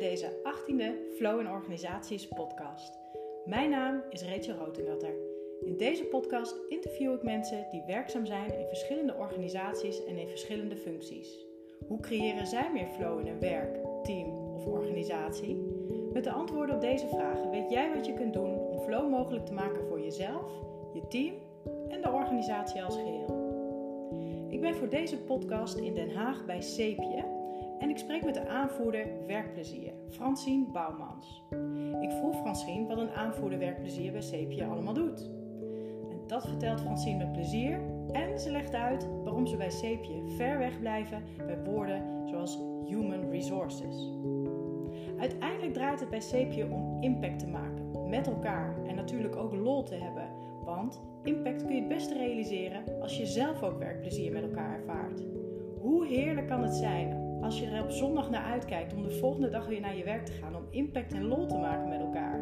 deze 0.00 0.26
18e 0.26 1.16
Flow 1.16 1.40
in 1.40 1.48
Organisaties 1.48 2.28
podcast. 2.28 2.98
Mijn 3.44 3.70
naam 3.70 4.02
is 4.10 4.22
Rachel 4.22 4.54
Rotengatter. 4.54 5.14
In 5.64 5.76
deze 5.76 6.04
podcast 6.04 6.56
interview 6.68 7.12
ik 7.12 7.22
mensen 7.22 7.66
die 7.70 7.82
werkzaam 7.86 8.26
zijn 8.26 8.58
in 8.58 8.66
verschillende 8.66 9.14
organisaties 9.14 10.04
en 10.04 10.16
in 10.16 10.28
verschillende 10.28 10.76
functies. 10.76 11.46
Hoe 11.86 12.00
creëren 12.00 12.46
zij 12.46 12.70
meer 12.72 12.86
flow 12.86 13.20
in 13.20 13.26
hun 13.26 13.40
werk, 13.40 13.78
team 14.02 14.54
of 14.54 14.66
organisatie? 14.66 15.56
Met 16.12 16.24
de 16.24 16.32
antwoorden 16.32 16.74
op 16.74 16.80
deze 16.80 17.08
vragen 17.08 17.50
weet 17.50 17.70
jij 17.70 17.94
wat 17.94 18.06
je 18.06 18.14
kunt 18.14 18.32
doen 18.32 18.58
om 18.58 18.80
flow 18.80 19.10
mogelijk 19.10 19.46
te 19.46 19.52
maken 19.52 19.86
voor 19.86 20.00
jezelf, 20.00 20.52
je 20.92 21.06
team 21.08 21.34
en 21.88 22.00
de 22.00 22.10
organisatie 22.10 22.82
als 22.82 22.96
geheel. 22.96 23.48
Ik 24.48 24.60
ben 24.60 24.74
voor 24.74 24.88
deze 24.88 25.18
podcast 25.18 25.76
in 25.76 25.94
Den 25.94 26.10
Haag 26.10 26.44
bij 26.44 26.60
Sepie 26.60 27.38
en 27.80 27.90
ik 27.90 27.98
spreek 27.98 28.24
met 28.24 28.34
de 28.34 28.48
aanvoerder 28.48 29.06
werkplezier, 29.26 29.92
Francine 30.08 30.66
Bouwmans. 30.72 31.42
Ik 32.00 32.10
vroeg 32.10 32.36
Francine 32.36 32.86
wat 32.86 32.98
een 32.98 33.10
aanvoerder 33.10 33.58
werkplezier 33.58 34.12
bij 34.12 34.20
Sepie 34.20 34.64
allemaal 34.64 34.94
doet. 34.94 35.30
En 36.10 36.20
dat 36.26 36.46
vertelt 36.46 36.80
Francine 36.80 37.18
met 37.18 37.32
plezier 37.32 37.80
en 38.12 38.38
ze 38.38 38.50
legt 38.50 38.74
uit 38.74 39.08
waarom 39.24 39.46
ze 39.46 39.56
bij 39.56 39.70
Sepie 39.70 40.22
ver 40.36 40.58
weg 40.58 40.78
blijven 40.80 41.22
bij 41.36 41.64
woorden 41.64 42.28
zoals 42.28 42.58
human 42.84 43.30
resources. 43.30 44.10
Uiteindelijk 45.18 45.72
draait 45.72 46.00
het 46.00 46.10
bij 46.10 46.20
Sepie 46.20 46.64
om 46.64 47.02
impact 47.02 47.38
te 47.38 47.48
maken 47.48 48.08
met 48.08 48.26
elkaar 48.26 48.74
en 48.86 48.94
natuurlijk 48.94 49.36
ook 49.36 49.54
lol 49.54 49.82
te 49.82 49.94
hebben, 49.94 50.28
want 50.64 51.00
impact 51.22 51.64
kun 51.64 51.74
je 51.74 51.80
het 51.80 51.88
beste 51.88 52.14
realiseren 52.14 53.00
als 53.00 53.16
je 53.16 53.26
zelf 53.26 53.62
ook 53.62 53.78
werkplezier 53.78 54.32
met 54.32 54.42
elkaar 54.42 54.74
ervaart. 54.74 55.22
Hoe 55.80 56.06
heerlijk 56.06 56.46
kan 56.46 56.62
het 56.62 56.74
zijn 56.74 57.19
als 57.42 57.58
je 57.58 57.66
er 57.66 57.82
op 57.82 57.90
zondag 57.90 58.30
naar 58.30 58.44
uitkijkt 58.44 58.94
om 58.94 59.02
de 59.02 59.10
volgende 59.10 59.48
dag 59.48 59.66
weer 59.66 59.80
naar 59.80 59.96
je 59.96 60.04
werk 60.04 60.26
te 60.26 60.32
gaan, 60.32 60.56
om 60.56 60.66
impact 60.70 61.12
en 61.12 61.24
lol 61.24 61.46
te 61.46 61.56
maken 61.56 61.88
met 61.88 62.00
elkaar. 62.00 62.40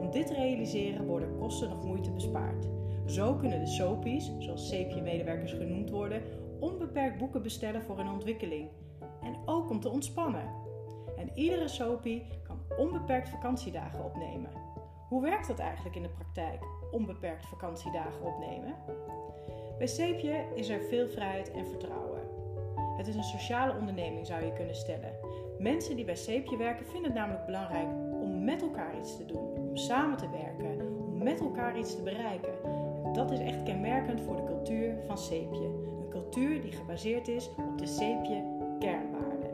Om 0.00 0.10
dit 0.10 0.26
te 0.26 0.34
realiseren 0.34 1.06
worden 1.06 1.38
kosten 1.38 1.68
nog 1.68 1.84
moeite 1.84 2.10
bespaard. 2.10 2.68
Zo 3.06 3.34
kunnen 3.34 3.60
de 3.60 3.66
SOPI's, 3.66 4.32
zoals 4.38 4.70
CPE-medewerkers 4.70 5.52
genoemd 5.52 5.90
worden, 5.90 6.22
onbeperkt 6.60 7.18
boeken 7.18 7.42
bestellen 7.42 7.82
voor 7.82 7.98
een 7.98 8.08
ontwikkeling. 8.08 8.68
En 9.22 9.36
ook 9.44 9.70
om 9.70 9.80
te 9.80 9.88
ontspannen. 9.88 10.44
En 11.16 11.30
iedere 11.34 11.68
SOPI 11.68 12.26
kan 12.42 12.58
onbeperkt 12.76 13.28
vakantiedagen 13.28 14.04
opnemen. 14.04 14.50
Hoe 15.08 15.22
werkt 15.22 15.48
dat 15.48 15.58
eigenlijk 15.58 15.96
in 15.96 16.02
de 16.02 16.08
praktijk, 16.08 16.64
onbeperkt 16.90 17.46
vakantiedagen 17.46 18.24
opnemen? 18.24 18.74
Bij 19.78 19.86
Sepje 19.86 20.44
is 20.54 20.68
er 20.68 20.80
veel 20.80 21.08
vrijheid 21.08 21.50
en 21.50 21.66
vertrouwen. 21.66 22.11
Het 22.96 23.06
is 23.06 23.14
een 23.14 23.22
sociale 23.22 23.74
onderneming, 23.78 24.26
zou 24.26 24.44
je 24.44 24.52
kunnen 24.52 24.74
stellen. 24.74 25.12
Mensen 25.58 25.96
die 25.96 26.04
bij 26.04 26.16
Sepje 26.16 26.56
werken 26.56 26.86
vinden 26.86 27.04
het 27.04 27.14
namelijk 27.14 27.46
belangrijk 27.46 27.88
om 28.22 28.44
met 28.44 28.62
elkaar 28.62 28.98
iets 28.98 29.16
te 29.16 29.24
doen, 29.24 29.56
om 29.56 29.76
samen 29.76 30.16
te 30.16 30.30
werken, 30.30 30.86
om 31.06 31.22
met 31.22 31.40
elkaar 31.40 31.78
iets 31.78 31.96
te 31.96 32.02
bereiken. 32.02 32.54
Dat 33.12 33.30
is 33.30 33.38
echt 33.38 33.62
kenmerkend 33.62 34.20
voor 34.20 34.36
de 34.36 34.44
cultuur 34.44 34.94
van 35.06 35.18
Sepje. 35.18 35.64
Een 35.64 36.08
cultuur 36.10 36.60
die 36.60 36.72
gebaseerd 36.72 37.28
is 37.28 37.50
op 37.56 37.78
de 37.78 37.86
Sepje 37.86 38.42
kernwaarden. 38.78 39.50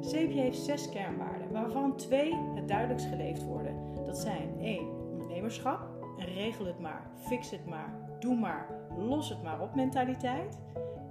Sepje 0.00 0.40
heeft 0.40 0.58
zes 0.58 0.88
kernwaarden, 0.88 1.52
waarvan 1.52 1.96
twee 1.96 2.34
het 2.54 2.68
duidelijkst 2.68 3.06
geleefd 3.06 3.44
worden. 3.44 3.74
Dat 4.06 4.18
zijn 4.18 4.60
1. 4.60 4.88
Ondernemerschap, 5.12 5.88
en 6.18 6.26
regel 6.26 6.66
het 6.66 6.78
maar, 6.78 7.10
fix 7.16 7.50
het 7.50 7.66
maar, 7.66 7.94
doe 8.20 8.36
maar, 8.36 8.66
los 8.98 9.28
het 9.28 9.42
maar 9.42 9.60
op 9.60 9.74
mentaliteit. 9.74 10.58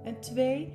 En 0.02 0.20
2 0.20 0.72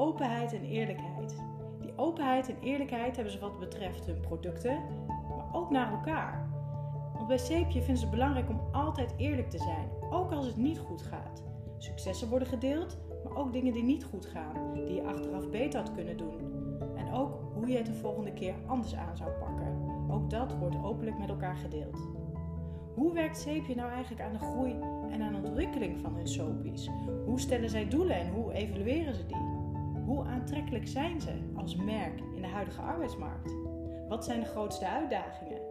openheid 0.00 0.52
en 0.52 0.64
eerlijkheid. 0.64 1.34
Die 1.80 1.92
openheid 1.96 2.48
en 2.48 2.56
eerlijkheid 2.60 3.14
hebben 3.14 3.32
ze 3.32 3.38
wat 3.38 3.58
betreft 3.58 4.06
hun 4.06 4.20
producten, 4.20 4.78
maar 5.06 5.48
ook 5.52 5.70
naar 5.70 5.92
elkaar. 5.92 6.48
Want 7.14 7.26
bij 7.26 7.38
Sepje 7.38 7.78
vinden 7.78 7.96
ze 7.96 8.02
het 8.02 8.10
belangrijk 8.10 8.48
om 8.48 8.60
altijd 8.72 9.14
eerlijk 9.16 9.50
te 9.50 9.58
zijn, 9.58 9.88
ook 10.10 10.32
als 10.32 10.46
het 10.46 10.56
niet 10.56 10.78
goed 10.78 11.02
gaat. 11.02 11.42
Successen 11.78 12.28
worden 12.28 12.48
gedeeld, 12.48 12.98
maar 13.24 13.36
ook 13.36 13.52
dingen 13.52 13.72
die 13.72 13.82
niet 13.82 14.04
goed 14.04 14.26
gaan, 14.26 14.74
die 14.74 14.94
je 14.94 15.04
achteraf 15.04 15.48
beter 15.48 15.80
had 15.80 15.92
kunnen 15.92 16.16
doen. 16.16 16.34
En 16.96 17.12
ook 17.12 17.40
hoe 17.54 17.68
je 17.68 17.76
het 17.76 17.86
de 17.86 17.94
volgende 17.94 18.32
keer 18.32 18.54
anders 18.66 18.94
aan 18.94 19.16
zou 19.16 19.30
pakken. 19.30 19.78
Ook 20.10 20.30
dat 20.30 20.56
wordt 20.58 20.82
openlijk 20.82 21.18
met 21.18 21.28
elkaar 21.28 21.56
gedeeld. 21.56 22.08
Hoe 22.94 23.12
werkt 23.12 23.38
Sepje 23.38 23.74
nou 23.74 23.90
eigenlijk 23.90 24.22
aan 24.22 24.32
de 24.32 24.38
groei 24.38 24.76
en 25.10 25.22
aan 25.22 25.32
de 25.32 25.48
ontwikkeling 25.48 26.00
van 26.00 26.14
hun 26.14 26.28
soapies? 26.28 26.88
Hoe 27.24 27.40
stellen 27.40 27.70
zij 27.70 27.88
doelen 27.88 28.16
en 28.16 28.32
hoe 28.32 28.52
evalueren 28.52 29.14
ze 29.14 29.26
die? 29.26 29.49
Hoe 30.10 30.24
aantrekkelijk 30.24 30.86
zijn 30.88 31.20
ze 31.20 31.32
als 31.56 31.76
merk 31.76 32.20
in 32.34 32.42
de 32.42 32.48
huidige 32.48 32.80
arbeidsmarkt? 32.80 33.54
Wat 34.08 34.24
zijn 34.24 34.40
de 34.40 34.46
grootste 34.46 34.86
uitdagingen? 34.86 35.62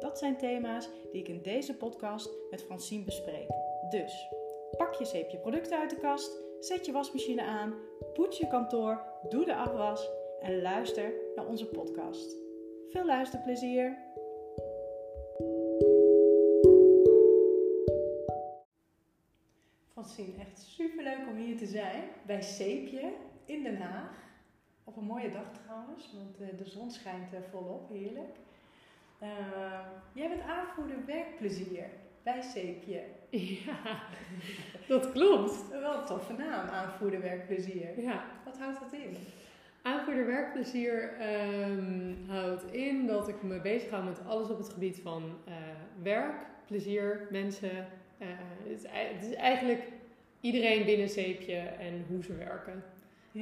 Dat 0.00 0.18
zijn 0.18 0.36
thema's 0.36 0.88
die 1.12 1.20
ik 1.20 1.28
in 1.28 1.42
deze 1.42 1.76
podcast 1.76 2.30
met 2.50 2.62
Francine 2.62 3.04
bespreek. 3.04 3.48
Dus 3.90 4.28
pak 4.76 4.94
je 4.94 5.04
zeepje 5.04 5.38
producten 5.38 5.78
uit 5.78 5.90
de 5.90 5.96
kast, 5.96 6.42
zet 6.60 6.86
je 6.86 6.92
wasmachine 6.92 7.42
aan, 7.42 7.74
poets 8.14 8.38
je 8.38 8.46
kantoor, 8.46 9.02
doe 9.28 9.44
de 9.44 9.54
afwas 9.54 10.10
en 10.40 10.62
luister 10.62 11.12
naar 11.34 11.46
onze 11.46 11.66
podcast. 11.66 12.36
Veel 12.88 13.06
luisterplezier! 13.06 13.98
Francine, 19.92 20.32
echt 20.38 20.58
superleuk 20.58 21.28
om 21.30 21.36
hier 21.36 21.56
te 21.56 21.66
zijn 21.66 22.04
bij 22.26 22.42
Zeepje 22.42 23.12
in 23.48 23.62
Den 23.62 23.80
Haag. 23.80 24.26
Op 24.84 24.96
een 24.96 25.04
mooie 25.04 25.30
dag 25.30 25.52
trouwens, 25.64 26.12
want 26.14 26.40
eh, 26.40 26.58
de 26.58 26.64
zon 26.64 26.90
schijnt 26.90 27.32
eh, 27.32 27.40
volop, 27.50 27.88
heerlijk. 27.88 28.36
Uh, 29.22 29.28
jij 30.12 30.28
bent 30.28 30.42
aanvoerder 30.42 30.96
werkplezier 31.06 31.84
bij 32.22 32.42
Zeepje. 32.42 33.02
Ja, 33.66 34.00
dat 34.88 35.12
klopt. 35.12 35.68
Wel 35.68 35.98
een 35.98 36.04
toffe 36.04 36.32
naam, 36.32 36.68
aanvoerder 36.68 37.20
werkplezier. 37.20 38.00
Ja. 38.00 38.24
Wat 38.44 38.58
houdt 38.58 38.80
dat 38.80 38.92
in? 38.92 39.16
Aanvoerder 39.82 40.26
werkplezier 40.26 41.12
um, 41.60 42.24
houdt 42.26 42.72
in 42.72 43.06
dat 43.06 43.28
ik 43.28 43.42
me 43.42 43.60
bezig 43.60 43.90
hou 43.90 44.04
met 44.04 44.26
alles 44.26 44.50
op 44.50 44.58
het 44.58 44.68
gebied 44.68 45.00
van 45.02 45.22
uh, 45.48 45.54
werk, 46.02 46.46
plezier, 46.66 47.26
mensen. 47.30 47.70
Uh, 48.18 48.28
het, 48.62 48.82
is, 48.82 48.82
het, 48.88 49.24
is, 49.24 49.34
eigenlijk 49.34 49.82
iedereen 50.40 50.84
binnen 50.84 51.08
Zeepje 51.08 51.56
en 51.56 52.04
hoe 52.08 52.22
ze 52.22 52.36
werken. 52.36 52.82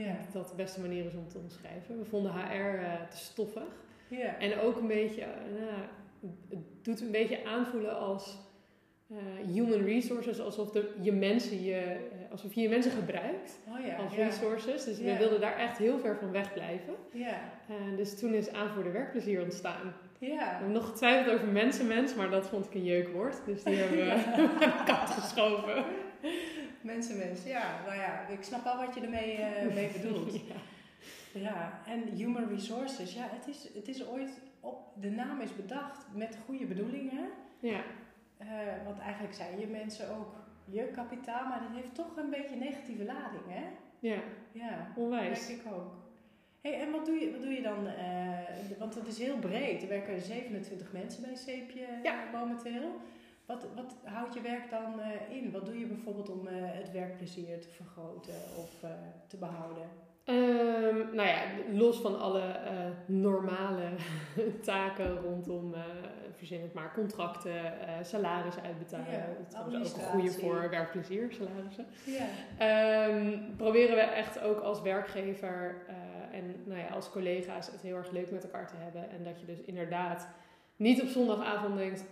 Ja. 0.04 0.16
Dat 0.24 0.32
dat 0.32 0.48
de 0.48 0.54
beste 0.56 0.80
manier 0.80 1.04
is 1.04 1.14
om 1.14 1.28
te 1.28 1.38
omschrijven. 1.38 1.98
We 1.98 2.04
vonden 2.04 2.32
HR 2.32 2.54
uh, 2.54 3.08
te 3.10 3.16
stoffig. 3.16 3.84
Ja. 4.08 4.38
En 4.38 4.58
ook 4.58 4.76
een 4.76 4.86
beetje, 4.86 5.24
nou, 5.58 6.30
het 6.48 6.84
doet 6.84 7.00
een 7.00 7.10
beetje 7.10 7.44
aanvoelen 7.44 7.98
als 7.98 8.38
uh, 9.12 9.18
human 9.52 9.84
resources, 9.84 10.40
alsof 10.40 10.70
de, 10.70 10.94
je 11.00 11.12
mensen 11.12 11.62
je, 11.62 11.96
alsof 12.30 12.54
je 12.54 12.60
je 12.60 12.68
mensen 12.68 12.92
gebruikt 12.92 13.58
oh 13.68 13.86
ja, 13.86 13.96
als 13.96 14.14
resources. 14.14 14.84
Dus 14.84 14.98
we 14.98 15.16
wilden 15.16 15.40
daar 15.40 15.56
echt 15.56 15.78
heel 15.78 15.98
ver 15.98 16.16
van 16.16 16.30
weg 16.30 16.52
blijven. 16.52 16.94
Uh, 17.70 17.96
dus 17.96 18.18
toen 18.18 18.34
is 18.34 18.52
aanvoerder 18.52 18.92
werkplezier 18.92 19.42
ontstaan. 19.42 19.94
Ja. 20.18 20.28
We 20.28 20.34
hebben 20.34 20.72
nog 20.72 20.86
getwijfeld 20.86 21.34
over 21.34 21.48
mensenmens, 21.48 22.14
maar 22.14 22.30
dat 22.30 22.48
vond 22.48 22.66
ik 22.66 22.74
een 22.74 22.84
jeukwoord. 22.84 23.36
Dus 23.46 23.62
die 23.62 23.74
hebben 23.82 23.98
we 23.98 24.12
aan 24.12 24.86
de 24.86 24.92
kant 24.92 25.10
geschoven. 25.10 25.84
Mensenmens, 26.86 27.44
ja. 27.44 27.80
Nou 27.86 27.96
ja, 27.96 28.26
ik 28.26 28.42
snap 28.42 28.64
wel 28.64 28.76
wat 28.76 28.94
je 28.94 29.00
ermee 29.00 29.38
mee 29.74 29.90
bedoelt. 29.90 30.32
ja. 30.34 30.54
ja, 31.32 31.80
en 31.86 32.02
human 32.02 32.48
resources. 32.48 33.14
Ja, 33.14 33.28
het 33.30 33.46
is, 33.46 33.68
het 33.74 33.88
is 33.88 34.06
ooit 34.06 34.30
op, 34.60 34.78
de 35.00 35.10
naam 35.10 35.40
is 35.40 35.56
bedacht 35.56 36.06
met 36.14 36.38
goede 36.44 36.66
bedoelingen. 36.66 37.28
Ja. 37.58 37.80
Uh, 38.40 38.48
want 38.84 38.98
eigenlijk 38.98 39.34
zijn 39.34 39.60
je 39.60 39.66
mensen 39.66 40.16
ook 40.16 40.34
je 40.64 40.90
kapitaal, 40.94 41.48
maar 41.48 41.60
dat 41.60 41.76
heeft 41.76 41.94
toch 41.94 42.16
een 42.16 42.30
beetje 42.30 42.56
negatieve 42.56 43.04
lading, 43.04 43.42
hè? 43.46 43.64
Ja, 43.98 44.18
ja 44.52 44.92
onwijs. 44.96 45.40
Dat 45.40 45.56
ik 45.56 45.72
ook. 45.72 45.94
Hey, 46.60 46.80
en 46.80 46.90
wat 46.90 47.06
doe 47.06 47.14
je, 47.14 47.30
wat 47.30 47.42
doe 47.42 47.52
je 47.52 47.62
dan? 47.62 47.86
Uh, 47.86 48.78
want 48.78 48.94
het 48.94 49.06
is 49.06 49.18
heel 49.18 49.38
breed. 49.38 49.82
Er 49.82 49.88
werken 49.88 50.20
27 50.20 50.92
mensen 50.92 51.22
bij 51.22 51.34
Zeepje 51.34 51.86
ja. 52.02 52.24
momenteel. 52.32 53.00
Wat, 53.46 53.66
wat 53.74 53.96
houdt 54.04 54.34
je 54.34 54.40
werk 54.40 54.70
dan 54.70 55.00
uh, 55.00 55.36
in? 55.36 55.52
Wat 55.52 55.66
doe 55.66 55.78
je 55.78 55.86
bijvoorbeeld 55.86 56.30
om 56.30 56.46
het 56.46 56.92
werkplezier 56.92 57.60
te 57.60 57.68
vergroten 57.68 58.34
of 58.58 58.70
te 59.26 59.36
behouden? 59.36 59.88
Um, 60.24 61.14
nou 61.14 61.28
ja, 61.28 61.42
los 61.72 62.00
van 62.00 62.20
alle 62.20 62.56
normale 63.06 63.88
taken 64.62 65.20
rondom, 65.20 65.74
verzin 66.36 66.60
het 66.60 66.74
maar, 66.74 66.92
contracten, 66.94 67.62
salarissen 68.02 68.62
uitbetalen. 68.62 69.06
Ja, 69.10 69.26
dat 69.70 69.80
is 69.80 69.92
ook 69.92 69.98
een 69.98 70.04
goede 70.04 70.30
voor 70.30 70.70
werkplezier, 70.70 71.32
salarissen. 71.32 71.86
Ja. 72.04 73.08
Um, 73.08 73.54
proberen 73.56 73.96
we 73.96 74.02
echt 74.02 74.40
ook 74.40 74.60
als 74.60 74.82
werkgever 74.82 75.86
en 76.36 76.54
nou 76.64 76.80
ja, 76.80 76.86
als 76.86 77.10
collega's 77.10 77.70
het 77.70 77.80
heel 77.80 77.96
erg 77.96 78.10
leuk 78.10 78.30
met 78.30 78.44
elkaar 78.44 78.66
te 78.66 78.76
hebben. 78.76 79.10
En 79.10 79.24
dat 79.24 79.40
je 79.40 79.46
dus 79.46 79.60
inderdaad 79.60 80.28
niet 80.76 81.02
op 81.02 81.08
zondagavond 81.08 81.76
denkt, 81.76 82.04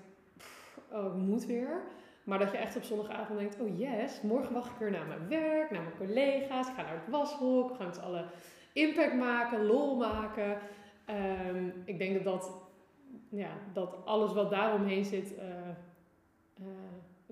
oh, 0.94 1.06
ik 1.06 1.14
moet 1.14 1.46
weer. 1.46 1.82
Maar 2.24 2.38
dat 2.38 2.50
je 2.50 2.56
echt 2.56 2.76
op 2.76 2.82
zondagavond 2.82 3.38
denkt: 3.38 3.60
oh 3.60 3.78
yes, 3.78 4.20
morgen 4.22 4.52
mag 4.52 4.70
ik 4.70 4.76
weer 4.78 4.90
naar 4.90 5.06
mijn 5.06 5.28
werk, 5.28 5.70
naar 5.70 5.82
mijn 5.82 5.96
collega's. 5.96 6.68
Ik 6.68 6.74
ga 6.74 6.82
naar 6.82 6.94
het 6.94 7.10
washok. 7.10 7.68
We 7.68 7.74
gaan 7.74 7.86
met 7.86 7.94
z'n 7.94 8.02
allen 8.02 8.26
impact 8.72 9.14
maken, 9.14 9.66
lol 9.66 9.96
maken. 9.96 10.58
Um, 11.50 11.72
ik 11.84 11.98
denk 11.98 12.14
dat 12.14 12.24
dat 12.24 12.64
ja, 13.28 13.50
dat 13.72 13.96
alles 14.04 14.32
wat 14.32 14.50
daaromheen 14.50 15.04
zit 15.04 15.36
eh, 15.36 15.48
eh, 16.54 16.66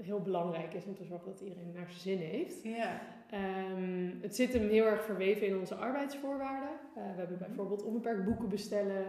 heel 0.00 0.20
belangrijk 0.20 0.74
is 0.74 0.84
om 0.84 0.94
te 0.94 1.04
zorgen 1.04 1.26
dat 1.26 1.40
iedereen 1.40 1.72
naar 1.74 1.86
zijn 1.88 2.00
zin 2.00 2.18
heeft. 2.18 2.62
Ja. 2.62 3.00
Ehm, 3.30 4.10
het 4.20 4.36
zit 4.36 4.52
hem 4.52 4.68
heel 4.68 4.86
erg 4.86 5.04
verweven 5.04 5.46
in 5.46 5.58
onze 5.58 5.74
arbeidsvoorwaarden. 5.74 6.70
Eh, 6.96 7.02
we 7.02 7.18
hebben 7.18 7.38
bijvoorbeeld 7.38 7.82
onbeperkt 7.82 8.24
boeken 8.24 8.48
bestellen. 8.48 9.04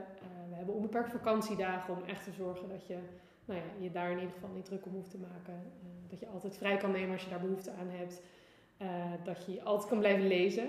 we 0.49 0.55
hebben 0.55 0.75
onbeperkt 0.75 1.11
vakantiedagen 1.11 1.93
om 1.93 2.03
echt 2.03 2.23
te 2.23 2.31
zorgen 2.31 2.69
dat 2.69 2.87
je 2.87 2.97
nou 3.45 3.59
ja, 3.59 3.83
je 3.83 3.91
daar 3.91 4.11
in 4.11 4.19
ieder 4.19 4.33
geval 4.33 4.49
niet 4.55 4.65
druk 4.65 4.85
om 4.85 4.93
hoeft 4.93 5.11
te 5.11 5.17
maken. 5.17 5.71
dat 6.09 6.19
je 6.19 6.27
altijd 6.27 6.57
vrij 6.57 6.77
kan 6.77 6.91
nemen 6.91 7.11
als 7.11 7.23
je 7.23 7.29
daar 7.29 7.39
behoefte 7.39 7.71
aan 7.71 7.89
hebt. 7.89 8.21
dat 9.23 9.45
je 9.45 9.63
altijd 9.63 9.89
kan 9.89 9.99
blijven 9.99 10.27
lezen 10.27 10.67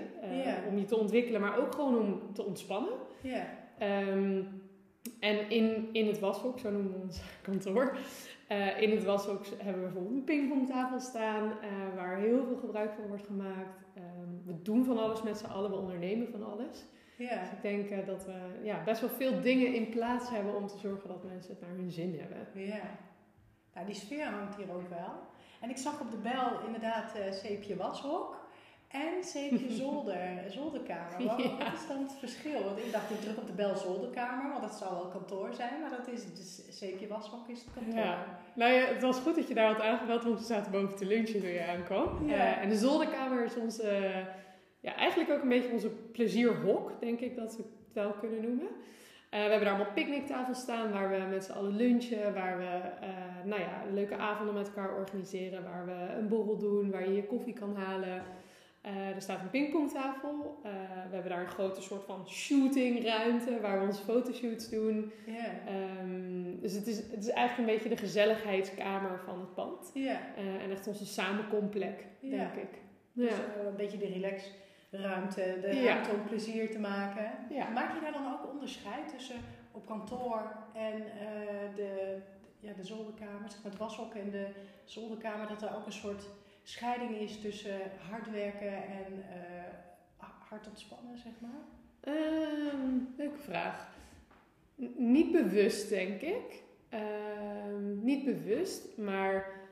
om 0.69 0.77
je 0.77 0.85
te 0.85 0.97
ontwikkelen, 0.97 1.41
maar 1.41 1.59
ook 1.59 1.75
gewoon 1.75 1.99
om 1.99 2.33
te 2.33 2.43
ontspannen. 2.43 2.93
Ehm, 3.77 4.41
en 5.19 5.49
in, 5.49 5.89
in 5.91 6.07
het 6.07 6.19
washok, 6.19 6.59
zo 6.59 6.71
noemen 6.71 6.91
we 6.91 6.99
ons 7.01 7.21
kantoor, 7.41 7.97
uh, 8.51 8.81
in 8.81 8.91
het 8.91 9.03
washok 9.03 9.45
hebben 9.57 9.83
we 9.83 9.89
bijvoorbeeld 9.89 10.15
een 10.15 10.23
pingpongtafel 10.23 10.99
staan 10.99 11.43
uh, 11.43 11.95
waar 11.95 12.17
heel 12.17 12.45
veel 12.45 12.57
gebruik 12.57 12.93
van 12.93 13.07
wordt 13.07 13.25
gemaakt. 13.25 13.85
Um, 13.97 14.41
we 14.45 14.61
doen 14.61 14.85
van 14.85 14.97
alles 14.97 15.23
met 15.23 15.37
z'n 15.37 15.45
allen, 15.45 15.69
we 15.69 15.77
ondernemen 15.77 16.27
van 16.31 16.43
alles. 16.43 16.85
Ja. 17.17 17.39
Dus 17.39 17.49
ik 17.49 17.61
denk 17.61 17.89
uh, 17.89 18.05
dat 18.05 18.25
we 18.25 18.59
ja, 18.63 18.83
best 18.83 19.01
wel 19.01 19.09
veel 19.09 19.41
dingen 19.41 19.73
in 19.73 19.89
plaats 19.89 20.29
hebben 20.29 20.55
om 20.55 20.67
te 20.67 20.77
zorgen 20.77 21.07
dat 21.07 21.23
mensen 21.23 21.51
het 21.51 21.61
naar 21.61 21.77
hun 21.77 21.91
zin 21.91 22.19
hebben. 22.19 22.65
Ja, 22.65 22.97
nou, 23.73 23.85
die 23.85 23.95
sfeer 23.95 24.25
hangt 24.25 24.55
hier 24.55 24.73
ook 24.73 24.89
wel. 24.89 25.13
En 25.61 25.69
ik 25.69 25.77
zag 25.77 26.01
op 26.01 26.11
de 26.11 26.17
bel 26.17 26.65
inderdaad 26.65 27.11
zeepje 27.31 27.75
washok 27.75 28.45
en 28.87 29.23
zeepje 29.23 29.71
zolder, 29.83 30.17
zolderkamer. 30.47 31.25
Wat, 31.25 31.39
is 31.73 31.87
dan 31.87 32.01
het 32.01 32.13
verschil? 32.19 32.63
Want 32.63 32.77
ik 32.77 32.91
dacht, 32.91 33.09
ik 33.09 33.21
druk 33.21 33.37
op 33.37 33.47
de 33.47 33.53
bel 33.53 33.75
zolderkamer, 33.75 34.49
want 34.51 34.61
dat 34.61 34.75
zal 34.75 34.91
wel 34.91 35.07
kantoor 35.07 35.53
zijn. 35.53 35.81
Maar 35.81 35.89
dat 35.89 36.07
is 36.07 36.33
dus 36.33 36.77
zeepje 36.79 37.07
washok 37.07 37.47
is 37.47 37.59
het 37.59 37.73
kantoor. 37.73 38.03
Ja. 38.03 38.25
Nou 38.53 38.71
ja, 38.71 38.85
het 38.85 39.01
was 39.01 39.19
goed 39.19 39.35
dat 39.35 39.47
je 39.47 39.53
daar 39.53 39.73
had 39.73 39.81
aangebeld, 39.81 40.23
want 40.23 40.39
we 40.39 40.45
zaten 40.45 40.71
boven 40.71 40.95
te 40.95 41.05
lunchen 41.05 41.39
toen 41.39 41.49
je 41.49 41.67
aankwam. 41.67 42.27
Ja. 42.27 42.35
Uh, 42.35 42.61
en 42.61 42.69
de 42.69 42.77
zolderkamer 42.77 43.43
is 43.43 43.55
onze, 43.55 43.99
uh, 43.99 44.17
ja, 44.85 44.95
eigenlijk 44.95 45.31
ook 45.31 45.41
een 45.41 45.49
beetje 45.49 45.71
onze 45.71 45.89
plezierhok, 45.89 46.91
denk 46.99 47.19
ik 47.19 47.35
dat 47.35 47.55
we 47.55 47.63
het 47.63 47.93
wel 47.93 48.11
kunnen 48.11 48.41
noemen. 48.41 48.67
Uh, 48.67 48.71
we 49.29 49.37
hebben 49.37 49.59
daar 49.59 49.73
allemaal 49.73 49.93
picknicktafels 49.93 50.59
staan 50.59 50.91
waar 50.91 51.09
we 51.09 51.17
met 51.29 51.43
z'n 51.43 51.51
allen 51.51 51.75
lunchen, 51.75 52.33
waar 52.33 52.57
we 52.57 52.79
nou 53.49 53.61
ja, 53.61 53.83
leuke 53.93 54.15
avonden 54.15 54.55
met 54.55 54.67
elkaar 54.67 54.95
organiseren, 54.95 55.63
waar 55.63 55.85
we 55.85 56.13
een 56.19 56.27
borrel 56.27 56.57
doen, 56.57 56.91
waar 56.91 57.07
je 57.07 57.15
je 57.15 57.23
koffie 57.23 57.53
kan 57.53 57.75
halen. 57.75 58.23
Uh, 58.85 59.15
er 59.15 59.21
staat 59.21 59.41
een 59.41 59.49
pingpongtafel. 59.49 60.59
We 61.09 61.13
hebben 61.15 61.31
daar 61.31 61.41
een 61.41 61.47
grote 61.47 61.81
soort 61.81 62.03
van 62.03 62.27
shootingruimte 62.27 63.59
waar 63.61 63.79
we 63.79 63.85
onze 63.85 64.03
fotoshoots 64.03 64.69
doen. 64.69 65.11
Yeah. 65.25 66.01
Um, 66.01 66.59
dus 66.61 66.73
het 66.73 66.87
is, 66.87 66.97
het 66.97 67.23
is 67.23 67.29
eigenlijk 67.29 67.69
een 67.69 67.75
beetje 67.75 67.95
de 67.95 68.01
gezelligheidskamer 68.01 69.19
van 69.25 69.39
het 69.39 69.53
pand. 69.53 69.91
Yeah. 69.93 70.17
En 70.63 70.71
echt 70.71 70.87
onze 70.87 71.05
samenkomplek, 71.05 72.05
yeah. 72.19 72.39
denk 72.39 72.53
ik. 72.53 72.79
Dus 73.13 73.31
een 73.67 73.75
beetje 73.77 73.97
de 73.97 74.05
relaxruimte, 74.95 75.57
de 75.61 75.83
ruimte 75.83 76.11
om 76.11 76.23
plezier 76.23 76.71
te 76.71 76.79
maken. 76.79 77.31
Maak 77.73 77.93
je 77.93 78.01
daar 78.01 78.11
dan 78.11 78.33
ook 78.33 78.51
onderscheid 78.51 79.09
tussen 79.09 79.35
op 79.71 79.85
kantoor 79.85 80.55
en 80.73 81.03
de, 81.75 82.17
ja, 82.59 82.73
de 82.73 82.83
zolderkamer, 82.83 83.49
zeg 83.49 83.63
maar 83.63 83.71
het 83.71 83.81
washok 83.81 84.13
en 84.13 84.29
de 84.29 84.47
zolderkamer, 84.83 85.47
dat 85.47 85.61
er 85.61 85.75
ook 85.75 85.85
een 85.85 85.91
soort 85.91 86.29
scheiding 86.63 87.15
is 87.15 87.41
tussen 87.41 87.79
hard 88.09 88.31
werken 88.31 88.73
en 88.73 89.13
uh, 89.13 90.25
hard 90.49 90.67
ontspannen, 90.67 91.17
zeg 91.17 91.33
maar? 91.39 92.13
Um, 92.13 93.13
leuke 93.17 93.37
vraag. 93.37 93.93
niet 94.95 95.31
bewust, 95.31 95.89
denk 95.89 96.21
ik. 96.21 96.63
Um, 96.93 98.03
niet 98.03 98.25
bewust, 98.25 98.97
maar 98.97 99.64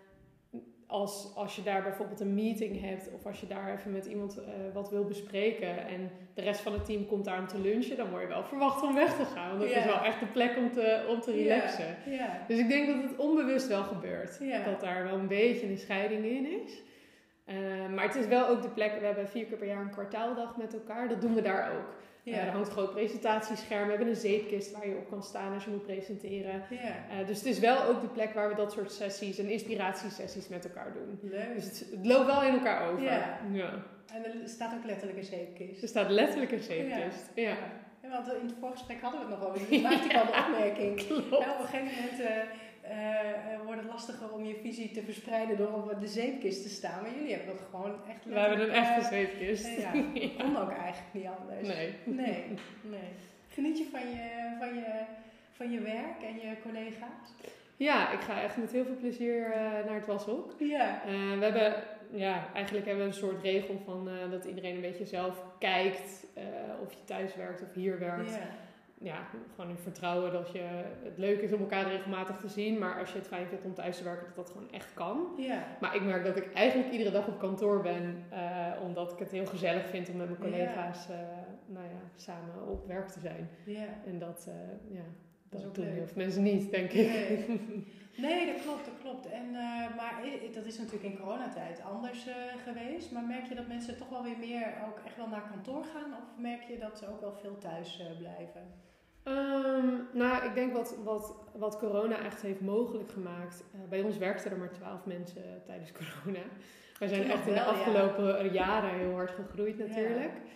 als, 0.94 1.32
als 1.36 1.56
je 1.56 1.64
daar 1.64 1.84
bijvoorbeeld 1.84 2.20
een 2.20 2.34
meeting 2.34 2.82
hebt 2.82 3.10
of 3.14 3.26
als 3.26 3.40
je 3.40 3.48
daar 3.48 3.74
even 3.74 3.92
met 3.92 4.06
iemand 4.06 4.38
uh, 4.38 4.44
wat 4.74 4.90
wil 4.90 5.06
bespreken 5.06 5.88
en 5.88 6.12
de 6.34 6.42
rest 6.42 6.62
van 6.62 6.74
het 6.74 6.86
team 6.86 7.06
komt 7.06 7.26
daar 7.26 7.40
om 7.40 7.48
te 7.48 7.60
lunchen, 7.60 7.98
dan 7.98 8.10
word 8.10 8.22
je 8.22 8.28
wel 8.28 8.44
verwacht 8.44 8.84
om 8.84 8.96
weg 8.96 9.16
te 9.16 9.26
gaan. 9.26 9.48
Want 9.48 9.60
dat 9.60 9.70
yeah. 9.70 9.86
is 9.86 9.92
wel 9.92 10.04
echt 10.04 10.20
de 10.20 10.26
plek 10.26 10.58
om 10.58 10.72
te, 10.72 11.06
om 11.10 11.22
te 11.22 11.32
relaxen. 11.32 11.96
Yeah. 12.06 12.20
Yeah. 12.20 12.48
Dus 12.48 12.60
ik 12.60 12.68
denk 12.68 12.88
dat 12.88 13.10
het 13.10 13.18
onbewust 13.18 13.68
wel 13.68 13.84
gebeurt. 13.84 14.40
Dat 14.66 14.82
daar 14.82 15.04
wel 15.04 15.18
een 15.18 15.28
beetje 15.28 15.68
een 15.68 15.78
scheiding 15.78 16.26
in 16.26 16.46
is. 16.64 16.82
Uh, 17.46 17.56
maar 17.96 18.06
het 18.06 18.16
is 18.16 18.28
wel 18.28 18.48
ook 18.48 18.62
de 18.62 18.70
plek, 18.70 19.00
we 19.00 19.06
hebben 19.06 19.28
vier 19.28 19.46
keer 19.46 19.58
per 19.58 19.68
jaar 19.68 19.82
een 19.82 19.90
kwartaaldag 19.90 20.58
met 20.58 20.74
elkaar. 20.74 21.08
Dat 21.08 21.22
doen 21.22 21.34
we 21.34 21.42
daar 21.42 21.72
ook. 21.72 21.96
Ja. 22.24 22.32
Uh, 22.32 22.44
er 22.44 22.52
hangt 22.52 22.68
een 22.68 22.74
groot 22.74 22.92
presentatiescherm. 22.92 23.84
We 23.84 23.90
hebben 23.90 24.08
een 24.08 24.16
zeepkist 24.16 24.72
waar 24.72 24.88
je 24.88 24.96
op 24.96 25.10
kan 25.10 25.24
staan 25.24 25.54
als 25.54 25.64
je 25.64 25.70
moet 25.70 25.86
presenteren. 25.86 26.64
Ja. 26.70 27.20
Uh, 27.20 27.28
dus 27.28 27.38
het 27.38 27.46
is 27.46 27.60
wel 27.60 27.84
ook 27.84 28.02
de 28.02 28.08
plek 28.08 28.34
waar 28.34 28.50
we 28.50 28.56
dat 28.56 28.72
soort 28.72 28.92
sessies 28.92 29.38
en 29.38 29.50
inspiratiesessies 29.50 30.48
met 30.48 30.66
elkaar 30.66 30.94
doen. 30.94 31.20
Leuk. 31.22 31.54
Dus 31.56 31.66
het, 31.66 31.88
het 31.92 32.06
loopt 32.06 32.26
wel 32.26 32.44
in 32.44 32.54
elkaar 32.54 32.90
over. 32.90 33.04
Ja. 33.04 33.40
ja. 33.52 33.84
En 34.14 34.26
er 34.26 34.48
staat 34.50 34.74
ook 34.74 34.86
letterlijk 34.86 35.18
een 35.18 35.24
zeepkist. 35.24 35.82
Er 35.82 35.88
staat 35.88 36.10
letterlijk 36.10 36.52
een 36.52 36.64
zeepkist. 36.64 37.32
Ja. 37.36 37.42
ja. 37.42 37.58
ja. 38.02 38.10
want 38.10 38.34
in 38.34 38.46
het 38.46 38.56
voorgesprek 38.60 39.02
hadden 39.02 39.20
we 39.20 39.26
het 39.26 39.40
nog 39.40 39.50
over. 39.50 39.68
Dus 39.70 39.82
maakte 39.82 40.10
ik 40.10 40.16
al 40.16 40.26
de 40.26 40.46
opmerking. 40.48 41.06
Klopt. 41.08 41.34
op 41.34 41.60
een 41.60 41.68
gegeven 41.68 41.96
moment 41.96 42.20
uh, 42.20 42.28
wordt 43.66 43.82
het 43.82 43.90
lastiger 43.92 44.34
om 44.34 44.46
je 44.46 44.56
visie 44.62 44.92
te 44.92 45.04
verspreiden 45.04 45.58
door 45.58 45.74
op 45.74 45.96
de 46.00 46.08
zeepkist 46.08 46.64
te 46.64 46.70
staan. 46.70 47.02
Maar 47.02 47.12
jullie 47.16 47.34
hebben 47.34 47.56
dat 47.56 47.66
gewoon 47.70 47.96
echt 48.10 48.26
We 48.26 48.40
hebben 48.40 48.62
een 48.62 48.76
echte 48.76 49.08
zeepkist. 49.08 49.68
Uh, 49.68 49.80
ja, 49.80 49.92
dat 50.22 50.36
kon 50.38 50.58
ook 50.58 50.72
eigenlijk 50.72 51.14
niet 51.14 51.28
anders. 51.40 51.68
Nee. 51.68 51.94
Nee, 52.04 52.44
nee. 52.82 53.10
Geniet 53.50 53.78
je 53.78 53.86
van 53.92 54.00
je, 54.00 54.56
van, 54.60 54.76
je, 54.76 55.04
van 55.52 55.72
je 55.72 55.80
werk 55.80 56.22
en 56.24 56.36
je 56.36 56.56
collega's? 56.62 57.52
Ja, 57.78 58.12
ik 58.12 58.20
ga 58.20 58.42
echt 58.42 58.58
met 58.58 58.72
heel 58.72 58.86
veel 58.86 58.96
plezier 58.96 59.48
uh, 59.48 59.56
naar 59.56 59.96
het 59.96 60.06
washok. 60.06 60.56
Ja. 60.60 61.02
we 61.40 61.44
hebben, 61.44 61.74
ja, 62.12 62.48
eigenlijk 62.54 62.86
hebben 62.86 63.04
we 63.04 63.10
een 63.12 63.18
soort 63.18 63.42
regel 63.42 63.82
van 63.86 64.10
dat 64.30 64.46
iedereen 64.46 64.76
een 64.76 64.82
beetje 64.82 65.06
zelf 65.06 65.44
kijkt 65.60 66.26
of 66.82 66.94
je 66.94 67.04
thuis 67.06 67.36
werkt 67.36 67.62
of 67.62 67.74
hier 67.74 68.00
werkt. 68.00 68.30
Ja 68.30 68.62
ja, 69.04 69.28
gewoon 69.56 69.70
in 69.70 69.78
vertrouwen 69.78 70.32
dat 70.32 70.52
je 70.52 70.62
het 71.04 71.18
leuk 71.18 71.42
is 71.42 71.54
om 71.54 71.60
elkaar 71.60 71.88
regelmatig 71.88 72.38
te 72.38 72.48
zien. 72.48 72.80
Maar 72.80 73.00
als 73.00 73.12
je 73.12 73.18
het 73.18 73.28
fijn 73.28 73.48
vindt 73.48 73.66
om 73.66 73.74
thuis 73.74 73.98
te 73.98 74.04
werken, 74.04 74.26
dat 74.26 74.36
dat 74.36 74.50
gewoon 74.50 74.72
echt 74.72 74.94
kan. 74.94 75.28
Ja. 75.38 75.68
Maar 75.80 75.96
ik 75.96 76.02
merk 76.02 76.26
dat 76.26 76.38
ik 76.38 76.54
eigenlijk 76.54 76.92
iedere 76.92 77.12
dag 77.12 77.28
op 77.28 77.40
kantoor 77.40 77.82
ben. 77.82 78.26
Uh, 78.34 78.82
omdat 78.84 79.12
ik 79.12 79.20
het 79.20 79.32
heel 79.32 79.46
gezellig 79.46 79.86
vind 79.86 80.10
om 80.10 80.18
met 80.18 80.28
mijn 80.28 80.40
collega's 80.40 81.08
ja. 81.08 81.14
Uh, 81.14 81.20
nou 81.66 81.86
ja, 81.86 82.00
samen 82.16 82.68
op 82.68 82.88
werk 82.88 83.08
te 83.08 83.20
zijn. 83.20 83.50
Ja. 83.66 83.88
En 84.06 84.20
dat, 84.20 84.46
uh, 84.50 84.96
ja, 84.96 85.04
dat, 85.50 85.62
dat 85.62 85.76
doen 85.76 85.86
heel 85.86 86.08
veel 86.08 86.24
mensen 86.24 86.44
niet, 86.44 86.72
denk 86.72 86.92
ik. 86.92 87.08
Nee. 87.08 87.88
nee, 88.18 88.54
dat 88.54 88.62
klopt, 88.62 88.86
dat 88.86 89.00
klopt. 89.02 89.26
En, 89.30 89.52
maar 89.96 90.22
dat 90.54 90.66
is 90.66 90.78
natuurlijk 90.78 91.14
in 91.14 91.20
coronatijd 91.20 91.82
anders 91.82 92.28
geweest. 92.64 93.12
Maar 93.12 93.24
merk 93.24 93.46
je 93.46 93.56
dat 93.56 93.68
mensen 93.68 93.98
toch 93.98 94.10
wel 94.10 94.24
weer 94.24 94.38
meer 94.40 94.74
ook 94.88 95.02
echt 95.06 95.18
wel 95.18 95.28
naar 95.28 95.50
kantoor 95.52 95.84
gaan? 95.84 96.14
Of 96.14 96.42
merk 96.42 96.62
je 96.62 96.78
dat 96.78 96.98
ze 96.98 97.08
ook 97.08 97.22
wel 97.22 97.34
veel 97.34 97.58
thuis 97.58 98.02
blijven? 98.18 98.92
Um, 99.28 100.08
nou, 100.14 100.46
ik 100.46 100.54
denk 100.54 100.74
wat, 100.74 100.98
wat, 101.04 101.36
wat 101.56 101.78
corona 101.78 102.24
echt 102.24 102.42
heeft 102.42 102.62
mogelijk 102.62 103.12
gemaakt. 103.12 103.64
Uh, 103.76 103.82
bij 103.90 104.02
ons 104.02 104.18
werkten 104.18 104.52
er 104.52 104.58
maar 104.58 104.72
twaalf 104.72 105.06
mensen 105.06 105.62
tijdens 105.66 105.92
corona. 106.00 106.44
Wij 107.00 107.08
zijn 107.08 107.32
echt 107.32 107.48
in 107.48 107.54
de 107.54 107.64
afgelopen 107.64 108.52
jaren 108.52 109.00
heel 109.00 109.14
hard 109.14 109.32
gegroeid 109.32 109.78
natuurlijk. 109.78 110.32
Ja. 110.34 110.52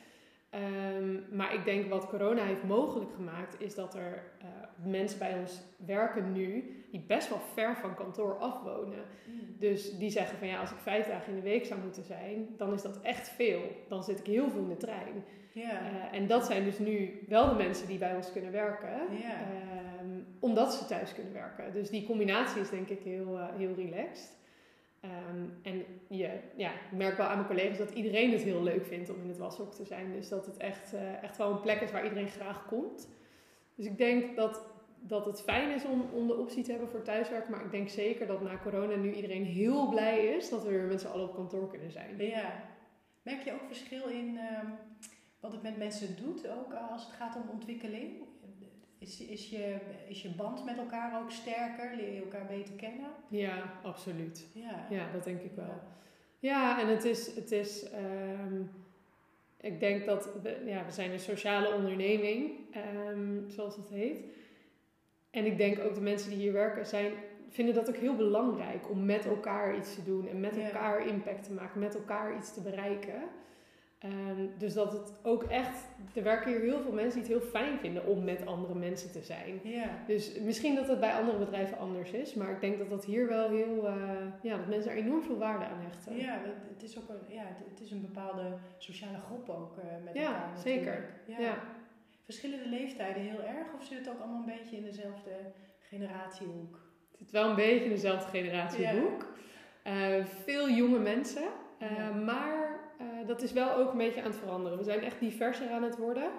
Um, 0.52 1.24
maar 1.32 1.54
ik 1.54 1.66
denk 1.66 1.90
wat 1.90 2.08
corona 2.08 2.44
heeft 2.44 2.64
mogelijk 2.64 3.12
gemaakt, 3.16 3.62
is 3.62 3.76
dat 3.76 3.96
er 3.96 4.32
uh, 4.42 4.48
mensen 4.92 5.20
bij 5.20 5.40
ons 5.40 5.62
werken 5.86 6.32
nu 6.32 6.78
die 6.92 7.04
best 7.08 7.30
wel 7.30 7.40
ver 7.54 7.78
van 7.78 7.96
kantoor 7.96 8.38
afwonen. 8.38 9.04
Mm. 9.26 9.56
Dus 9.60 9.98
die 9.98 10.10
zeggen 10.10 10.38
van 10.38 10.48
ja, 10.48 10.60
als 10.60 10.72
ik 10.72 10.78
vijf 10.78 11.08
dagen 11.08 11.30
in 11.30 11.36
de 11.36 11.50
week 11.50 11.66
zou 11.66 11.80
moeten 11.80 12.04
zijn, 12.04 12.48
dan 12.58 12.74
is 12.74 12.82
dat 12.82 13.02
echt 13.02 13.30
veel. 13.30 13.62
Dan 13.88 14.04
zit 14.04 14.20
ik 14.20 14.26
heel 14.26 14.50
veel 14.50 14.62
in 14.62 14.70
de 14.70 14.78
trein. 14.78 15.24
Ja. 15.58 15.82
Uh, 15.82 16.20
en 16.20 16.28
dat 16.28 16.46
zijn 16.46 16.64
dus 16.64 16.80
nu 16.80 17.20
wel 17.28 17.50
de 17.50 17.56
mensen 17.56 17.88
die 17.88 17.98
bij 17.98 18.16
ons 18.16 18.32
kunnen 18.32 18.52
werken, 18.52 18.90
ja. 19.20 19.40
um, 20.02 20.26
omdat 20.40 20.74
ze 20.74 20.86
thuis 20.86 21.14
kunnen 21.14 21.34
werken. 21.34 21.74
Dus 21.74 21.90
die 21.90 22.06
combinatie 22.06 22.62
is 22.62 22.70
denk 22.70 22.90
ik 22.90 23.04
heel, 23.04 23.38
uh, 23.38 23.46
heel 23.56 23.74
relaxed. 23.76 24.36
Um, 25.02 25.60
en 25.64 25.84
je, 26.08 26.30
ja, 26.56 26.72
ik 26.72 26.98
merk 26.98 27.18
wel 27.18 27.26
aan 27.26 27.36
mijn 27.36 27.48
collega's 27.48 27.78
dat 27.78 27.92
iedereen 27.92 28.32
het 28.32 28.42
heel 28.42 28.64
leuk 28.64 28.86
vindt 28.86 29.10
om 29.10 29.22
in 29.22 29.28
het 29.28 29.38
washok 29.38 29.74
te 29.74 29.86
zijn. 29.86 30.12
Dus 30.12 30.30
dat 30.30 30.46
het 30.46 30.58
echt, 30.58 30.94
uh, 30.94 31.24
echt 31.24 31.38
wel 31.38 31.52
een 31.52 31.62
plek 31.62 31.82
is 31.82 31.92
waar 31.92 32.04
iedereen 32.04 32.28
graag 32.28 32.66
komt. 32.66 33.10
Dus 33.76 33.86
ik 33.86 33.98
denk 33.98 34.36
dat, 34.36 34.66
dat 35.00 35.26
het 35.26 35.42
fijn 35.42 35.70
is 35.70 35.86
om, 35.86 36.06
om 36.14 36.28
de 36.28 36.38
optie 36.38 36.64
te 36.64 36.72
hebben 36.72 36.90
voor 36.90 37.02
thuiswerken. 37.02 37.52
Maar 37.52 37.66
ik 37.66 37.72
denk 37.72 37.90
zeker 37.90 38.28
dat 38.28 38.42
na 38.42 38.60
corona 38.64 38.96
nu 38.96 39.14
iedereen 39.14 39.44
heel 39.44 39.90
blij 39.90 40.26
is 40.26 40.50
dat 40.50 40.64
we 40.64 40.70
weer 40.70 40.88
met 40.88 41.02
z'n 41.02 41.08
allen 41.08 41.28
op 41.30 41.36
kantoor 41.36 41.68
kunnen 41.68 41.92
zijn. 41.92 42.18
Ja. 42.18 42.52
Merk 43.24 43.42
je 43.42 43.54
ook 43.54 43.66
verschil 43.68 44.08
in 44.08 44.40
um, 44.64 44.74
wat 45.40 45.52
het 45.52 45.62
met 45.62 45.78
mensen 45.78 46.16
doet, 46.16 46.48
ook 46.48 46.74
als 46.74 47.06
het 47.06 47.14
gaat 47.14 47.36
om 47.36 47.50
ontwikkeling? 47.50 48.26
Is, 49.00 49.22
is, 49.22 49.50
je, 49.50 49.78
is 50.08 50.22
je 50.22 50.30
band 50.30 50.66
met 50.66 50.78
elkaar 50.78 51.22
ook 51.22 51.32
sterker? 51.32 51.96
Leer 51.96 52.14
je 52.14 52.22
elkaar 52.22 52.46
beter 52.46 52.74
kennen? 52.76 53.10
Ja, 53.28 53.74
absoluut. 53.84 54.48
Ja, 54.54 54.88
ja 54.90 55.12
dat 55.12 55.24
denk 55.24 55.42
ik 55.42 55.52
wel. 55.56 55.82
Ja, 56.40 56.62
ja 56.62 56.82
en 56.82 56.88
het 56.88 57.04
is, 57.04 57.36
het 57.36 57.52
is 57.52 57.86
um, 57.94 58.70
ik 59.62 59.80
denk 59.80 60.06
dat 60.06 60.30
we, 60.42 60.62
ja, 60.66 60.86
we 60.86 60.92
zijn 60.92 61.12
een 61.12 61.20
sociale 61.20 61.74
onderneming, 61.74 62.52
um, 63.10 63.46
zoals 63.50 63.76
het 63.76 63.90
heet. 63.90 64.22
en 65.30 65.46
ik 65.46 65.58
denk 65.58 65.80
ook 65.80 65.96
de 65.96 66.02
mensen 66.02 66.30
die 66.30 66.40
hier 66.40 66.54
werken 66.54 66.86
zijn, 66.86 67.14
vinden 67.50 67.76
dat 67.76 67.90
ook 67.90 67.96
heel 67.96 68.16
belangrijk 68.16 68.90
om 68.90 69.06
met 69.06 69.26
elkaar 69.26 69.78
iets 69.78 69.96
te 69.96 70.04
doen 70.04 70.28
en 70.28 70.40
met 70.40 70.58
elkaar 70.58 71.08
impact 71.08 71.44
te 71.44 71.54
maken, 71.54 71.80
met 71.80 71.96
elkaar 71.96 72.38
iets 72.38 72.54
te 72.54 72.62
bereiken. 72.62 73.22
Ehm, 74.00 74.48
dus 74.58 74.74
dat 74.74 74.92
het 74.92 75.14
ook 75.24 75.44
echt, 75.44 75.86
er 76.14 76.24
werken 76.24 76.52
hier 76.52 76.62
heel 76.62 76.82
veel 76.82 76.92
mensen 76.92 77.22
die 77.24 77.34
het 77.34 77.42
heel 77.42 77.50
fijn 77.52 77.80
vinden 77.80 78.06
om 78.06 78.24
met 78.24 78.46
andere 78.46 78.76
mensen 78.76 79.12
te 79.12 79.22
zijn. 79.22 79.60
Ja. 79.64 79.90
Dus 80.08 80.40
misschien 80.40 80.76
dat 80.76 80.88
het 80.88 81.00
bij 81.00 81.14
andere 81.14 81.38
bedrijven 81.38 81.78
anders 81.78 82.12
is, 82.12 82.34
maar 82.34 82.52
ik 82.52 82.62
denk 82.62 82.78
dat 82.78 82.90
dat 82.90 83.06
hier 83.06 83.28
wel 83.28 83.50
heel, 83.50 83.88
eh, 83.88 83.94
ja, 84.42 84.58
dat 84.58 84.68
mensen 84.68 84.92
er 84.92 84.98
enorm 84.98 85.24
veel 85.24 85.38
waarde 85.38 85.66
aan 85.66 85.80
hechten. 85.82 86.16
Ja, 86.16 86.42
het, 86.74 86.84
is 86.84 86.98
ook 86.98 87.10
een, 87.10 87.36
ja, 87.36 87.44
het, 87.70 87.82
is 87.82 87.92
een 87.92 88.02
bepaalde 88.02 88.58
sociale 88.78 89.20
groep 89.20 89.50
ook 89.50 89.78
eh, 89.78 89.84
met 90.04 90.14
Ja, 90.14 90.22
elkaar. 90.26 90.58
zeker. 90.58 90.86
natuurlijk. 90.86 91.12
Ja. 91.26 91.40
Ja. 91.40 91.58
Verschillen 92.24 92.60
de 92.64 92.70
leeftijden 92.70 93.22
heel 93.22 93.42
erg 93.44 93.74
of 93.76 93.84
zit 93.84 93.98
het 93.98 94.10
ook 94.10 94.20
allemaal 94.20 94.40
een 94.48 94.58
beetje 94.58 94.76
in 94.78 94.84
dezelfde 94.84 95.32
generatiehoek? 95.80 96.80
Het 97.12 97.18
zit 97.20 97.32
wel 97.32 97.50
een 97.50 97.56
beetje 97.56 97.84
in 97.84 97.90
dezelfde 97.90 98.30
generatiehoek. 98.30 99.34
Eh, 99.84 100.26
veel 100.26 100.70
jonge 100.70 101.00
mensen, 101.00 101.48
maar 102.26 102.77
dat 103.28 103.42
is 103.42 103.52
wel 103.54 103.74
ook 103.76 103.92
een 103.92 103.98
beetje 103.98 104.22
aan 104.22 104.30
het 104.32 104.40
veranderen. 104.40 104.78
We 104.78 104.84
zijn 104.84 105.04
echt 105.04 105.20
diverser 105.20 105.70
aan 105.70 105.84
het 105.84 105.98
worden. 105.98 106.30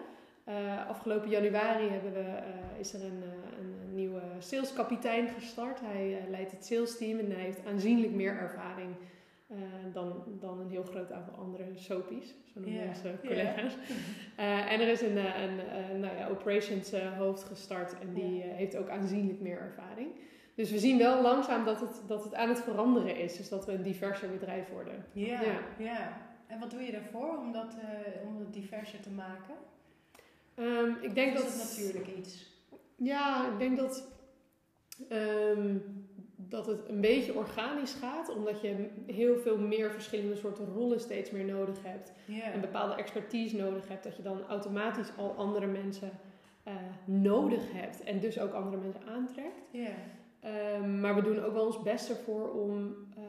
Eh, 0.45 0.89
afgelopen 0.89 1.29
januari 1.31 1.89
hebben 1.89 2.13
we, 2.13 2.21
eh, 2.21 2.79
is 2.79 2.93
er 2.95 3.05
een, 3.05 3.23
eh, 3.23 3.59
een, 3.59 3.75
een 3.89 3.95
nieuwe 3.95 4.21
saleskapitein 4.39 5.29
gestart. 5.29 5.81
Hij 5.81 6.19
leidt 6.31 6.51
het 6.51 6.65
salesteam 6.65 7.19
en 7.19 7.31
hij 7.31 7.41
heeft 7.41 7.67
aanzienlijk 7.67 8.13
meer 8.13 8.37
ervaring 8.39 8.89
dan, 9.93 10.23
dan 10.41 10.61
een 10.61 10.71
heel 10.71 10.83
groot 10.83 11.13
aantal 11.13 11.35
andere 11.35 11.65
soapies, 11.75 12.29
zo 12.29 12.61
noemen 12.61 12.83
Ja. 12.83 12.89
onze 12.89 13.15
collega's. 13.27 13.77
En 14.69 14.81
er 14.81 14.89
is 14.89 15.01
een, 15.01 15.17
een, 15.17 16.01
nou 16.01 16.17
ja, 16.17 16.29
operations 16.29 16.93
hoofd 17.19 17.45
gestart 17.45 17.99
en 17.99 18.15
die 18.15 18.43
heeft 18.43 18.77
ook 18.77 18.89
aanzienlijk 18.89 19.41
meer 19.41 19.59
ervaring. 19.59 20.09
Dus 20.55 20.71
we 20.71 20.79
zien 20.79 20.99
wel 20.99 21.23
langzaam 21.23 21.65
dat 21.65 21.81
het, 21.81 22.03
dat 22.07 22.25
het 22.25 22.35
aan 22.35 22.49
het 22.49 22.61
veranderen 22.61 23.17
is. 23.17 23.37
Dus 23.37 23.49
dat 23.49 23.67
we 23.67 23.73
een 23.73 23.83
diverser 23.83 24.31
bedrijf 24.31 24.69
worden. 24.69 25.05
Ja, 25.13 25.41
Ja. 25.79 26.28
En 26.49 26.59
wat 26.59 26.71
doe 26.71 26.83
je 26.83 26.93
daarvoor 26.93 27.39
om, 27.39 27.53
dat, 27.53 27.75
eh, 27.75 28.29
om 28.29 28.39
het 28.39 28.53
diverser 28.53 29.01
te 29.01 29.11
maken? 29.11 29.55
Ehm, 30.55 30.91
ik 31.01 31.15
denk 31.15 31.37
Of 31.37 31.43
dat 31.43 31.53
is 31.53 31.61
het 31.61 31.69
natuurlijk 31.69 32.17
iets? 32.17 32.47
Ja, 32.97 33.53
ik 33.53 33.59
denk 33.59 33.77
dat, 33.77 34.09
ehm, 35.09 35.77
dat 36.37 36.67
het 36.67 36.89
een 36.89 37.01
beetje 37.01 37.35
organisch 37.35 37.93
gaat, 37.93 38.35
omdat 38.35 38.61
je 38.61 38.89
heel 39.07 39.39
veel 39.39 39.59
meer 39.59 39.91
verschillende 39.91 40.37
soorten 40.37 40.67
rollen 40.67 41.01
steeds 41.01 41.31
meer 41.31 41.45
nodig 41.45 41.83
hebt. 41.83 42.13
En 42.53 42.61
bepaalde 42.61 42.95
expertise 42.95 43.57
nodig 43.57 43.89
hebt, 43.89 44.05
dat 44.05 44.17
je 44.17 44.23
dan 44.23 44.47
automatisch 44.49 45.11
al 45.17 45.35
andere 45.37 45.67
mensen 45.67 46.11
eh, 46.63 46.75
nodig 47.05 47.73
hebt 47.73 48.03
en 48.03 48.21
dus 48.21 48.41
ook 48.41 48.53
andere 48.53 48.77
mensen 48.77 49.03
aantrekt. 49.09 49.61
Ehm, 50.41 51.01
maar 51.01 51.15
we 51.15 51.23
doen 51.23 51.43
ook 51.43 51.53
wel 51.53 51.67
ons 51.67 51.83
best 51.83 52.09
ervoor 52.09 52.51
om, 52.53 52.95
eh, 53.17 53.23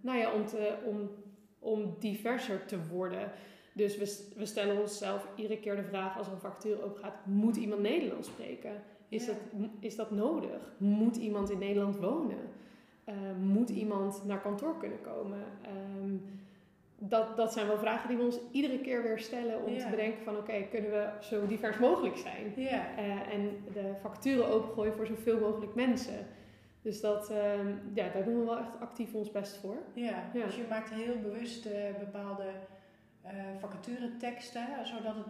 nou 0.00 0.18
ja, 0.18 0.32
om, 0.32 0.46
te, 0.46 0.76
om, 0.84 1.10
om 1.58 1.96
diverser 1.98 2.64
te 2.66 2.86
worden. 2.86 3.30
Dus 3.72 3.96
we, 3.96 4.32
we 4.38 4.46
stellen 4.46 4.80
onszelf 4.80 5.28
iedere 5.36 5.60
keer 5.60 5.76
de 5.76 5.84
vraag 5.84 6.18
als 6.18 6.26
er 6.26 6.32
een 6.32 6.38
vacature 6.40 6.82
open 6.84 7.02
gaat: 7.02 7.26
moet 7.26 7.56
iemand 7.56 7.80
Nederlands 7.80 8.28
spreken? 8.28 8.82
Is, 9.08 9.26
Ja. 9.26 9.32
dat, 9.32 9.68
is 9.80 9.96
dat 9.96 10.10
nodig? 10.10 10.72
Moet 10.78 11.16
iemand 11.16 11.50
in 11.50 11.58
Nederland 11.58 11.96
wonen? 11.96 12.38
Eh, 13.04 13.14
moet 13.40 13.70
iemand 13.70 14.24
naar 14.24 14.40
kantoor 14.40 14.78
kunnen 14.78 15.00
komen? 15.00 15.38
Ehm, 15.62 16.16
dat, 16.98 17.36
dat 17.36 17.52
zijn 17.52 17.66
wel 17.66 17.78
vragen 17.78 18.08
die 18.08 18.16
we 18.16 18.22
ons 18.24 18.38
iedere 18.52 18.78
keer 18.80 19.02
weer 19.02 19.18
stellen 19.18 19.64
om 19.64 19.72
Ja. 19.72 19.84
te 19.84 19.90
bedenken 19.90 20.24
van 20.24 20.36
oké, 20.36 20.62
kunnen 20.70 20.90
we 20.90 21.08
zo 21.20 21.46
divers 21.46 21.78
mogelijk 21.78 22.16
zijn? 22.16 22.52
Ja. 22.56 22.96
Eh, 22.96 23.32
en 23.34 23.50
de 23.72 23.92
vacature 24.00 24.44
opengooien 24.44 24.94
voor 24.94 25.06
zoveel 25.06 25.38
mogelijk 25.38 25.74
mensen. 25.74 26.26
Dus 26.88 27.00
dat, 27.00 27.30
ehm, 27.30 27.74
ja, 27.94 28.08
daar 28.08 28.24
doen 28.24 28.38
we 28.38 28.44
wel 28.44 28.58
echt 28.58 28.80
actief 28.80 29.14
ons 29.14 29.30
best 29.30 29.56
voor. 29.56 29.76
Ja. 29.94 30.30
Ja. 30.32 30.44
Dus 30.44 30.56
je 30.56 30.66
maakt 30.68 30.90
heel 30.90 31.18
bewust 31.20 31.66
eh, 31.66 31.94
bepaalde 31.98 32.44
eh 33.22 33.32
vacatureteksten, 33.58 34.66
zodat 34.86 35.14
het 35.14 35.26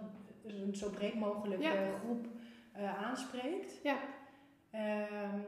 een 0.53 0.75
zo 0.77 0.91
breed 0.91 1.15
mogelijk 1.15 1.63
Ja. 1.63 1.75
eh, 1.75 2.01
groep 2.05 2.27
aanspreekt. 2.99 3.73
Ja. 3.83 3.99
Ehm, 4.71 5.39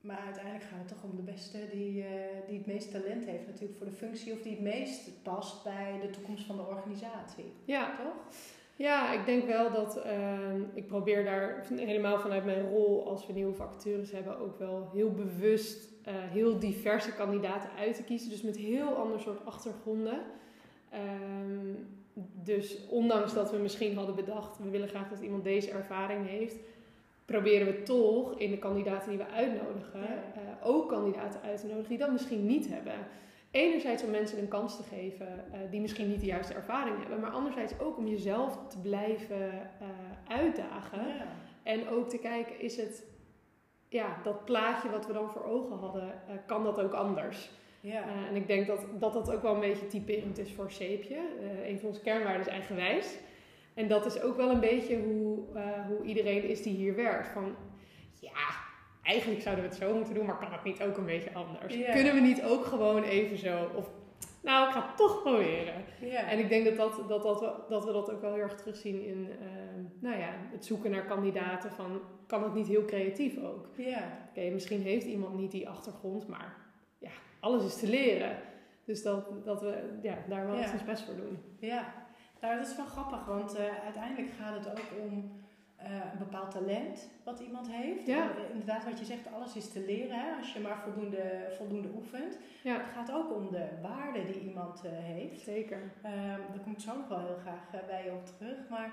maar 0.00 0.18
uiteindelijk 0.18 0.64
gaat 0.64 0.78
het 0.78 0.88
toch 0.88 1.02
om 1.02 1.16
de 1.16 1.22
beste 1.22 1.58
die, 1.72 2.04
die 2.46 2.58
het 2.58 2.66
meest 2.66 2.90
talent 2.90 3.24
heeft 3.24 3.46
natuurlijk 3.46 3.78
voor 3.78 3.86
de 3.86 3.92
functie 3.92 4.32
of 4.32 4.42
die 4.42 4.52
het 4.52 4.60
meest 4.60 5.22
past 5.22 5.64
bij 5.64 5.98
de 6.00 6.10
toekomst 6.10 6.46
van 6.46 6.56
de 6.56 6.66
organisatie. 6.66 7.52
Ja, 7.64 7.96
Toch? 7.96 8.34
Ja 8.78 9.12
ik 9.12 9.26
denk 9.26 9.44
wel 9.46 9.70
dat 9.70 9.96
ehm, 10.02 10.60
ik 10.74 10.86
probeer 10.86 11.24
daar 11.24 11.66
helemaal 11.76 12.18
vanuit 12.18 12.44
mijn 12.44 12.68
rol 12.70 13.06
als 13.08 13.26
we 13.26 13.32
nieuwe 13.32 13.54
vacatures 13.54 14.10
hebben 14.12 14.38
ook 14.38 14.58
wel 14.58 14.90
heel 14.92 15.12
bewust 15.12 15.88
eh, 16.04 16.14
heel 16.16 16.58
diverse 16.58 17.14
kandidaten 17.14 17.70
uit 17.78 17.94
te 17.96 18.04
kiezen. 18.04 18.30
Dus 18.30 18.42
met 18.42 18.56
heel 18.56 18.94
ander 18.94 19.20
soort 19.20 19.44
achtergronden. 19.44 20.18
Ehm, 20.90 21.74
dus 22.42 22.86
ondanks 22.88 23.34
dat 23.34 23.50
we 23.50 23.56
misschien 23.56 23.96
hadden 23.96 24.14
bedacht, 24.14 24.58
we 24.58 24.70
willen 24.70 24.88
graag 24.88 25.08
dat 25.08 25.20
iemand 25.20 25.44
deze 25.44 25.70
ervaring 25.70 26.26
heeft, 26.26 26.56
proberen 27.24 27.66
we 27.66 27.82
toch 27.82 28.38
in 28.38 28.50
de 28.50 28.58
kandidaten 28.58 29.08
die 29.08 29.18
we 29.18 29.26
uitnodigen, 29.26 30.00
Ja. 30.00 30.06
eh, 30.34 30.68
ook 30.68 30.88
kandidaten 30.88 31.40
uit 31.42 31.60
te 31.60 31.66
nodigen 31.66 31.88
die 31.88 31.98
dat 31.98 32.12
misschien 32.12 32.46
niet 32.46 32.68
hebben. 32.68 32.94
Enerzijds 33.50 34.02
om 34.02 34.10
mensen 34.10 34.38
een 34.38 34.48
kans 34.48 34.76
te 34.76 34.82
geven 34.82 35.52
eh, 35.52 35.60
die 35.70 35.80
misschien 35.80 36.08
niet 36.08 36.20
de 36.20 36.26
juiste 36.26 36.54
ervaring 36.54 36.98
hebben, 36.98 37.20
maar 37.20 37.30
anderzijds 37.30 37.78
ook 37.80 37.96
om 37.96 38.08
jezelf 38.08 38.58
te 38.68 38.80
blijven 38.80 39.52
eh, 39.52 39.88
uitdagen. 40.28 41.06
Ja. 41.06 41.26
En 41.62 41.88
ook 41.88 42.08
te 42.08 42.18
kijken, 42.18 42.60
is 42.60 42.76
het 42.76 43.06
ja, 43.88 44.20
dat 44.22 44.44
plaatje 44.44 44.90
wat 44.90 45.06
we 45.06 45.12
dan 45.12 45.30
voor 45.30 45.44
ogen 45.44 45.76
hadden, 45.76 46.12
eh, 46.28 46.34
kan 46.46 46.64
dat 46.64 46.80
ook 46.80 46.92
anders? 46.92 47.50
Ja. 47.80 48.04
En 48.28 48.36
ik 48.36 48.46
denk 48.46 48.66
dat, 48.66 48.86
dat 48.98 49.12
dat 49.12 49.32
ook 49.32 49.42
wel 49.42 49.54
een 49.54 49.60
beetje 49.60 49.86
typerend 49.86 50.38
is 50.38 50.52
voor 50.52 50.70
Zeepje. 50.70 51.14
Eh, 51.14 51.68
een 51.68 51.78
van 51.78 51.88
onze 51.88 52.00
kernwaarden 52.00 52.40
is 52.40 52.52
eigenwijs. 52.52 53.18
En 53.74 53.88
dat 53.88 54.06
is 54.06 54.20
ook 54.22 54.36
wel 54.36 54.50
een 54.50 54.60
beetje 54.60 54.96
hoe, 54.96 55.38
hoe 55.88 56.02
iedereen 56.04 56.42
is 56.42 56.62
die 56.62 56.76
hier 56.76 56.94
werkt. 56.94 57.28
Van 57.28 57.54
ja, 58.20 58.67
eigenlijk 59.08 59.42
zouden 59.42 59.64
we 59.64 59.70
het 59.70 59.78
zo 59.78 59.94
moeten 59.94 60.14
doen, 60.14 60.26
maar 60.26 60.38
kan 60.38 60.52
het 60.52 60.64
niet 60.64 60.82
ook 60.82 60.96
een 60.96 61.04
beetje 61.04 61.32
anders? 61.32 61.74
Kunnen 61.92 62.14
we 62.14 62.20
niet 62.20 62.42
ook 62.42 62.64
gewoon 62.64 63.02
even 63.02 63.38
zo? 63.38 63.70
Of 63.76 63.90
nou, 64.42 64.66
ik 64.66 64.72
ga 64.72 64.86
het 64.86 64.96
toch 64.96 65.22
proberen. 65.22 65.74
En 66.28 66.38
ik 66.38 66.48
denk 66.48 66.64
dat, 66.64 66.76
dat, 66.76 67.08
dat, 67.08 67.22
dat, 67.22 67.40
we, 67.40 67.52
dat 67.68 67.84
we 67.84 67.92
dat 67.92 68.10
ook 68.10 68.20
wel 68.20 68.32
heel 68.32 68.42
erg 68.42 68.54
terugzien 68.54 69.04
in 69.04 69.28
ehm, 69.40 69.84
nou 70.00 70.18
ja, 70.18 70.30
het 70.50 70.64
zoeken 70.64 70.90
naar 70.90 71.04
kandidaten. 71.04 71.70
Van, 71.70 72.00
kan 72.26 72.42
het 72.42 72.54
niet 72.54 72.66
heel 72.66 72.84
creatief 72.84 73.38
ook? 73.42 73.68
ja. 73.76 74.28
Oké, 74.28 74.50
misschien 74.50 74.82
heeft 74.82 75.06
iemand 75.06 75.34
niet 75.34 75.50
die 75.50 75.68
achtergrond, 75.68 76.28
maar 76.28 76.56
ja, 76.98 77.10
alles 77.40 77.64
is 77.64 77.76
te 77.76 77.88
leren. 77.88 78.36
Dus 78.84 79.02
dat, 79.02 79.44
dat 79.44 79.60
we 79.60 79.98
ja, 80.02 80.18
daar 80.28 80.46
wel 80.46 80.56
echt 80.56 80.72
ons 80.72 80.84
best 80.84 81.04
voor 81.04 81.16
doen. 81.16 81.38
Ja, 81.58 81.94
nou 82.40 82.56
dat 82.56 82.66
is 82.66 82.76
wel 82.76 82.86
grappig, 82.86 83.24
want 83.24 83.54
eh, 83.54 83.84
uiteindelijk 83.84 84.32
gaat 84.40 84.64
het 84.64 84.70
ook 84.70 84.86
om 85.00 85.40
eh, 85.78 85.90
een 86.12 86.18
bepaald 86.18 86.50
talent 86.50 87.08
wat 87.24 87.40
iemand 87.40 87.70
heeft. 87.70 88.06
Ja. 88.06 88.22
En, 88.22 88.50
inderdaad, 88.52 88.84
wat 88.84 88.98
je 88.98 89.04
zegt, 89.04 89.32
alles 89.32 89.56
is 89.56 89.72
te 89.72 89.84
leren 89.86 90.18
hè, 90.20 90.36
als 90.38 90.52
je 90.52 90.60
maar 90.60 90.78
voldoende, 90.82 91.52
voldoende 91.56 91.88
oefent. 91.96 92.38
Ja, 92.62 92.76
Het 92.76 92.90
gaat 92.94 93.12
ook 93.12 93.34
om 93.36 93.50
de 93.50 93.68
waarde 93.82 94.24
die 94.24 94.40
iemand 94.40 94.84
eh, 94.84 94.90
heeft. 94.94 95.40
zeker. 95.40 95.92
Ehm, 96.02 96.14
daar 96.52 96.60
kom 96.62 96.72
ik 96.72 96.80
zo 96.80 96.96
nog 96.96 97.08
wel 97.08 97.18
heel 97.18 97.38
graag 97.40 97.68
eh, 97.72 97.86
bij 97.86 98.04
je 98.04 98.10
op 98.12 98.26
terug. 98.26 98.68
Maar 98.70 98.92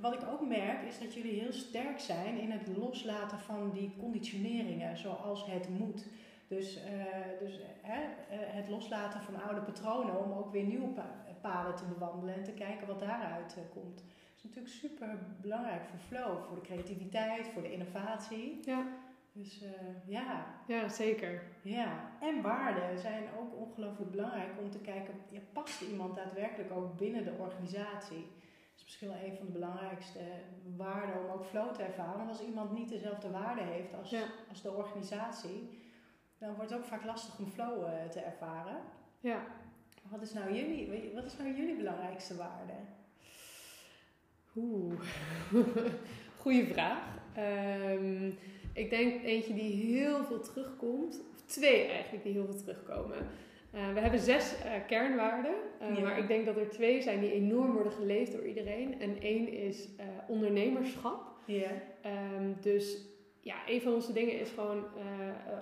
wat 0.00 0.14
ik 0.14 0.28
ook 0.32 0.46
merk 0.48 0.82
is 0.82 0.98
dat 0.98 1.14
jullie 1.14 1.40
heel 1.40 1.52
sterk 1.52 1.98
zijn 2.00 2.38
in 2.38 2.50
het 2.50 2.76
loslaten 2.76 3.38
van 3.38 3.70
die 3.72 3.94
conditioneringen, 3.98 4.96
zoals 4.96 5.46
het 5.46 5.68
moet. 5.68 6.06
Dus, 6.48 6.78
dus 7.40 7.60
hè, 7.82 8.00
het 8.36 8.68
loslaten 8.68 9.20
van 9.20 9.42
oude 9.42 9.60
patronen 9.60 10.24
om 10.24 10.32
ook 10.32 10.52
weer 10.52 10.64
nieuwe 10.64 10.86
pa- 10.88 11.24
paden 11.40 11.74
te 11.74 11.84
bewandelen 11.84 12.34
en 12.34 12.42
te 12.44 12.52
kijken 12.52 12.86
wat 12.86 12.98
daaruit 12.98 13.56
komt. 13.74 14.04
Natuurlijk 14.46 14.74
super 14.74 15.18
belangrijk 15.40 15.82
voor 15.84 15.98
flow, 15.98 16.44
voor 16.46 16.54
de 16.54 16.60
creativiteit, 16.60 17.48
voor 17.48 17.62
de 17.62 17.72
innovatie. 17.72 18.60
Ja, 18.64 18.86
Dus 19.32 19.62
eh, 19.62 19.70
ja, 20.06 20.46
ja 20.66 20.88
zeker. 20.88 21.42
ja, 21.62 22.10
en 22.20 22.42
waarden 22.42 22.98
zijn 22.98 23.24
ook 23.38 23.54
ongelooflijk 23.56 24.10
belangrijk 24.10 24.50
om 24.60 24.70
te 24.70 24.78
kijken, 24.80 25.14
ja, 25.30 25.40
past 25.52 25.80
iemand 25.80 26.16
daadwerkelijk 26.16 26.70
ook 26.72 26.96
binnen 26.98 27.24
de 27.24 27.32
organisatie? 27.38 28.26
Dat 28.70 28.76
is 28.76 28.82
misschien 28.84 29.08
wel 29.08 29.28
een 29.30 29.36
van 29.36 29.46
de 29.46 29.52
belangrijkste 29.52 30.20
waarden 30.76 31.24
om 31.24 31.30
ook 31.30 31.44
flow 31.44 31.74
te 31.74 31.82
ervaren. 31.82 32.16
Want 32.16 32.28
als 32.28 32.42
iemand 32.46 32.72
niet 32.72 32.88
dezelfde 32.88 33.30
waarden 33.30 33.66
heeft 33.66 33.94
als, 33.94 34.10
Ja. 34.10 34.22
als 34.48 34.62
de 34.62 34.72
organisatie, 34.72 35.80
dan 36.38 36.54
wordt 36.54 36.70
het 36.70 36.78
ook 36.78 36.86
vaak 36.86 37.04
lastig 37.04 37.38
om 37.38 37.46
flow 37.46 37.84
eh, 37.84 38.04
te 38.08 38.20
ervaren. 38.20 38.76
Ja. 39.20 39.44
Wat 40.10 40.22
is 40.22 40.32
nou 40.32 40.54
jullie, 40.54 41.12
wat 41.14 41.24
is 41.24 41.36
nou 41.36 41.54
jullie 41.56 41.76
belangrijkste 41.76 42.36
waarde? 42.36 42.72
Oeh, 44.56 45.00
goeie 46.40 46.66
vraag. 46.66 46.98
Ehm, 47.34 48.30
ik 48.72 48.90
denk 48.90 49.22
eentje 49.24 49.54
die 49.54 49.72
heel 49.72 50.24
veel 50.24 50.40
terugkomt, 50.40 51.20
of 51.34 51.42
twee 51.46 51.84
eigenlijk 51.86 52.24
die 52.24 52.32
heel 52.32 52.44
veel 52.44 52.56
terugkomen. 52.56 53.16
Eh, 53.70 53.92
we 53.92 54.00
hebben 54.00 54.20
zes 54.20 54.54
eh, 54.58 54.70
kernwaarden, 54.86 55.54
eh, 55.80 55.96
Ja. 55.96 56.00
maar 56.02 56.18
ik 56.18 56.28
denk 56.28 56.46
dat 56.46 56.56
er 56.56 56.70
twee 56.70 57.02
zijn 57.02 57.20
die 57.20 57.32
enorm 57.32 57.72
worden 57.72 57.92
geleefd 57.92 58.32
door 58.32 58.46
iedereen. 58.46 59.00
En 59.00 59.20
één 59.20 59.52
is 59.52 59.88
ondernemerschap. 60.28 61.34
Ja. 61.44 61.70
Ehm, 62.02 62.52
dus 62.60 62.98
ja, 63.40 63.56
een 63.66 63.80
van 63.80 63.94
onze 63.94 64.12
dingen 64.12 64.40
is 64.40 64.50
gewoon 64.50 64.84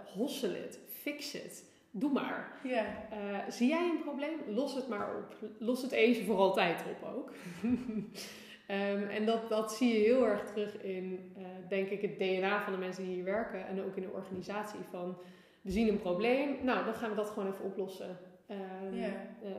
hossel 0.05 0.51
it, 0.51 0.79
fix 0.89 1.35
it. 1.35 1.65
Doe 1.91 2.13
maar. 2.13 2.61
Ja. 2.65 2.87
Zie 3.49 3.69
jij 3.69 3.89
een 3.91 4.03
probleem? 4.03 4.39
Los 4.49 4.75
het 4.75 4.89
maar 4.89 5.17
op. 5.17 5.37
Los 5.59 5.83
het 5.83 5.93
eens 5.93 6.19
voor 6.19 6.37
altijd 6.37 6.85
op 6.91 7.09
ook. 7.17 7.33
um, 8.69 9.09
en 9.09 9.27
dat, 9.27 9.49
dat 9.49 9.73
zie 9.73 9.93
je 9.93 10.05
heel 10.05 10.27
erg 10.27 10.45
terug 10.45 10.83
in, 10.83 11.35
uh, 11.39 11.47
denk 11.69 11.89
ik, 11.89 12.01
het 12.01 12.19
DNA 12.19 12.63
van 12.63 12.73
de 12.73 12.79
mensen 12.79 13.05
die 13.05 13.15
hier 13.15 13.25
werken. 13.25 13.67
En 13.67 13.85
ook 13.85 13.97
in 13.97 14.03
de 14.03 14.13
organisatie. 14.13 14.81
Van, 14.91 15.17
we 15.61 15.71
zien 15.71 15.89
een 15.89 16.01
probleem. 16.01 16.57
Nou, 16.63 16.85
dan 16.85 16.95
gaan 16.95 17.11
we 17.11 17.17
dat 17.17 17.31
gewoon 17.31 17.53
even 17.53 17.65
oplossen. 17.65 18.19
Um, 18.51 18.95
ja. 18.95 19.13
uh, 19.43 19.51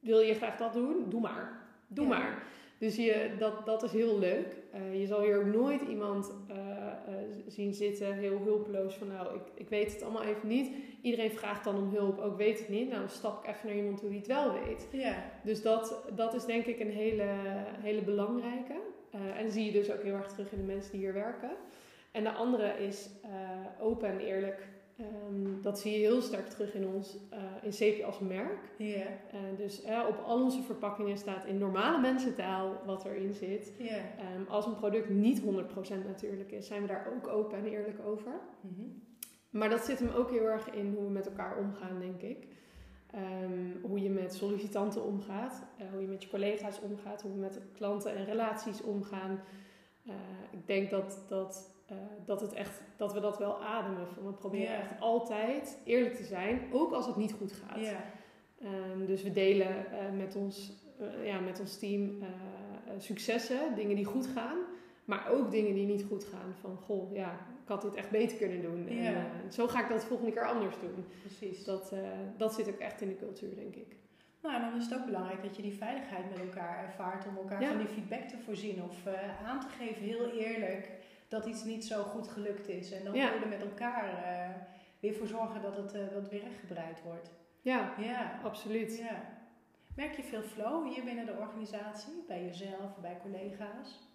wil 0.00 0.20
je 0.20 0.34
graag 0.34 0.56
dat 0.56 0.72
doen? 0.72 1.04
Doe 1.08 1.20
maar. 1.20 1.68
Doe 1.88 2.06
maar. 2.06 2.42
Dus 2.78 2.96
je, 2.96 3.30
dat, 3.38 3.66
dat 3.66 3.82
is 3.82 3.92
heel 3.92 4.18
leuk. 4.18 4.56
Eh, 4.72 5.00
je 5.00 5.06
zal 5.06 5.20
hier 5.20 5.38
ook 5.38 5.54
nooit 5.54 5.82
iemand 5.82 6.32
eh, 6.48 6.56
eh, 6.56 7.14
zien 7.46 7.74
zitten, 7.74 8.12
heel 8.12 8.38
hulpeloos, 8.38 8.94
van 8.94 9.08
nou, 9.08 9.34
ik, 9.34 9.42
ik 9.54 9.68
weet 9.68 9.92
het 9.92 10.02
allemaal 10.02 10.22
even 10.22 10.48
niet. 10.48 10.70
Iedereen 11.00 11.30
vraagt 11.30 11.64
dan 11.64 11.76
om 11.76 11.94
hulp, 11.94 12.18
ook 12.18 12.36
weet 12.36 12.58
het 12.58 12.68
niet. 12.68 12.88
Nou, 12.88 13.00
dan 13.00 13.08
stap 13.08 13.44
ik 13.44 13.50
even 13.50 13.66
naar 13.66 13.76
iemand 13.76 13.98
toe 13.98 14.08
die 14.08 14.18
het 14.18 14.26
wel 14.26 14.52
weet. 14.52 14.88
Ja. 14.90 15.24
Dus 15.44 15.62
dat, 15.62 16.02
dat 16.14 16.34
is 16.34 16.44
denk 16.44 16.66
ik 16.66 16.80
een 16.80 16.90
hele, 16.90 17.26
hele 17.80 18.02
belangrijke. 18.02 18.74
En 19.36 19.50
zie 19.50 19.64
je 19.64 19.72
dus 19.72 19.92
ook 19.92 20.02
heel 20.02 20.14
erg 20.14 20.28
terug 20.28 20.52
in 20.52 20.58
de 20.58 20.72
mensen 20.72 20.92
die 20.92 21.00
hier 21.00 21.12
werken. 21.12 21.50
En 22.10 22.22
de 22.22 22.32
andere 22.32 22.86
is 22.86 23.08
open 23.80 24.08
en 24.08 24.20
eerlijk. 24.20 24.68
Ehm, 24.96 25.60
dat 25.62 25.78
zie 25.78 25.92
je 25.92 25.98
heel 25.98 26.20
sterk 26.20 26.48
terug 26.48 26.74
in 26.74 26.86
ons, 26.86 27.18
eh, 27.30 27.38
in 27.62 27.72
Sepi 27.72 28.02
als 28.02 28.18
merk. 28.18 28.58
Eh, 28.78 29.00
dus 29.56 29.82
eh, 29.82 30.04
op 30.08 30.22
al 30.24 30.42
onze 30.42 30.62
verpakkingen 30.62 31.16
staat 31.16 31.44
in 31.44 31.58
normale 31.58 32.00
mensentaal 32.00 32.82
wat 32.86 33.04
erin 33.04 33.34
zit. 33.34 33.72
Ehm, 33.78 34.48
als 34.48 34.66
een 34.66 34.74
product 34.74 35.08
niet 35.08 35.40
100% 35.40 36.06
natuurlijk 36.06 36.52
is, 36.52 36.66
zijn 36.66 36.82
we 36.82 36.88
daar 36.88 37.12
ook 37.16 37.26
open 37.26 37.58
en 37.58 37.64
eerlijk 37.64 37.98
over. 38.06 38.32
Mhm. 38.60 38.88
Maar 39.50 39.68
dat 39.68 39.84
zit 39.84 39.98
hem 39.98 40.10
ook 40.10 40.30
heel 40.30 40.46
erg 40.46 40.70
in 40.70 40.94
hoe 40.94 41.04
we 41.04 41.10
met 41.10 41.26
elkaar 41.26 41.58
omgaan, 41.58 41.98
denk 41.98 42.22
ik. 42.22 42.46
Ehm, 43.10 43.82
hoe 43.82 44.00
je 44.00 44.10
met 44.10 44.34
sollicitanten 44.34 45.04
omgaat, 45.04 45.62
hoe 45.92 46.00
je 46.00 46.06
met 46.08 46.22
je 46.22 46.28
collega's 46.28 46.80
omgaat, 46.80 47.22
hoe 47.22 47.32
we 47.32 47.38
met 47.38 47.60
klanten 47.72 48.14
en 48.16 48.24
relaties 48.24 48.82
omgaan. 48.82 49.40
Ik 50.50 50.66
denk 50.66 50.90
dat, 50.90 51.24
dat, 51.28 51.75
eh, 51.86 51.96
dat, 52.24 52.40
het 52.40 52.52
echt, 52.52 52.82
dat 52.96 53.12
we 53.12 53.20
dat 53.20 53.38
wel 53.38 53.62
ademen. 53.62 54.06
Van 54.06 54.26
we 54.26 54.32
proberen 54.32 54.76
echt 54.76 55.00
altijd 55.00 55.78
eerlijk 55.84 56.14
te 56.14 56.24
zijn, 56.24 56.60
ook 56.72 56.92
als 56.92 57.06
het 57.06 57.16
niet 57.16 57.32
goed 57.32 57.52
gaat. 57.52 57.94
Ehm, 58.62 59.06
dus 59.06 59.22
we 59.22 59.32
delen 59.32 59.92
eh, 59.92 60.12
met, 60.16 60.36
ons, 60.36 60.72
eh, 60.98 61.26
ja, 61.26 61.40
met 61.40 61.60
ons 61.60 61.78
team 61.78 62.18
successen, 62.98 63.74
dingen 63.74 63.96
die 63.96 64.04
goed 64.04 64.26
gaan, 64.26 64.58
maar 65.04 65.30
ook 65.30 65.50
dingen 65.50 65.74
die 65.74 65.86
niet 65.86 66.04
goed 66.08 66.24
gaan. 66.24 66.54
Van 66.60 66.76
goh, 66.76 67.14
ja, 67.14 67.30
ik 67.62 67.68
had 67.68 67.82
dit 67.82 67.94
echt 67.94 68.10
beter 68.10 68.36
kunnen 68.36 68.62
doen. 68.62 68.88
En, 68.88 69.52
zo 69.52 69.68
ga 69.68 69.82
ik 69.82 69.88
dat 69.88 70.00
de 70.00 70.06
volgende 70.06 70.32
keer 70.32 70.46
anders 70.46 70.78
doen. 70.80 71.04
Precies. 71.20 71.64
Dat, 71.64 71.92
dat 72.36 72.54
zit 72.54 72.68
ook 72.68 72.78
echt 72.78 73.00
in 73.00 73.08
de 73.08 73.16
cultuur, 73.16 73.54
denk 73.54 73.74
ik. 73.74 73.96
Nou, 74.42 74.54
en 74.54 74.60
dan 74.60 74.76
is 74.80 74.84
het 74.84 74.98
ook 74.98 75.06
belangrijk 75.06 75.42
dat 75.42 75.56
je 75.56 75.62
die 75.62 75.72
veiligheid 75.72 76.30
met 76.30 76.38
elkaar 76.40 76.84
ervaart 76.84 77.26
om 77.26 77.36
elkaar 77.36 77.60
Ja. 77.62 77.68
van 77.68 77.78
die 77.78 77.86
feedback 77.86 78.28
te 78.28 78.38
voorzien 78.38 78.82
of 78.82 79.06
aan 79.46 79.60
te 79.60 79.66
geven, 79.78 80.02
heel 80.02 80.30
eerlijk, 80.30 80.90
dat 81.28 81.46
iets 81.46 81.64
niet 81.64 81.84
zo 81.84 82.02
goed 82.02 82.28
gelukt 82.28 82.68
is. 82.68 82.92
En 82.92 83.04
dan 83.04 83.14
Ja. 83.14 83.28
kun 83.28 83.38
je 83.38 83.42
er 83.44 83.50
met 83.50 83.62
elkaar 83.62 84.22
eh, 84.24 84.54
weer 85.00 85.14
voor 85.14 85.26
zorgen 85.26 85.62
dat 85.62 85.76
het, 85.76 85.92
dat 85.92 86.10
het 86.14 86.28
weer 86.28 86.40
rechtgebreid 86.40 87.02
wordt. 87.02 87.30
Ja, 87.60 87.94
Ja. 87.98 88.40
absoluut. 88.42 88.98
ja. 88.98 89.34
Merk 89.96 90.16
je 90.16 90.22
veel 90.22 90.42
flow 90.42 90.92
hier 90.94 91.04
binnen 91.04 91.26
de 91.26 91.36
organisatie, 91.40 92.24
bij 92.26 92.44
jezelf, 92.44 92.96
bij 93.00 93.18
collega's? 93.22 94.08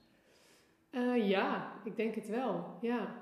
Eh, 0.89 1.29
ja, 1.29 1.71
ik 1.83 1.95
denk 1.95 2.15
het 2.15 2.27
wel. 2.27 2.65
Ja. 2.81 3.15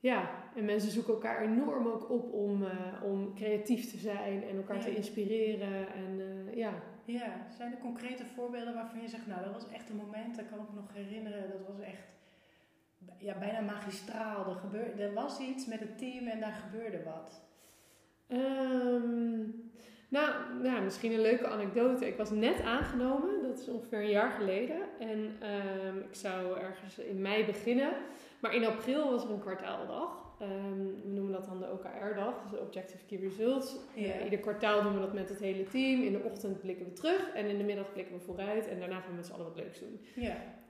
Ja, 0.00 0.30
en 0.54 0.64
mensen 0.64 0.90
zoeken 0.90 1.12
elkaar 1.12 1.42
enorm 1.42 1.86
ook 1.86 2.10
op 2.10 2.32
om, 2.32 2.64
om 3.02 3.34
creatief 3.34 3.90
te 3.90 3.96
zijn 3.96 4.42
en 4.44 4.56
elkaar 4.56 4.76
Ja. 4.76 4.82
te 4.82 4.96
inspireren. 4.96 5.92
En 5.94 6.20
ja, 6.54 6.72
Ja, 7.04 7.46
zijn 7.56 7.72
er 7.72 7.78
concrete 7.78 8.24
voorbeelden 8.24 8.74
waarvan 8.74 9.00
je 9.00 9.08
zegt, 9.08 9.26
nou 9.26 9.44
dat 9.44 9.52
was 9.52 9.68
echt 9.72 9.90
een 9.90 9.96
moment, 9.96 10.36
dat 10.36 10.48
kan 10.48 10.58
ik 10.58 10.68
me 10.68 10.80
nog 10.80 10.92
herinneren, 10.92 11.50
dat 11.50 11.66
was 11.66 11.80
echt 11.80 12.12
ja, 13.18 13.38
bijna 13.38 13.60
magistraal. 13.60 14.50
Er, 14.50 14.56
gebeurde, 14.56 15.02
er 15.02 15.14
was 15.14 15.38
iets 15.38 15.66
met 15.66 15.80
het 15.80 15.98
team 15.98 16.26
en 16.26 16.40
daar 16.40 16.62
gebeurde 16.64 17.02
wat. 17.02 17.40
Ehm, 18.26 19.40
nou, 20.08 20.62
nou, 20.62 20.82
misschien 20.82 21.12
een 21.12 21.20
leuke 21.20 21.46
anekdote. 21.46 22.06
Ik 22.06 22.16
was 22.16 22.30
net 22.30 22.62
aangenomen, 22.62 23.42
dat 23.42 23.58
is 23.58 23.68
ongeveer 23.68 24.00
een 24.00 24.08
jaar 24.08 24.30
geleden. 24.30 24.76
En 24.98 25.36
ehm, 25.40 25.98
ik 25.98 26.14
zou 26.14 26.58
ergens 26.58 26.98
in 26.98 27.22
mei 27.22 27.44
beginnen. 27.44 27.92
Maar 28.40 28.54
in 28.54 28.66
april 28.66 29.10
was 29.10 29.24
er 29.24 29.30
een 29.30 29.40
kwartaaldag. 29.40 30.21
Ehm, 30.42 30.84
we 31.02 31.08
noemen 31.12 31.32
dat 31.32 31.44
dan 31.44 31.58
de 31.58 31.70
OKR-dag, 31.72 32.42
dus 32.42 32.50
de 32.50 32.60
Objective 32.60 33.04
Key 33.06 33.18
Results. 33.18 33.76
Eh, 33.96 34.24
ieder 34.24 34.38
kwartaal 34.38 34.82
doen 34.82 34.94
we 34.94 35.00
dat 35.00 35.12
met 35.12 35.28
het 35.28 35.38
hele 35.40 35.64
team. 35.64 36.02
In 36.02 36.12
de 36.12 36.22
ochtend 36.22 36.60
blikken 36.60 36.84
we 36.86 36.92
terug 36.92 37.30
en 37.34 37.46
in 37.46 37.58
de 37.58 37.64
middag 37.64 37.92
blikken 37.92 38.14
we 38.14 38.20
vooruit. 38.20 38.68
En 38.68 38.78
daarna 38.78 39.00
gaan 39.00 39.10
we 39.10 39.16
met 39.16 39.26
z'n 39.26 39.32
allen 39.32 39.44
wat 39.44 39.56
leuks 39.56 39.78
doen. 39.80 40.00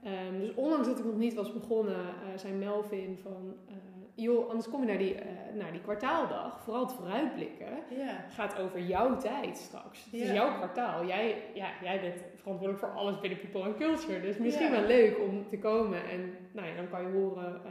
Ehm, 0.03 0.39
dus 0.39 0.53
ondanks 0.55 0.87
dat 0.87 0.99
ik 0.99 1.05
nog 1.05 1.17
niet 1.17 1.33
was 1.33 1.53
begonnen, 1.53 1.95
eh, 1.99 2.37
zei 2.37 2.53
Melvin 2.53 3.17
van... 3.21 3.53
eh, 3.67 3.75
joh, 4.15 4.47
anders 4.49 4.69
kom 4.69 4.81
je 4.81 4.87
naar 4.87 4.97
die, 4.97 5.15
naar 5.53 5.71
die 5.71 5.81
kwartaaldag. 5.81 6.61
Vooral 6.63 6.83
het 6.83 6.93
vooruitblikken 6.93 7.67
ja, 7.97 8.25
gaat 8.29 8.59
over 8.59 8.79
jouw 8.79 9.17
tijd 9.17 9.57
straks. 9.57 10.05
Het 10.05 10.13
is 10.13 10.31
jouw 10.31 10.55
kwartaal. 10.55 11.05
Jij, 11.05 11.43
ja, 11.53 11.69
jij 11.81 12.01
bent 12.01 12.23
verantwoordelijk 12.35 12.79
voor 12.79 12.93
alles 12.93 13.19
binnen 13.19 13.39
People 13.39 13.61
and 13.63 13.77
Culture. 13.77 14.21
Dus 14.21 14.37
misschien 14.37 14.71
wel 14.71 14.85
leuk 14.85 15.19
om 15.19 15.47
te 15.47 15.59
komen. 15.59 16.09
En 16.09 16.31
nou 16.51 16.67
ja, 16.67 16.75
dan 16.75 16.89
kan 16.89 17.01
je 17.01 17.11
horen 17.17 17.61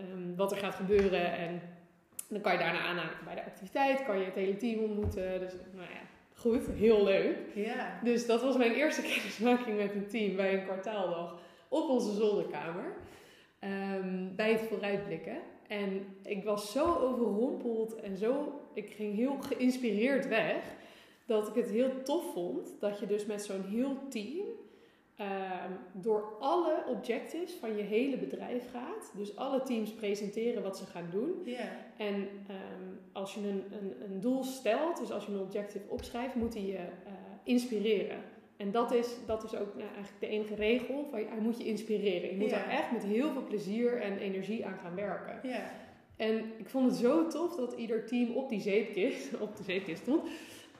eh, 0.00 0.10
ehm, 0.10 0.36
wat 0.36 0.52
er 0.52 0.58
gaat 0.58 0.74
gebeuren. 0.74 1.32
En 1.32 1.60
dan 2.28 2.40
kan 2.40 2.52
je 2.52 2.58
daarna 2.58 2.80
aanhaken 2.80 3.24
bij 3.24 3.34
de 3.34 3.44
activiteit. 3.44 4.04
Kan 4.04 4.18
je 4.18 4.24
het 4.24 4.34
hele 4.34 4.56
team 4.56 4.82
ontmoeten. 4.82 5.40
Dus 5.40 5.52
nou 5.52 5.88
ja, 5.90 6.00
goed. 6.34 6.66
Heel 6.66 7.04
leuk. 7.04 7.36
ja. 7.54 8.00
Dus 8.02 8.26
dat 8.26 8.42
was 8.42 8.56
mijn 8.56 8.72
eerste 8.72 9.02
kennismaking 9.12 9.76
met 9.76 9.94
een 9.94 10.08
team 10.08 10.36
bij 10.36 10.54
een 10.54 10.64
kwartaaldag 10.64 11.38
op 11.68 11.88
onze 11.88 12.12
zolderkamer. 12.12 12.92
Ehm, 13.58 14.34
bij 14.36 14.52
het 14.52 14.60
vooruitblikken. 14.60 15.38
En 15.66 16.16
ik 16.22 16.44
was 16.44 16.72
zo 16.72 16.94
overrompeld 16.94 17.94
en 17.94 18.16
zo, 18.16 18.60
ik 18.74 18.90
ging 18.90 19.14
heel 19.16 19.36
geïnspireerd 19.40 20.28
weg. 20.28 20.56
Dat 21.26 21.48
ik 21.48 21.54
het 21.54 21.70
heel 21.70 22.02
tof 22.02 22.32
vond 22.32 22.76
dat 22.80 22.98
je 22.98 23.06
dus 23.06 23.26
met 23.26 23.42
zo'n 23.42 23.64
heel 23.64 23.96
team 24.08 24.46
ehm, 25.20 25.72
door 25.92 26.36
alle 26.38 26.84
objectives 26.88 27.52
van 27.52 27.76
je 27.76 27.82
hele 27.82 28.16
bedrijf 28.16 28.70
gaat. 28.70 29.12
Dus 29.16 29.36
alle 29.36 29.62
teams 29.62 29.90
presenteren 29.94 30.62
wat 30.62 30.76
ze 30.78 30.84
gaan 30.86 31.08
doen. 31.10 31.42
En 31.96 32.14
ehm, 32.46 32.88
als 33.12 33.34
je 33.34 33.40
een, 33.40 33.64
een, 33.70 33.94
een 34.10 34.20
doel 34.20 34.42
stelt, 34.42 34.98
dus 34.98 35.12
als 35.12 35.26
je 35.26 35.32
een 35.32 35.40
objective 35.40 35.84
opschrijft, 35.88 36.34
moet 36.34 36.54
hij 36.54 36.66
je 36.66 36.76
eh, 36.76 37.12
inspireren. 37.44 38.18
En 38.56 38.70
dat 38.70 38.92
is, 38.92 39.16
dat 39.26 39.44
is 39.44 39.54
ook 39.56 39.74
nou, 39.74 39.88
eigenlijk 39.94 40.20
de 40.20 40.26
enige 40.26 40.54
regel. 40.54 41.06
Van, 41.10 41.18
hij 41.18 41.40
moet 41.40 41.58
je 41.58 41.64
inspireren. 41.64 42.30
Je 42.30 42.36
moet 42.36 42.50
Ja. 42.50 42.64
er 42.64 42.70
echt 42.70 42.92
met 42.92 43.02
heel 43.04 43.32
veel 43.32 43.44
plezier 43.44 44.00
en 44.00 44.18
energie 44.18 44.66
aan 44.66 44.78
gaan 44.82 44.94
werken. 44.94 45.40
En 46.16 46.52
ik 46.56 46.68
vond 46.68 46.90
het 46.90 47.00
zo 47.00 47.26
tof 47.26 47.56
dat 47.56 47.72
ieder 47.72 48.06
team 48.06 48.36
op 48.36 48.48
die 48.48 48.60
zeepkist, 48.60 49.34
op 49.40 49.56
de 49.56 49.62
zeepkist 49.62 50.02
stond. 50.02 50.28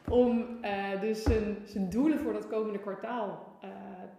Om 0.08 0.58
eh, 0.60 1.00
dus 1.00 1.22
zijn, 1.22 1.56
zijn 1.64 1.90
doelen 1.90 2.18
voor 2.18 2.32
dat 2.32 2.46
komende 2.48 2.78
kwartaal 2.78 3.49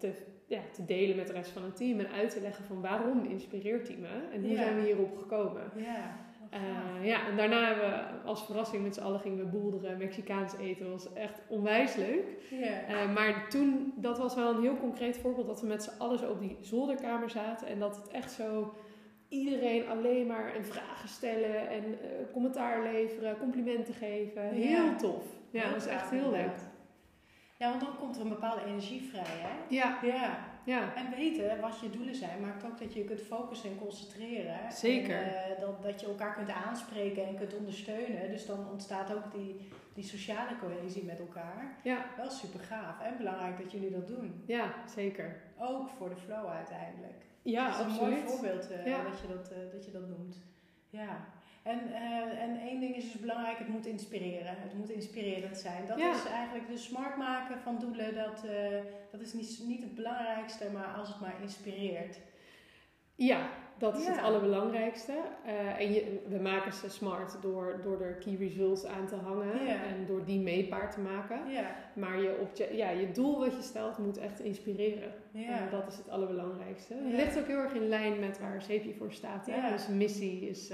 te, 0.02 0.12
ja, 0.48 0.60
te 0.74 0.86
delen 0.86 1.16
met 1.16 1.28
de 1.28 1.34
rest 1.34 1.52
van 1.52 1.64
het 1.64 1.76
team. 1.76 2.00
En 2.00 2.12
uit 2.12 2.30
te 2.30 2.42
leggen 2.42 2.64
van 2.66 2.82
waarom 2.82 3.24
inspireert 3.26 3.88
hij 3.88 3.98
me 3.98 4.08
en 4.34 4.42
hoe 4.42 4.50
Ja. 4.52 4.56
zijn 4.56 4.76
we 4.76 4.82
hierop 4.82 5.18
gekomen. 5.18 5.62
ja. 5.76 6.30
Eh, 6.52 7.06
ja, 7.06 7.28
en 7.28 7.38
daarna 7.38 7.66
hebben 7.68 7.90
we 7.90 8.28
als 8.28 8.46
verrassing 8.46 8.84
met 8.84 8.96
z'n 8.96 9.02
allen 9.02 9.20
gingen 9.20 9.38
we 9.38 9.46
boelderen, 9.58 9.98
Mexicaans 9.98 10.58
eten. 10.58 10.92
Was 10.92 11.14
echt 11.14 11.42
onwijs 11.48 11.96
leuk. 11.96 12.26
ja. 12.50 12.82
Eh, 12.88 13.14
maar 13.14 13.50
toen, 13.50 13.94
dat 13.96 14.18
was 14.18 14.36
wel 14.36 14.56
een 14.56 14.62
heel 14.62 14.78
concreet 14.78 15.18
voorbeeld 15.18 15.48
dat 15.48 15.62
we 15.62 15.68
met 15.68 15.84
z'n 15.84 16.00
allen 16.02 16.20
zo 16.20 16.30
op 16.30 16.40
die 16.40 16.58
zolderkamer 16.62 17.30
zaten. 17.30 17.68
En 17.68 17.80
dat 17.80 17.96
het 17.96 18.08
echt 18.08 18.32
zo, 18.32 18.74
iedereen 19.30 19.88
alleen 19.90 20.28
maar 20.28 20.56
een 20.56 20.66
vragen 20.66 21.10
stellen 21.10 21.70
en 21.70 21.84
eh, 21.84 22.10
commentaar 22.34 22.84
leveren, 22.84 23.38
complimenten 23.38 23.94
geven. 23.94 24.42
Heel 24.50 24.96
tof. 24.96 25.24
Ja, 25.52 25.64
dat 25.64 25.74
was 25.74 25.88
echt 25.88 26.10
heel 26.10 26.32
leuk. 26.32 26.58
Ja, 27.62 27.70
want 27.70 27.82
dan 27.82 27.96
komt 28.00 28.16
er 28.16 28.22
een 28.22 28.30
bepaalde 28.30 28.66
energie 28.66 29.10
vrij, 29.10 29.24
hè? 29.26 29.50
Ja, 29.70 30.00
Ja. 30.04 30.38
ja. 30.64 30.96
En 30.96 31.10
weten 31.16 31.60
wat 31.60 31.80
je 31.80 31.90
doelen 31.90 32.16
zijn, 32.16 32.42
maakt 32.42 32.64
ook 32.66 32.80
dat 32.80 32.94
je 32.94 33.04
kunt 33.04 33.22
focussen 33.22 33.70
en 33.70 33.78
concentreren. 33.78 34.72
Zeker. 34.72 35.22
En, 35.22 35.34
eh, 35.56 35.60
dat, 35.60 35.84
dat 35.84 36.00
je 36.02 36.08
elkaar 36.08 36.34
kunt 36.34 36.50
aanspreken 36.50 37.28
en 37.28 37.36
kunt 37.38 37.54
ondersteunen. 37.56 38.30
Dus 38.30 38.46
dan 38.46 38.70
ontstaat 38.72 39.14
ook 39.14 39.32
die, 39.32 39.68
die 39.94 40.04
sociale 40.04 40.58
cohesie 40.60 41.04
met 41.04 41.20
elkaar. 41.20 41.76
Ja, 41.84 42.06
Wel 42.18 42.30
super 42.30 42.60
gaaf 42.60 43.02
en 43.02 43.18
belangrijk 43.18 43.58
dat 43.58 43.72
jullie 43.72 43.92
dat 43.92 44.08
doen. 44.08 44.44
ja, 44.46 44.74
zeker. 44.96 45.42
Ook 45.60 45.90
voor 45.98 46.10
de 46.10 46.16
flow 46.26 46.48
uiteindelijk. 46.48 47.24
Ja, 47.42 47.66
dat 47.66 47.74
is 47.74 47.80
een 47.86 47.92
absoluut. 47.92 48.14
mooi 48.24 48.28
voorbeeld 48.28 48.72
eh, 48.72 48.86
Ja. 48.86 49.04
dat, 49.04 49.20
je 49.20 49.28
dat, 49.28 49.50
eh, 49.52 49.58
dat 49.72 49.86
je 49.86 49.92
dat 49.92 50.08
noemt. 50.08 50.38
Ja. 50.90 51.26
En, 51.64 51.80
eh, 51.94 52.42
en 52.44 52.60
één 52.60 52.80
ding 52.80 52.96
is 52.96 53.12
dus 53.12 53.22
belangrijk, 53.22 53.58
het 53.58 53.68
moet 53.68 53.86
inspireren. 53.86 54.56
Het 54.58 54.74
moet 54.74 54.90
inspirerend 54.90 55.58
zijn. 55.58 55.86
Dat 55.88 56.00
Ja. 56.00 56.12
is 56.12 56.26
eigenlijk 56.26 56.68
de 56.68 56.78
smart 56.78 57.18
maken 57.18 57.60
van 57.60 57.80
doelen. 57.80 58.16
Dat, 58.16 58.44
eh, 58.46 58.78
dat 59.12 59.22
is 59.22 59.34
niet, 59.34 59.62
niet 59.68 59.82
het 59.82 59.96
belangrijkste, 59.96 60.66
maar 60.74 60.86
als 60.98 61.08
het 61.08 61.20
maar 61.20 61.36
inspireert. 61.42 62.20
Ja, 63.16 63.50
dat 63.78 63.98
is 63.98 64.08
het 64.08 64.18
allerbelangrijkste. 64.18 65.14
Eh, 65.46 65.80
en 65.80 65.94
je, 65.94 66.20
we 66.28 66.40
maken 66.40 66.74
ze 66.74 66.90
smart 66.90 67.38
door, 67.42 67.80
door 67.84 68.02
er 68.02 68.14
key 68.14 68.36
results 68.36 68.86
aan 68.86 69.08
te 69.08 69.16
hangen 69.16 69.66
Ja. 69.66 69.84
en 69.84 70.06
door 70.06 70.26
die 70.26 70.40
meetbaar 70.40 70.92
te 70.92 71.00
maken. 71.00 71.50
Ja, 71.52 71.76
Maar 71.96 72.22
je, 72.22 72.70
ja, 72.72 72.90
je 72.90 73.12
doel 73.12 73.40
wat 73.40 73.56
je 73.56 73.62
stelt 73.62 73.98
moet 73.98 74.18
echt 74.18 74.40
inspireren. 74.40 75.14
ja. 75.32 75.60
En 75.60 75.70
dat 75.72 75.88
is 75.88 75.98
het 75.98 76.10
allerbelangrijkste. 76.10 76.94
Het 76.94 77.14
ligt 77.14 77.40
ook 77.40 77.48
heel 77.48 77.58
erg 77.60 77.74
in 77.74 77.88
lijn 77.88 78.20
met 78.20 78.40
waar 78.40 78.62
CEPI 78.62 78.94
voor 78.94 79.12
staat. 79.12 79.46
Hè? 79.46 79.56
Ja. 79.56 79.72
Onze 79.72 79.92
missie 79.94 80.50
is 80.50 80.72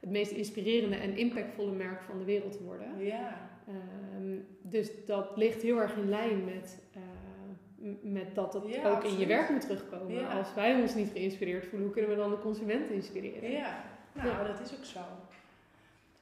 het 0.00 0.10
meest 0.10 0.30
inspirerende 0.30 0.96
en 0.96 1.16
impactvolle 1.16 1.72
merk 1.72 2.02
van 2.02 2.18
de 2.18 2.24
wereld 2.24 2.52
te 2.52 2.62
worden. 2.62 3.04
ja. 3.04 3.48
Ehm, 3.68 4.36
dus 4.62 4.90
dat 5.06 5.36
ligt 5.36 5.62
heel 5.62 5.78
erg 5.80 5.96
in 5.96 6.08
lijn 6.08 6.44
met, 6.44 6.78
eh, 6.92 7.00
met 8.02 8.34
dat 8.34 8.62
Ja, 8.66 8.90
ook 8.90 9.04
in 9.04 9.18
je 9.18 9.26
werk 9.26 9.48
moet 9.50 9.60
terugkomen. 9.60 10.12
Ja. 10.14 10.38
Als 10.38 10.54
wij 10.54 10.80
ons 10.80 10.94
niet 10.94 11.10
geïnspireerd 11.10 11.62
voelen, 11.66 11.82
hoe 11.82 11.90
kunnen 11.92 12.10
we 12.10 12.16
dan 12.16 12.30
de 12.30 12.38
consument 12.38 12.90
inspireren? 12.90 13.50
Ja, 13.50 13.84
nou, 14.12 14.28
Ja. 14.28 14.42
dat 14.44 14.60
is 14.60 14.76
ook 14.78 14.84
zo. 14.84 15.00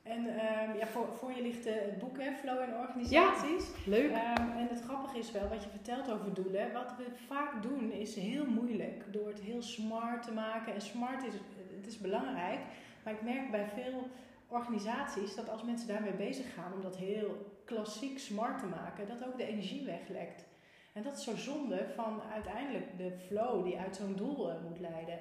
En 0.03 0.27
ehm, 0.27 0.79
ja, 0.79 0.87
voor, 0.87 1.07
voor 1.13 1.33
je 1.37 1.43
ligt 1.43 1.67
eh, 1.67 1.75
het 1.75 1.99
boek, 1.99 2.19
hè, 2.19 2.33
Flow 2.33 2.63
in 2.63 2.75
Organisaties. 2.89 3.71
Leuk. 3.87 4.11
Ehm, 4.11 4.51
en 4.59 4.69
het 4.69 4.81
grappige 4.83 5.19
is 5.19 5.33
wel, 5.33 5.49
wat 5.49 5.63
je 5.65 5.69
vertelt 5.71 6.11
over 6.11 6.35
doelen. 6.35 6.73
Wat 6.73 6.95
we 6.99 7.05
vaak 7.27 7.63
doen 7.63 7.93
is 7.93 8.15
heel 8.15 8.47
moeilijk. 8.47 9.05
Door 9.13 9.29
het 9.29 9.41
heel 9.41 9.63
smart 9.63 10.23
te 10.23 10.33
maken. 10.33 10.75
En 10.75 10.81
smart 10.81 11.27
is, 11.27 11.33
het 11.77 11.87
is 11.87 11.99
belangrijk. 11.99 12.59
Maar 13.05 13.13
ik 13.13 13.23
merk 13.23 13.51
bij 13.51 13.69
veel 13.69 14.09
organisaties 14.49 15.35
dat 15.35 15.49
als 15.49 15.63
mensen 15.63 15.89
daarmee 15.89 16.13
bezig 16.13 16.55
gaan 16.55 16.73
om 16.73 16.83
dat 16.83 16.97
heel 16.97 17.53
klassiek 17.65 18.19
smart 18.19 18.59
te 18.59 18.67
maken, 18.67 19.09
dat 19.09 19.27
ook 19.27 19.37
de 19.37 19.47
energie 19.47 19.85
weglekt. 19.85 20.45
En 20.93 21.03
dat 21.03 21.17
is 21.17 21.25
zo 21.25 21.37
zonde 21.37 21.87
van 21.95 22.23
uiteindelijk 22.33 22.99
de 22.99 23.13
flow 23.27 23.65
die 23.65 23.79
uit 23.79 23.97
zo'n 23.97 24.17
doel 24.17 24.51
eh, 24.51 24.63
moet 24.69 24.81
leiden. 24.81 25.19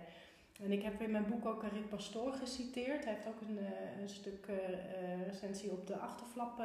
En 0.63 0.71
ik 0.71 0.83
heb 0.83 1.01
in 1.01 1.11
mijn 1.11 1.29
boek 1.29 1.45
ook 1.45 1.63
Rick 1.63 1.89
Pastoor 1.89 2.33
geciteerd. 2.33 3.03
Hij 3.03 3.13
heeft 3.13 3.27
ook 3.27 3.41
een, 3.41 3.57
eh, 3.57 4.01
een 4.01 4.09
stuk 4.09 4.45
eh, 4.47 5.25
recensie 5.25 5.71
op 5.71 5.87
de 5.87 5.97
achterflap 5.97 6.63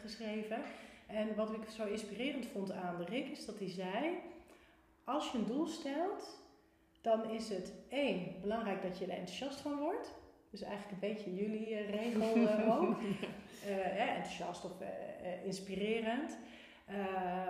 geschreven. 0.00 0.62
En 1.06 1.34
wat 1.34 1.52
ik 1.52 1.68
zo 1.68 1.86
inspirerend 1.86 2.46
vond 2.46 2.72
aan 2.72 3.04
Rick 3.04 3.28
is 3.28 3.44
dat 3.46 3.58
hij 3.58 3.70
zei: 3.70 4.18
Als 5.04 5.30
je 5.30 5.38
een 5.38 5.46
doel 5.46 5.66
stelt, 5.66 6.38
dan 7.00 7.30
is 7.30 7.48
het 7.48 7.72
één 7.88 8.40
belangrijk 8.40 8.82
dat 8.82 8.98
je 8.98 9.04
er 9.04 9.10
enthousiast 9.10 9.60
van 9.60 9.78
wordt. 9.78 10.14
Dus 10.56 10.64
eigenlijk 10.68 11.02
een 11.02 11.08
beetje 11.08 11.34
jullie 11.34 11.74
eh, 11.74 11.90
regel 11.90 12.34
eh, 12.46 12.76
ook. 12.80 12.96
Eh, 13.66 13.96
ja, 13.96 14.14
enthousiast 14.14 14.64
of 14.64 14.72
inspirerend. 15.44 16.38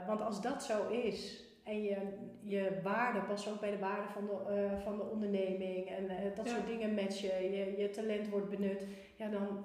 Want 0.07 0.21
als 0.21 0.43
dat 0.43 0.63
zo 0.65 0.89
is 0.89 1.45
en 1.65 1.83
je, 1.83 1.97
je 2.43 2.81
waarde 2.83 3.21
past 3.21 3.49
ook 3.49 3.61
bij 3.61 3.71
de 3.71 3.79
waarde 3.79 4.09
van 4.13 4.27
de, 4.27 4.69
van 4.85 4.97
de 4.97 5.03
onderneming 5.03 5.87
en 5.89 6.09
dat 6.35 6.47
Ja. 6.47 6.53
soort 6.55 6.67
dingen 6.67 6.95
matchen, 6.95 7.43
je, 7.51 7.75
je 7.79 7.91
talent 7.91 8.29
wordt 8.29 8.49
benut, 8.51 8.87
ja 9.17 9.29
dan, 9.29 9.65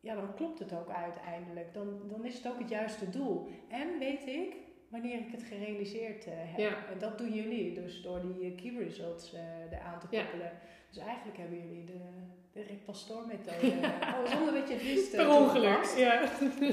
ja, 0.00 0.14
dan 0.14 0.34
klopt 0.34 0.58
het 0.58 0.74
ook 0.74 0.90
uiteindelijk. 0.90 1.74
Dan, 1.74 2.00
dan 2.08 2.24
is 2.24 2.34
het 2.34 2.48
ook 2.48 2.58
het 2.58 2.68
juiste 2.68 3.10
doel. 3.10 3.48
En 3.68 3.98
weet 3.98 4.26
ik 4.26 4.56
wanneer 4.88 5.18
ik 5.18 5.30
het 5.32 5.42
gerealiseerd 5.42 6.24
heb. 6.28 6.58
Ja. 6.58 6.86
En 6.92 6.98
dat 6.98 7.18
doen 7.18 7.32
jullie 7.32 7.72
dus 7.74 8.02
door 8.02 8.20
die 8.20 8.54
key 8.54 8.82
results 8.84 9.32
eraan 9.70 10.00
te 10.00 10.06
Ja. 10.10 10.22
koppelen. 10.22 10.52
Dus 10.88 10.98
eigenlijk 10.98 11.38
hebben 11.38 11.58
jullie 11.68 11.84
de, 11.84 11.98
de 12.58 12.64
Rick 12.68 12.84
Pastoor 12.84 13.26
methode. 13.26 13.66
oh, 14.14 14.26
zonder 14.26 14.54
dat 14.54 14.68
je 14.68 14.74
het 14.74 14.82
wist. 14.82 15.12
eh, 15.12 15.18
Per 15.26 15.36
ongeluk. 15.36 15.62
toegepast. 15.62 15.98
Ja. 15.98 16.20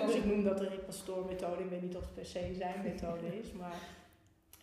Als 0.05 0.15
ik 0.15 0.25
noem 0.25 0.43
dat 0.43 0.57
de 0.57 0.67
Rick 0.67 0.85
Pastoor 0.85 1.25
methode, 1.25 1.63
ik 1.63 1.69
weet 1.69 1.81
niet 1.81 1.95
of 1.95 2.01
het 2.01 2.13
per 2.13 2.25
se 2.25 2.53
zijn 2.57 2.81
methode 2.83 3.37
is, 3.39 3.51
maar 3.51 3.75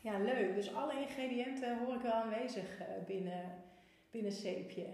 ja, 0.00 0.18
leuk. 0.18 0.54
Dus 0.54 0.74
alle 0.74 0.92
ingrediënten 1.00 1.78
hoor 1.78 1.94
ik 1.94 2.00
wel 2.00 2.12
aanwezig 2.12 2.78
eh, 2.80 2.86
binnen, 3.06 3.62
binnen 4.10 4.32
Zeepje. 4.32 4.86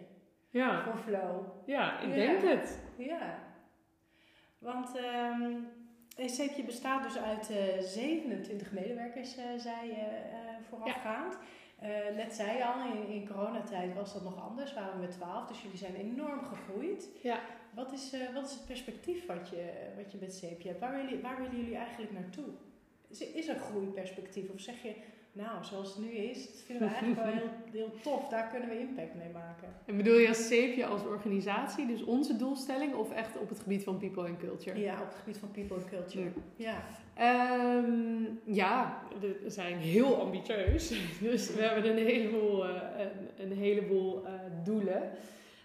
Ja. 0.50 0.82
Voor 0.84 0.98
flow. 0.98 1.42
ja, 1.66 2.00
ik 2.00 2.08
Ja. 2.08 2.14
denk 2.14 2.42
het. 2.42 2.78
Ja. 2.96 3.38
Want 4.58 4.96
ehm 4.96 5.52
Zeepje 6.26 6.62
bestaat 6.64 7.02
dus 7.02 7.18
uit 7.18 7.50
eh 7.50 7.80
27 7.80 8.72
medewerkers, 8.72 9.36
eh 9.36 9.44
zei 9.56 9.86
je 9.86 9.94
eh, 9.94 10.38
voorafgaand. 10.68 11.38
Eh, 11.78 11.88
net 12.16 12.34
zei 12.34 12.56
je 12.56 12.64
al, 12.64 12.92
in, 12.92 13.08
in 13.08 13.26
coronatijd 13.28 13.94
was 13.94 14.12
dat 14.12 14.22
nog 14.22 14.42
anders, 14.48 14.74
waren 14.74 14.94
we 14.94 15.00
met 15.06 15.10
12, 15.10 15.46
dus 15.46 15.62
jullie 15.62 15.78
zijn 15.78 15.94
enorm 15.94 16.40
gegroeid. 16.44 17.08
Ja. 17.22 17.40
Wat 17.74 17.92
is, 17.92 18.12
eh, 18.12 18.34
wat 18.34 18.46
is 18.46 18.52
het 18.52 18.66
perspectief 18.66 19.26
wat 19.26 19.48
je, 19.48 19.72
wat 19.96 20.12
je 20.12 20.18
met 20.20 20.34
Zeepje 20.34 20.68
hebt? 20.68 20.80
Waar 20.80 20.90
willen, 20.90 21.06
jullie- 21.08 21.22
waar 21.22 21.36
willen 21.36 21.56
jullie 21.56 21.76
eigenlijk 21.76 22.12
naartoe? 22.12 22.44
Is, 23.08 23.20
is 23.32 23.48
er 23.48 23.58
groeiperspectief? 23.58 24.50
Of 24.50 24.60
zeg 24.60 24.82
je, 24.82 24.94
nou, 25.38 25.64
zoals 25.64 25.88
het 25.88 26.04
nu 26.04 26.10
is, 26.10 26.46
dat 26.46 26.62
vinden 26.66 26.88
we 26.88 26.94
eigenlijk 26.94 27.22
wel 27.22 27.32
heel, 27.40 27.50
heel 27.72 27.92
tof, 28.02 28.28
daar 28.28 28.48
kunnen 28.50 28.68
we 28.68 28.78
impact 28.78 29.14
mee 29.14 29.30
maken. 29.32 29.68
En 29.84 29.96
bedoel 29.96 30.18
je 30.18 30.28
als 30.28 30.46
CEPje 30.46 30.86
als 30.86 31.04
organisatie, 31.04 31.86
dus 31.86 32.04
onze 32.04 32.36
doelstelling, 32.36 32.94
of 32.94 33.12
echt 33.12 33.38
op 33.38 33.48
het 33.48 33.60
gebied 33.60 33.84
van 33.84 33.98
people 33.98 34.28
and 34.28 34.38
culture? 34.38 34.80
Ja, 34.80 35.00
op 35.00 35.06
het 35.06 35.18
gebied 35.18 35.38
van 35.38 35.50
people 35.50 35.76
and 35.76 35.88
culture. 35.88 36.30
Ja. 36.56 36.82
Ehm, 37.14 38.22
ja, 38.44 39.02
we 39.20 39.50
zijn 39.50 39.76
heel 39.76 40.20
ambitieus. 40.20 40.88
Dus 41.20 41.54
we 41.54 41.62
hebben 41.62 41.90
een 41.90 42.06
heleboel, 42.06 42.68
eh, 42.68 42.70
een, 42.98 43.50
een 43.50 43.56
heleboel 43.56 44.26
eh, 44.26 44.32
doelen. 44.64 45.10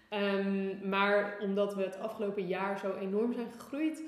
Ehm, 0.08 0.88
maar 0.88 1.38
omdat 1.40 1.74
we 1.74 1.82
het 1.82 1.98
afgelopen 1.98 2.46
jaar 2.46 2.78
zo 2.78 2.94
enorm 2.94 3.32
zijn 3.32 3.50
gegroeid, 3.50 4.02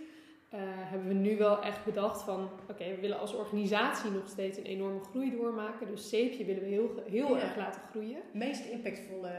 eh, 0.57 0.63
hebben 0.65 1.09
we 1.09 1.15
nu 1.15 1.37
wel 1.37 1.63
echt 1.63 1.85
bedacht 1.85 2.23
van... 2.23 2.49
Oké, 2.71 2.85
we 2.85 3.01
willen 3.01 3.19
als 3.21 3.35
organisatie 3.35 4.11
nog 4.11 4.29
steeds 4.29 4.59
een 4.59 4.65
enorme 4.65 5.01
groei 5.01 5.31
doormaken. 5.31 5.87
Dus 5.87 6.09
Zeepje 6.09 6.45
willen 6.45 6.63
we 6.63 6.69
heel, 6.69 7.03
heel 7.11 7.37
Ja. 7.37 7.43
erg 7.43 7.57
laten 7.57 7.81
groeien. 7.91 8.19
Meest 8.33 8.65
impactvolle 8.71 9.31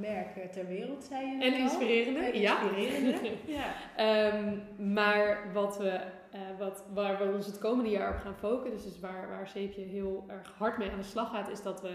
merk 0.00 0.52
ter 0.52 0.66
wereld, 0.66 1.04
zei 1.04 1.26
je 1.26 1.36
net 1.36 1.52
En 1.52 1.58
inspirerende, 1.60 2.20
En 2.20 2.32
inspirerende, 2.32 3.30
ja. 3.58 3.72
Ehm, 3.96 4.56
maar 4.92 5.50
wat 5.52 5.78
we, 5.78 5.88
eh, 6.30 6.40
wat, 6.58 6.84
waar 6.94 7.18
we 7.18 7.32
ons 7.34 7.46
het 7.46 7.58
komende 7.58 7.90
jaar 7.90 8.14
op 8.14 8.20
gaan 8.20 8.36
focussen, 8.38 8.90
dus 8.90 9.00
waar, 9.00 9.28
waar 9.28 9.48
Zeepje 9.48 9.80
heel 9.82 10.24
erg 10.28 10.52
hard 10.58 10.78
mee 10.78 10.90
aan 10.90 10.98
de 10.98 11.04
slag 11.04 11.30
gaat, 11.30 11.48
is 11.50 11.62
dat 11.62 11.82
we 11.82 11.92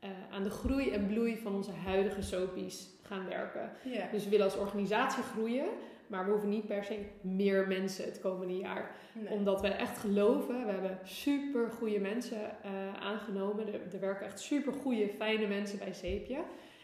eh, 0.00 0.10
aan 0.30 0.42
de 0.42 0.50
groei 0.50 0.90
en 0.90 1.06
bloei 1.06 1.38
van 1.38 1.54
onze 1.54 1.72
huidige 1.84 2.22
soapies 2.22 2.88
gaan 3.02 3.28
werken. 3.28 3.70
ja. 3.84 4.06
Dus 4.12 4.24
we 4.24 4.30
willen 4.30 4.44
als 4.44 4.56
organisatie 4.56 5.22
groeien, 5.22 5.66
maar 6.10 6.24
we 6.24 6.30
hoeven 6.30 6.48
niet 6.48 6.66
per 6.66 6.84
se 6.84 6.98
meer 7.20 7.68
mensen 7.68 8.04
het 8.04 8.20
komende 8.20 8.56
jaar. 8.56 8.94
Nee. 9.12 9.32
Omdat 9.32 9.60
we 9.60 9.68
echt 9.68 9.98
geloven, 9.98 10.66
we 10.66 10.72
hebben 10.72 10.98
super 11.04 11.70
goede 11.70 12.00
mensen 12.00 12.62
eh, 12.62 12.70
aangenomen. 13.00 13.66
Er, 13.66 13.80
er 13.92 14.00
werken 14.00 14.26
echt 14.26 14.40
super 14.40 14.72
goede, 14.72 15.08
fijne 15.08 15.46
mensen 15.46 15.78
bij 15.78 15.92
Zeepje. 15.92 16.38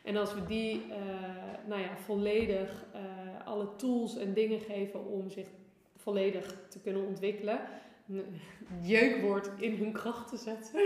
En 0.04 0.16
als 0.16 0.34
we 0.34 0.46
die 0.46 0.82
eh, 0.90 0.98
nou 1.66 1.80
ja, 1.80 1.96
volledig 1.96 2.84
eh, 2.92 3.00
alle 3.46 3.76
tools 3.76 4.16
en 4.16 4.32
dingen 4.32 4.60
geven 4.60 5.06
om 5.06 5.30
zich 5.30 5.46
volledig 5.96 6.56
te 6.68 6.80
kunnen 6.80 7.06
ontwikkelen. 7.06 7.60
Jeukwoord 8.82 9.50
in 9.58 9.74
hun 9.74 9.92
kracht 9.92 10.28
te 10.28 10.36
zetten. 10.36 10.80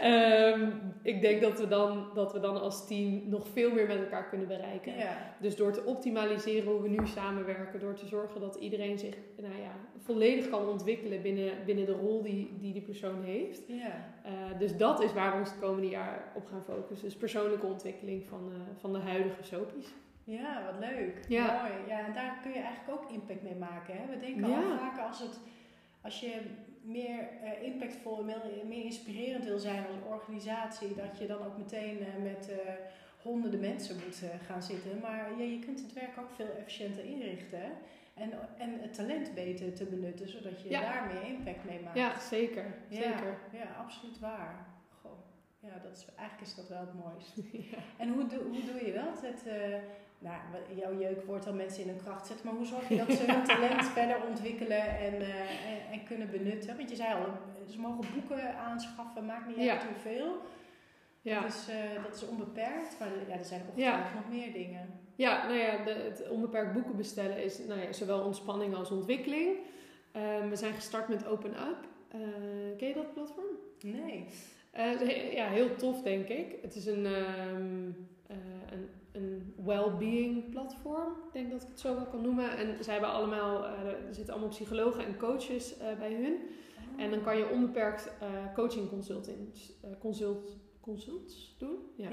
Ehm, 0.00 0.70
ik 1.02 1.20
denk 1.20 1.40
dat 1.40 1.58
we, 1.58 1.68
dan, 1.68 2.06
dat 2.14 2.32
we 2.32 2.40
dan 2.40 2.60
als 2.60 2.86
team 2.86 3.22
nog 3.28 3.48
veel 3.48 3.72
meer 3.72 3.86
met 3.86 3.98
elkaar 3.98 4.28
kunnen 4.28 4.48
bereiken. 4.48 4.96
ja. 4.96 5.34
Dus 5.40 5.56
door 5.56 5.72
te 5.72 5.84
optimaliseren 5.84 6.72
hoe 6.72 6.82
we 6.82 6.88
nu 6.88 7.06
samenwerken, 7.06 7.80
door 7.80 7.94
te 7.94 8.06
zorgen 8.06 8.40
dat 8.40 8.56
iedereen 8.56 8.98
zich 8.98 9.14
nou 9.36 9.54
ja, 9.54 9.72
volledig 9.98 10.48
kan 10.48 10.68
ontwikkelen 10.68 11.22
binnen, 11.22 11.52
binnen 11.64 11.86
de 11.86 11.92
rol 11.92 12.22
die, 12.22 12.56
die 12.58 12.72
die 12.72 12.82
persoon 12.82 13.22
heeft. 13.22 13.62
Ja. 13.66 14.14
Eh, 14.22 14.58
dus 14.58 14.76
dat 14.76 15.02
is 15.02 15.12
waar 15.12 15.32
we 15.32 15.38
ons 15.38 15.50
het 15.50 15.60
komende 15.60 15.88
jaar 15.88 16.32
op 16.34 16.46
gaan 16.46 16.64
focussen. 16.64 17.08
Dus 17.08 17.16
persoonlijke 17.16 17.66
ontwikkeling 17.66 18.26
van, 18.26 18.50
eh, 18.52 18.80
van 18.80 18.92
de 18.92 18.98
huidige 18.98 19.42
soapies. 19.42 19.94
Ja, 20.24 20.64
wat 20.64 20.80
leuk. 20.80 21.24
Ja. 21.28 21.62
Mooi. 21.62 21.88
Ja, 21.88 22.06
en 22.06 22.12
daar 22.12 22.38
kun 22.42 22.52
je 22.52 22.58
eigenlijk 22.58 23.00
ook 23.00 23.10
impact 23.10 23.42
mee 23.42 23.54
maken. 23.54 23.94
Hè? 23.94 24.06
We 24.14 24.20
denken 24.20 24.44
al 24.44 24.78
vaak 24.78 24.98
als, 25.08 25.20
het, 25.20 25.40
als 26.02 26.20
je 26.20 26.40
meer 26.82 27.18
eh, 27.42 27.62
impactvol 27.62 28.18
en 28.18 28.24
meer, 28.26 28.40
meer 28.66 28.84
inspirerend 28.84 29.44
wil 29.44 29.58
zijn 29.58 29.86
als 29.86 29.96
organisatie, 30.20 30.94
dat 30.94 31.18
je 31.18 31.26
dan 31.26 31.42
ook 31.46 31.58
meteen 31.58 31.98
eh, 32.00 32.22
met 32.22 32.50
eh, 32.50 32.72
honderden 33.22 33.60
mensen 33.60 33.96
moet 34.04 34.22
gaan 34.46 34.62
zitten. 34.62 35.00
Maar 35.00 35.30
ja, 35.38 35.44
je 35.44 35.58
kunt 35.58 35.80
het 35.80 35.92
werk 35.92 36.18
ook 36.18 36.30
veel 36.30 36.50
efficiënter 36.58 37.04
inrichten. 37.04 37.58
hè? 37.60 37.70
En, 38.14 38.30
en 38.58 38.80
het 38.80 38.94
talent 38.94 39.34
beter 39.34 39.74
te 39.74 39.84
benutten, 39.84 40.28
zodat 40.28 40.62
je 40.62 40.68
Ja. 40.70 40.80
daar 40.80 41.06
meer 41.12 41.30
impact 41.36 41.64
mee 41.64 41.80
maakt. 41.80 41.96
Ja, 41.96 42.18
zeker. 42.20 42.64
Ja, 42.88 42.96
zeker. 43.02 43.38
ja, 43.52 43.74
absoluut 43.78 44.18
waar. 44.18 44.66
Goh. 45.02 45.12
Ja, 45.60 45.78
dat 45.82 45.96
is, 45.96 46.06
eigenlijk 46.16 46.48
is 46.48 46.54
dat 46.54 46.68
wel 46.68 46.80
het 46.80 46.94
mooiste. 46.94 47.42
En 48.02 48.08
hoe, 48.08 48.26
doe, 48.26 48.42
hoe 48.42 48.64
doe 48.64 48.86
je 48.86 48.92
dat? 48.92 49.20
Het, 49.22 49.42
nou, 50.18 50.36
jouw 50.74 50.98
jeuk 50.98 51.24
wordt 51.26 51.44
dan 51.44 51.56
mensen 51.56 51.82
in 51.82 51.88
hun 51.88 52.02
kracht 52.04 52.26
zetten, 52.26 52.46
maar 52.46 52.54
hoe 52.54 52.66
zorg 52.66 52.88
je 52.88 52.96
dat 52.96 53.12
ze 53.12 53.24
hun 53.32 53.44
talent 53.56 53.84
verder 53.86 54.16
ontwikkelen 54.28 54.98
en, 54.98 55.14
eh, 55.20 55.40
en, 55.70 55.78
en 55.92 56.04
kunnen 56.04 56.30
benutten? 56.30 56.76
Want 56.76 56.90
je 56.90 56.96
zei 56.96 57.14
al, 57.14 57.26
ze 57.70 57.78
mogen 57.80 58.04
boeken 58.14 58.54
aanschaffen, 58.56 59.24
maakt 59.26 59.46
niet 59.46 59.56
Ja. 59.56 59.72
uit 59.72 59.84
hoeveel. 59.84 60.36
Ja. 61.22 61.40
Dat, 61.40 61.50
is, 61.52 61.68
eh, 61.68 62.02
dat 62.04 62.14
is 62.14 62.28
onbeperkt, 62.28 62.96
maar 62.98 63.08
ja, 63.28 63.34
er 63.38 63.44
zijn 63.44 63.60
Ja. 63.60 63.66
ongetwijfeld 63.92 64.14
nog 64.14 64.28
meer 64.38 64.52
dingen. 64.52 65.00
Ja, 65.16 65.46
nou 65.46 65.58
ja, 65.58 65.84
de, 65.84 65.90
het 65.90 66.28
onbeperkt 66.28 66.72
boeken 66.72 66.96
bestellen 66.96 67.42
is 67.44 67.58
nou 67.66 67.80
ja, 67.80 67.92
zowel 67.92 68.20
ontspanning 68.24 68.74
als 68.74 68.90
ontwikkeling. 68.90 69.56
Ehm, 70.12 70.48
we 70.48 70.56
zijn 70.56 70.74
gestart 70.74 71.08
met 71.08 71.26
Open 71.26 71.50
Up. 71.50 71.86
Eh, 72.08 72.18
ken 72.78 72.88
je 72.88 72.94
dat 72.94 73.12
platform? 73.14 73.46
Nee. 73.82 74.24
Ja, 75.34 75.48
heel 75.48 75.74
tof 75.74 76.02
denk 76.02 76.28
ik. 76.28 76.54
Het 76.62 76.74
is 76.74 76.86
een, 76.86 77.06
ehm, 77.06 77.90
eh, 78.28 78.36
een, 78.70 78.88
een 79.12 79.54
well-being 79.64 80.50
platform. 80.50 81.12
Ik 81.26 81.32
denk 81.32 81.50
dat 81.50 81.62
ik 81.62 81.68
het 81.68 81.80
zo 81.80 81.94
wel 81.94 82.06
kan 82.06 82.22
noemen. 82.22 82.56
En 82.56 82.84
zij 82.84 82.92
hebben 82.92 83.10
allemaal, 83.10 83.64
eh, 83.64 83.86
er 83.86 84.14
zitten 84.14 84.32
allemaal 84.32 84.52
psychologen 84.52 85.04
en 85.04 85.16
coaches 85.16 85.78
eh, 85.78 85.86
bij 85.98 86.14
hun. 86.14 86.36
En 86.96 87.10
dan 87.10 87.22
kan 87.22 87.36
je 87.36 87.48
onbeperkt 87.48 88.12
coaching 88.54 88.88
consultings, 88.88 89.72
consult, 89.98 90.56
consults 90.80 91.56
doen. 91.58 91.76
Ja. 91.96 92.10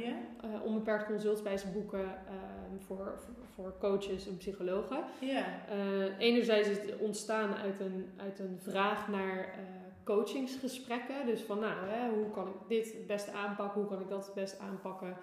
Onbeperkt 0.64 1.06
consults 1.06 1.42
bij 1.42 1.58
ze 1.58 1.68
boeken 1.68 2.04
ehm, 2.04 2.80
voor, 2.80 3.14
voor, 3.18 3.46
voor 3.54 3.78
coaches 3.80 4.28
en 4.28 4.38
psychologen. 4.38 5.04
Ja. 5.20 5.46
Eh, 5.70 6.20
enerzijds 6.20 6.68
is 6.68 6.78
het 6.78 6.98
ontstaan 6.98 7.54
uit 7.54 7.80
een, 7.80 8.06
uit 8.18 8.40
een 8.40 8.58
vraag 8.60 9.08
naar 9.08 9.60
coachingsgesprekken. 10.04 11.26
Dus 11.26 11.42
van, 11.42 11.60
nou, 11.60 11.74
hè, 11.88 12.10
hoe 12.10 12.30
kan 12.30 12.48
ik 12.48 12.56
dit 12.68 12.94
het 12.94 13.08
beste 13.08 13.32
aanpakken? 13.32 13.82
Hoe 13.82 13.90
kan 13.90 14.02
ik 14.02 14.10
dat 14.10 14.26
het 14.26 14.36
beste 14.36 14.58
aanpakken? 14.60 15.18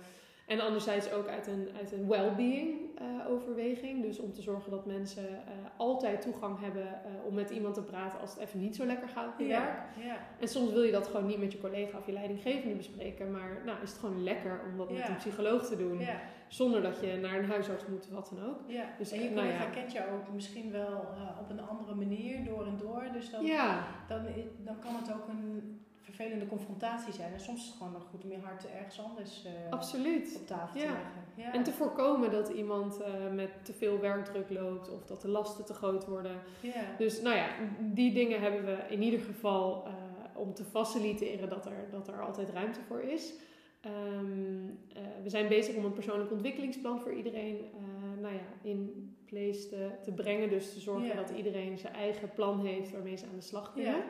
En 0.47 0.61
anderzijds 0.61 1.13
ook 1.13 1.29
uit 1.29 1.47
een, 1.47 1.69
uit 1.79 1.93
een 1.93 2.09
well-being 2.09 2.83
eh, 2.95 3.31
overweging. 3.31 4.03
Dus 4.03 4.19
om 4.19 4.33
te 4.33 4.43
zorgen 4.43 4.71
dat 4.71 4.87
mensen 4.87 5.29
eh, 5.29 5.53
altijd 5.77 6.23
toegang 6.23 6.61
hebben 6.61 6.87
eh, 6.87 7.27
om 7.27 7.35
met 7.35 7.51
iemand 7.51 7.75
te 7.75 7.83
praten 7.83 8.21
als 8.21 8.31
het 8.31 8.39
even 8.39 8.61
niet 8.61 8.77
zo 8.77 8.87
lekker 8.87 9.09
gaat 9.09 9.29
op 9.29 9.39
je 9.39 9.47
werk. 9.47 9.79
Ja. 10.01 10.17
En 10.41 10.49
soms 10.49 10.73
wil 10.73 10.83
je 10.83 10.93
dat 10.93 11.07
gewoon 11.07 11.27
niet 11.27 11.39
met 11.39 11.53
je 11.53 11.61
collega 11.61 11.99
of 11.99 12.07
je 12.07 12.13
leidinggevende 12.13 12.75
bespreken. 12.75 13.31
Maar 13.31 13.63
nou, 13.65 13.83
is 13.83 13.91
het 13.91 13.99
gewoon 13.99 14.23
lekker 14.23 14.61
om 14.71 14.79
dat 14.79 14.91
met 14.91 15.09
een 15.09 15.17
psycholoog 15.17 15.67
te 15.67 15.77
doen. 15.77 16.01
Zonder 16.49 16.83
dat 16.83 17.01
je 17.01 17.17
naar 17.17 17.39
een 17.39 17.51
huisarts 17.51 17.87
moet, 17.87 18.09
wat 18.09 18.33
dan 18.35 18.49
ook. 18.49 18.59
Dus, 18.99 19.13
en 19.13 19.23
je 19.23 19.31
nou 19.31 19.35
collega 19.35 19.65
ja. 19.65 19.71
kent 19.71 19.93
jou 19.93 20.13
ook 20.13 20.33
misschien 20.33 20.71
wel 20.71 21.07
op 21.41 21.51
een 21.51 21.61
andere 21.61 21.95
manier, 21.95 22.45
door 22.45 22.67
en 22.67 22.77
door. 22.77 23.05
Dus 23.13 23.31
dan, 23.31 23.47
dan 24.65 24.79
kan 24.79 24.97
het 24.97 25.13
ook 25.15 25.29
een 25.29 25.81
vervelende 26.03 26.47
confrontatie 26.47 27.13
zijn. 27.13 27.33
En 27.33 27.41
soms 27.41 27.61
is 27.61 27.67
het 27.67 27.77
gewoon 27.77 27.93
nog 27.93 28.03
goed 28.11 28.25
om 28.25 28.31
je 28.31 28.39
hart 28.39 28.71
ergens 28.71 29.01
anders 29.01 29.45
eh, 29.45 29.53
absoluut. 29.71 30.37
op 30.41 30.47
tafel 30.47 30.81
Ja. 30.81 30.87
te 30.87 30.93
leggen. 30.93 31.23
Ja. 31.35 31.53
En 31.53 31.63
te 31.63 31.73
voorkomen 31.73 32.31
dat 32.31 32.49
iemand 32.49 33.01
eh, 33.01 33.11
met 33.35 33.51
te 33.65 33.73
veel 33.73 33.99
werkdruk 34.01 34.51
loopt 34.51 34.91
of 34.91 35.07
dat 35.07 35.21
de 35.23 35.29
lasten 35.29 35.65
te 35.65 35.75
groot 35.75 36.07
worden. 36.07 36.37
ja. 36.61 36.85
Dus 36.99 37.21
nou 37.23 37.37
ja, 37.37 37.49
die 37.81 38.13
dingen 38.13 38.41
hebben 38.41 38.65
we 38.65 38.77
in 38.89 39.03
ieder 39.03 39.21
geval 39.21 39.85
eh, 39.87 39.93
om 40.35 40.55
te 40.55 40.65
faciliteren 40.65 41.49
dat 41.49 41.67
er, 41.67 41.89
dat 41.91 42.09
er 42.09 42.23
altijd 42.23 42.51
ruimte 42.51 42.81
voor 42.89 43.01
is. 43.01 43.33
Ehm, 43.81 44.69
eh, 44.95 45.03
we 45.23 45.29
zijn 45.29 45.49
bezig 45.49 45.77
om 45.77 45.85
een 45.85 45.93
persoonlijk 45.93 46.31
ontwikkelingsplan 46.31 47.01
voor 47.01 47.13
iedereen 47.15 47.65
nou 48.21 48.35
ja, 48.35 48.41
in 48.71 49.11
place 49.27 49.69
te, 49.69 49.91
te 50.03 50.13
brengen. 50.13 50.49
Dus 50.49 50.73
te 50.73 50.81
zorgen 50.81 51.17
dat 51.17 51.31
iedereen 51.31 51.79
zijn 51.79 51.95
eigen 51.95 52.31
plan 52.35 52.65
heeft 52.67 52.91
waarmee 52.93 53.17
ze 53.17 53.27
aan 53.27 53.37
de 53.37 53.41
slag 53.41 53.73
kunnen. 53.73 54.03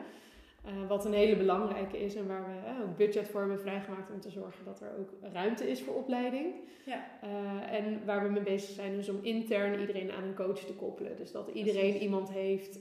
Eh, 0.63 0.87
wat 0.87 1.05
een 1.05 1.13
hele 1.13 1.35
belangrijke 1.35 2.03
is 2.03 2.15
en 2.15 2.27
waar 2.27 2.45
we 2.45 2.67
eh, 2.67 2.81
ook 2.81 2.97
budget 2.97 3.27
voor 3.27 3.39
hebben 3.39 3.59
vrijgemaakt 3.59 4.11
om 4.11 4.19
te 4.19 4.29
zorgen 4.29 4.65
dat 4.65 4.81
er 4.81 4.91
ook 4.99 5.33
ruimte 5.33 5.69
is 5.69 5.81
voor 5.81 5.95
opleiding. 5.95 6.53
Ja. 6.85 7.05
Eh, 7.21 7.77
en 7.77 8.05
waar 8.05 8.23
we 8.23 8.29
mee 8.29 8.43
bezig 8.43 8.69
zijn 8.69 8.97
is 8.97 9.09
om 9.09 9.19
intern 9.21 9.79
iedereen 9.79 10.11
aan 10.11 10.23
een 10.23 10.35
coach 10.35 10.59
te 10.59 10.73
koppelen. 10.73 11.17
Dus 11.17 11.31
dat 11.31 11.47
iedereen 11.47 11.81
Precies. 11.81 12.01
iemand 12.01 12.31
heeft 12.31 12.79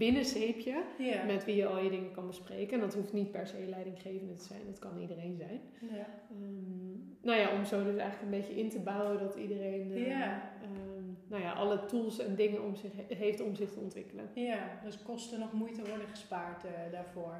eh, 0.00 0.06
binnen 0.06 0.24
Zeepje 0.24 0.82
Ja. 0.98 1.24
met 1.24 1.44
wie 1.44 1.56
je 1.56 1.66
al 1.66 1.78
je 1.78 1.90
dingen 1.90 2.12
kan 2.12 2.26
bespreken. 2.26 2.74
En 2.74 2.80
dat 2.80 2.94
hoeft 2.94 3.12
niet 3.12 3.30
per 3.30 3.46
se 3.46 3.66
leidinggevende 3.68 4.34
te 4.34 4.44
zijn, 4.44 4.60
dat 4.66 4.78
kan 4.78 4.98
iedereen 5.00 5.36
zijn. 5.36 5.60
Ja. 5.80 6.06
Ehm, 6.30 6.98
nou 7.22 7.38
ja, 7.40 7.52
om 7.58 7.64
zo 7.64 7.84
dus 7.84 7.96
eigenlijk 7.96 8.22
een 8.22 8.40
beetje 8.40 8.58
in 8.60 8.68
te 8.68 8.78
bouwen 8.80 9.18
dat 9.18 9.34
iedereen 9.34 9.92
eh, 9.92 10.06
Ja. 10.06 10.52
ehm, 10.62 11.04
nou 11.28 11.42
ja, 11.42 11.52
alle 11.52 11.84
tools 11.84 12.18
en 12.18 12.34
dingen 12.34 12.62
om 12.64 12.74
zich 12.74 12.92
he- 12.96 13.14
heeft 13.14 13.40
om 13.40 13.54
zich 13.54 13.72
te 13.72 13.80
ontwikkelen. 13.80 14.28
ja, 14.34 14.80
dus 14.84 15.02
kosten 15.02 15.38
nog 15.40 15.52
moeite 15.52 15.80
worden 15.88 16.08
gespaard 16.08 16.64
eh, 16.64 16.70
daarvoor. 16.92 17.34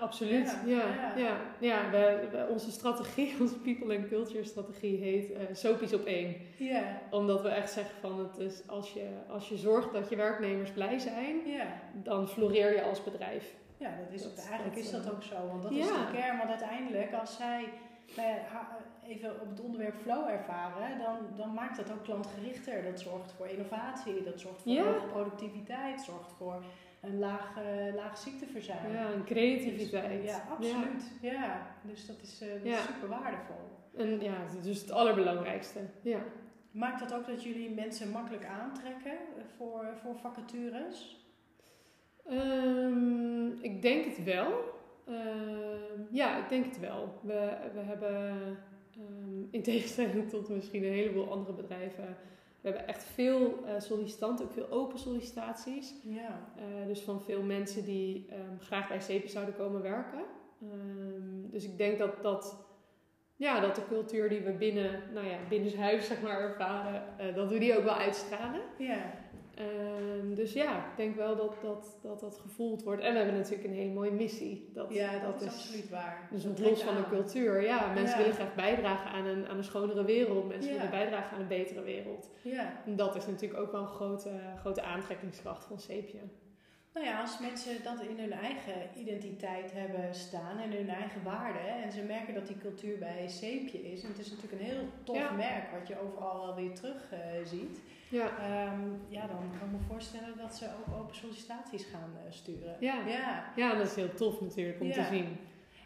Absoluut, 0.00 0.58
Ja, 0.66 0.84
ja. 1.16 1.36
ja. 1.60 2.46
onze 2.48 2.70
strategie, 2.70 3.34
onze 3.40 3.58
people 3.58 3.96
and 3.96 4.08
culture 4.08 4.44
strategie 4.44 4.96
heet 4.98 5.32
eh 5.32 5.40
soapies 5.52 5.94
op 5.94 6.04
één. 6.04 6.36
Ja. 6.56 6.82
Omdat 7.10 7.42
we 7.42 7.48
echt 7.48 7.70
zeggen 7.72 7.94
van 8.00 8.18
het 8.18 8.38
is 8.38 8.62
als 8.66 8.92
je, 8.92 9.08
als 9.28 9.48
je 9.48 9.56
zorgt 9.56 9.92
dat 9.92 10.08
je 10.08 10.16
werknemers 10.16 10.70
blij 10.70 10.98
zijn, 10.98 11.36
Ja. 11.46 11.66
dan 11.92 12.28
floreer 12.28 12.74
je 12.74 12.82
als 12.82 13.04
bedrijf. 13.04 13.54
Ja, 13.76 13.90
dat 14.04 14.12
is, 14.14 14.22
Dat- 14.22 14.38
eigenlijk 14.48 14.74
dat, 14.74 14.84
is 14.84 14.90
dat 14.90 15.04
eh, 15.04 15.10
ook 15.12 15.22
zo. 15.22 15.34
Want 15.50 15.62
dat 15.62 15.72
is 15.72 15.86
de 15.86 16.08
kern. 16.12 16.36
Want 16.38 16.48
uiteindelijk, 16.50 17.12
als 17.14 17.36
zij 17.36 17.64
ha- 18.52 18.78
even 19.06 19.40
op 19.40 19.48
het 19.50 19.60
onderwerp 19.60 19.94
flow 20.02 20.28
ervaren, 20.28 20.98
dan, 20.98 21.16
dan 21.36 21.54
maakt 21.54 21.76
dat 21.76 21.90
ook 21.92 22.02
klantgerichter. 22.02 22.82
Dat 22.84 23.00
zorgt 23.00 23.32
voor 23.32 23.46
innovatie, 23.46 24.22
dat 24.22 24.40
zorgt 24.40 24.62
voor 24.62 24.78
hoge 24.78 25.06
productiviteit, 25.06 26.00
zorgt 26.00 26.32
voor 26.38 26.62
een 27.02 27.18
laag, 27.18 27.56
laag 27.94 28.18
ziekteverzuim. 28.18 28.92
Ja, 28.92 29.12
en 29.12 29.24
creativiteit. 29.24 30.24
Ja, 30.24 30.46
absoluut. 30.50 31.10
Ja. 31.20 31.66
Dus 31.82 32.06
dat 32.06 32.16
is, 32.22 32.40
eh, 32.40 32.48
dat 32.52 32.62
Ja. 32.62 32.78
is 32.78 32.84
super 32.84 33.08
waardevol. 33.08 33.56
En 33.96 34.20
ja, 34.20 34.38
dat 34.44 34.54
is 34.58 34.62
dus 34.64 34.80
het 34.80 34.90
allerbelangrijkste. 34.90 35.80
Ja. 36.02 36.18
Maakt 36.70 37.00
dat 37.00 37.14
ook 37.14 37.26
dat 37.26 37.42
jullie 37.42 37.70
mensen 37.74 38.10
makkelijk 38.10 38.44
aantrekken 38.46 39.12
eh, 39.12 39.42
voor, 39.56 39.84
voor 40.02 40.16
vacatures? 40.16 41.26
Ehm, 42.26 43.46
ik 43.60 43.82
denk 43.82 44.04
het 44.04 44.24
wel. 44.24 44.52
Ehm, 45.06 46.00
ja, 46.10 46.42
ik 46.42 46.48
denk 46.48 46.64
het 46.64 46.80
wel. 46.80 47.18
We, 47.22 47.56
we 47.74 47.80
hebben, 47.80 48.16
ehm, 48.96 49.42
in 49.50 49.62
tegenstelling 49.62 50.28
tot 50.30 50.48
misschien 50.48 50.84
een 50.84 50.92
heleboel 50.92 51.30
andere 51.30 51.52
bedrijven, 51.56 52.16
we 52.62 52.68
hebben 52.68 52.88
echt 52.88 53.04
veel 53.04 53.64
eh, 53.66 53.74
sollicitanten, 53.78 54.44
ook 54.44 54.52
veel 54.52 54.70
open 54.70 54.98
sollicitaties. 54.98 55.94
Ja. 56.02 56.52
Eh, 56.56 56.86
dus 56.86 57.00
van 57.00 57.22
veel 57.22 57.42
mensen 57.42 57.84
die 57.84 58.26
ehm, 58.30 58.58
graag 58.58 58.88
bij 58.88 59.00
CEPE 59.00 59.28
zouden 59.28 59.56
komen 59.56 59.82
werken. 59.82 60.22
Ehm, 60.62 61.50
dus 61.50 61.64
ik 61.64 61.78
denk 61.78 61.98
dat, 61.98 62.22
dat, 62.22 62.56
ja, 63.36 63.60
dat 63.60 63.74
de 63.74 63.86
cultuur 63.88 64.28
die 64.28 64.40
we 64.40 64.52
binnen, 64.52 65.02
nou 65.14 65.26
ja, 65.26 65.36
binnenshuis 65.48 66.06
zeg 66.06 66.22
maar, 66.22 66.40
ervaren, 66.40 67.18
eh, 67.18 67.34
dat 67.34 67.50
we 67.50 67.58
die 67.58 67.76
ook 67.76 67.84
wel 67.84 67.94
uitstralen. 67.94 68.60
Ja. 68.78 69.14
Ehm, 69.62 70.34
dus 70.34 70.52
ja, 70.52 70.76
ik 70.76 70.96
denk 70.96 71.16
wel 71.16 71.36
dat 71.36 71.56
dat, 71.62 71.98
dat 72.02 72.20
dat 72.20 72.38
gevoeld 72.42 72.82
wordt. 72.82 73.02
En 73.02 73.12
we 73.12 73.18
hebben 73.18 73.36
natuurlijk 73.36 73.64
een 73.64 73.74
hele 73.74 73.92
mooie 73.92 74.10
missie. 74.10 74.70
Dat, 74.74 74.94
ja, 74.94 75.18
dat, 75.18 75.40
is 75.40 75.46
absoluut 75.48 75.88
waar. 75.90 76.28
Dus 76.30 76.42
Dat 76.42 76.58
het 76.58 76.68
los 76.68 76.82
van 76.82 76.96
de 76.96 77.08
cultuur. 77.08 77.62
Ja, 77.62 77.92
mensen 77.92 78.18
Ja. 78.18 78.24
willen 78.24 78.34
graag 78.38 78.54
bijdragen 78.54 79.10
aan 79.10 79.26
een, 79.26 79.46
aan 79.48 79.56
een 79.56 79.64
schonere 79.64 80.04
wereld. 80.04 80.48
Mensen 80.48 80.70
Ja. 80.70 80.76
willen 80.76 80.90
bijdragen 80.90 81.36
aan 81.36 81.40
een 81.42 81.48
betere 81.48 81.82
wereld. 81.82 82.30
Ja. 82.42 82.82
En 82.86 82.96
dat 82.96 83.16
is 83.16 83.26
natuurlijk 83.26 83.60
ook 83.60 83.72
wel 83.72 83.80
een 83.80 83.86
grote, 83.86 84.30
grote 84.60 84.82
aantrekkingskracht 84.82 85.64
van 85.64 85.78
Sepia. 85.78 86.20
Nou 86.94 87.06
ja, 87.06 87.20
als 87.20 87.38
mensen 87.38 87.82
dat 87.82 88.00
in 88.02 88.18
hun 88.18 88.32
eigen 88.32 88.74
identiteit 88.96 89.72
hebben 89.72 90.14
staan 90.14 90.58
en 90.58 90.72
hun 90.72 90.88
eigen 90.88 91.22
waarden 91.22 91.82
en 91.82 91.92
ze 91.92 92.02
merken 92.02 92.34
dat 92.34 92.46
die 92.46 92.58
cultuur 92.58 92.98
bij 92.98 93.28
Zeepje 93.28 93.92
is, 93.92 94.02
en 94.02 94.08
het 94.08 94.18
is 94.18 94.30
natuurlijk 94.30 94.60
een 94.62 94.66
heel 94.68 94.84
tof 95.04 95.16
Ja. 95.16 95.30
merk 95.30 95.70
wat 95.78 95.88
je 95.88 96.00
overal 96.00 96.46
wel 96.46 96.54
weer 96.54 96.74
terug 96.74 97.12
eh, 97.12 97.18
ziet, 97.44 97.78
Ja. 98.08 98.26
Ehm, 98.38 98.80
ja, 99.08 99.26
dan 99.26 99.36
kan 99.58 99.68
ik 99.68 99.72
me 99.72 99.86
voorstellen 99.88 100.36
dat 100.36 100.56
ze 100.56 100.66
ook 100.66 100.94
open 101.00 101.16
sollicitaties 101.16 101.84
gaan 101.84 102.12
eh, 102.26 102.32
sturen. 102.32 102.76
Ja. 102.80 103.06
ja. 103.06 103.52
ja, 103.56 103.74
dat 103.74 103.86
is 103.86 103.94
heel 103.94 104.14
tof 104.14 104.40
natuurlijk 104.40 104.80
om 104.80 104.86
Ja. 104.86 104.92
te 104.92 105.04
zien. 105.04 105.36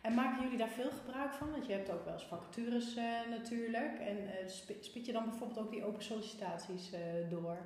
En 0.02 0.14
maken 0.14 0.42
jullie 0.42 0.58
daar 0.58 0.68
veel 0.68 0.90
gebruik 0.90 1.32
van? 1.32 1.50
Want 1.50 1.66
je 1.66 1.72
hebt 1.72 1.90
ook 1.90 2.04
wel 2.04 2.14
eens 2.14 2.24
vacatures 2.26 2.96
eh, 2.96 3.04
natuurlijk. 3.30 3.98
En 4.00 4.50
spi- 4.50 4.76
spit 4.80 5.06
je 5.06 5.12
dan 5.12 5.24
bijvoorbeeld 5.24 5.58
ook 5.58 5.70
die 5.70 5.84
open 5.84 6.02
sollicitaties 6.02 6.90
door? 7.30 7.56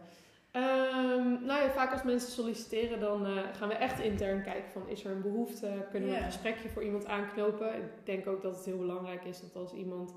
Ehm, 0.50 1.44
nou 1.44 1.62
ja, 1.62 1.70
vaak 1.70 1.92
als 1.92 2.02
mensen 2.02 2.30
solliciteren, 2.30 3.00
dan 3.00 3.26
eh, 3.26 3.32
gaan 3.52 3.68
we 3.68 3.74
echt 3.74 4.00
intern 4.00 4.42
kijken 4.42 4.70
van 4.72 4.88
is 4.88 5.04
er 5.04 5.10
een 5.10 5.22
behoefte, 5.22 5.86
kunnen 5.90 6.10
we 6.10 6.16
een 6.16 6.22
gesprekje 6.22 6.68
voor 6.68 6.84
iemand 6.84 7.06
aanknopen. 7.06 7.74
Ik 7.74 7.82
denk 8.04 8.26
ook 8.26 8.42
dat 8.42 8.56
het 8.56 8.64
heel 8.64 8.78
belangrijk 8.78 9.24
is 9.24 9.40
dat 9.40 9.62
als 9.62 9.72
iemand 9.72 10.14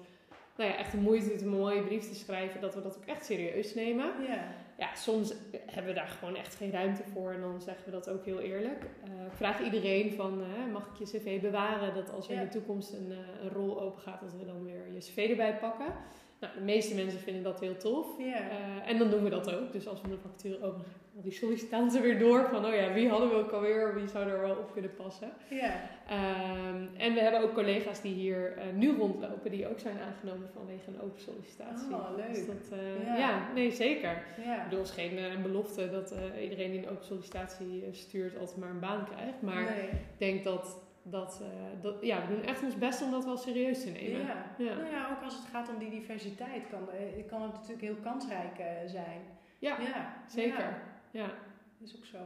nou 0.56 0.70
ja, 0.70 0.78
echt 0.78 0.92
de 0.92 0.98
moeite 0.98 1.30
doet 1.30 1.42
om 1.42 1.48
een 1.48 1.60
mooie 1.60 1.84
brief 1.84 2.08
te 2.08 2.16
schrijven, 2.16 2.62
dat 2.62 2.76
we 2.76 2.82
dat 2.82 2.98
ook 2.98 3.06
echt 3.06 3.26
serieus 3.26 3.74
nemen. 3.74 4.12
Ja. 4.28 4.56
Ja, 4.78 4.96
soms 4.96 5.34
hebben 5.66 5.94
we 5.94 6.00
daar 6.00 6.08
gewoon 6.08 6.36
echt 6.36 6.56
geen 6.56 6.72
ruimte 6.72 7.04
voor 7.14 7.32
en 7.32 7.42
dan 7.42 7.62
zeggen 7.62 7.86
we 7.86 7.92
dat 7.92 8.10
ook 8.10 8.26
heel 8.26 8.40
eerlijk. 8.40 8.84
Eh, 9.04 9.26
ik 9.26 9.34
vraag 9.34 9.62
iedereen 9.62 10.12
van, 10.12 10.42
eh, 10.42 10.72
mag 10.72 10.88
ik 10.88 11.08
je 11.08 11.18
cv 11.18 11.42
bewaren, 11.42 11.94
dat 11.94 12.12
als 12.12 12.30
er 12.30 12.36
in 12.36 12.42
de 12.42 12.48
toekomst 12.48 12.94
een, 12.94 13.12
een 13.42 13.50
rol 13.50 13.82
open 13.82 14.02
gaat, 14.02 14.22
dat 14.22 14.34
we 14.34 14.46
dan 14.46 14.64
weer 14.64 14.94
je 14.94 15.00
cv 15.00 15.28
erbij 15.30 15.58
pakken. 15.58 15.94
Nou, 16.44 16.56
de 16.56 16.62
meeste 16.64 16.96
mensen 16.96 17.20
vinden 17.20 17.44
dat 17.44 17.60
heel 17.60 17.78
tof. 17.78 18.20
Eh, 18.34 18.90
en 18.90 18.98
dan 18.98 19.10
doen 19.10 19.24
we 19.24 19.30
dat 19.30 19.54
ook. 19.56 19.72
Dus 19.72 19.88
als 19.88 20.02
we 20.02 20.08
een 20.12 20.18
vacature 20.22 20.64
openen, 20.64 20.86
al 21.16 21.22
die 21.22 21.32
sollicitanten 21.32 22.02
weer 22.02 22.20
door 22.20 22.48
van, 22.50 22.66
oh 22.66 22.74
ja, 22.74 22.94
wie 22.94 23.10
hadden 23.10 23.30
we 23.30 23.36
ook 23.36 23.52
alweer, 23.52 23.96
wie 23.96 24.08
zou 24.08 24.30
er 24.30 24.40
wel 24.42 24.56
op 24.56 24.72
kunnen 24.74 24.94
passen. 24.96 25.32
Ehm, 26.08 26.86
en 26.98 27.14
we 27.14 27.20
hebben 27.20 27.42
ook 27.42 27.54
collega's 27.54 28.02
die 28.02 28.14
hier 28.14 28.58
eh, 28.58 28.64
nu 28.76 28.96
rondlopen, 28.98 29.52
die 29.52 29.68
ook 29.68 29.80
zijn 29.80 29.98
aangenomen 30.00 30.50
vanwege 30.54 30.88
een 30.88 31.02
open 31.02 31.22
sollicitatie. 31.22 31.94
Oh, 31.94 32.10
leuk. 32.18 32.34
Dus 32.36 32.46
dat, 32.46 32.80
eh, 32.80 33.06
Ja. 33.06 33.18
ja. 33.18 33.48
nee, 33.54 33.72
zeker. 33.72 34.12
Ik 34.38 34.64
bedoel, 34.64 34.80
het 34.80 34.88
is 34.90 34.94
geen 34.96 35.42
belofte 35.42 35.90
dat 35.92 36.16
iedereen 36.42 36.72
die 36.72 36.80
een 36.80 36.90
open 36.90 37.06
sollicitatie 37.06 37.84
stuurt 37.92 38.38
altijd 38.40 38.58
maar 38.58 38.70
een 38.70 38.80
baan 38.80 39.06
krijgt. 39.16 39.42
Maar 39.42 39.64
Nee. 39.64 39.84
ik 39.84 40.18
denk 40.18 40.44
dat, 40.44 40.83
dat, 41.04 41.42
eh, 41.42 41.82
dat, 41.82 41.96
ja, 42.02 42.28
we 42.28 42.34
doen 42.34 42.44
echt 42.44 42.64
ons 42.64 42.78
best 42.78 43.02
om 43.02 43.12
dat 43.12 43.26
wel 43.26 43.38
serieus 43.38 43.84
te 43.84 43.90
nemen. 43.90 44.22
Ja. 44.22 44.56
Ja. 44.58 44.74
Nou 44.74 44.90
ja, 44.90 45.10
ook 45.12 45.24
als 45.24 45.36
het 45.36 45.46
gaat 45.46 45.70
om 45.70 45.78
die 45.78 45.90
diversiteit, 45.90 46.70
kan, 46.70 46.90
eh, 46.92 47.28
kan 47.28 47.42
het 47.42 47.52
natuurlijk 47.52 47.82
heel 47.82 47.96
kansrijk 47.96 48.60
eh, 48.60 48.68
zijn. 48.86 49.22
Ja, 49.60 49.78
ja. 49.80 50.24
zeker. 50.28 50.82
Ja, 51.12 51.30
is 51.84 51.96
ook 51.98 52.06
zo. 52.06 52.18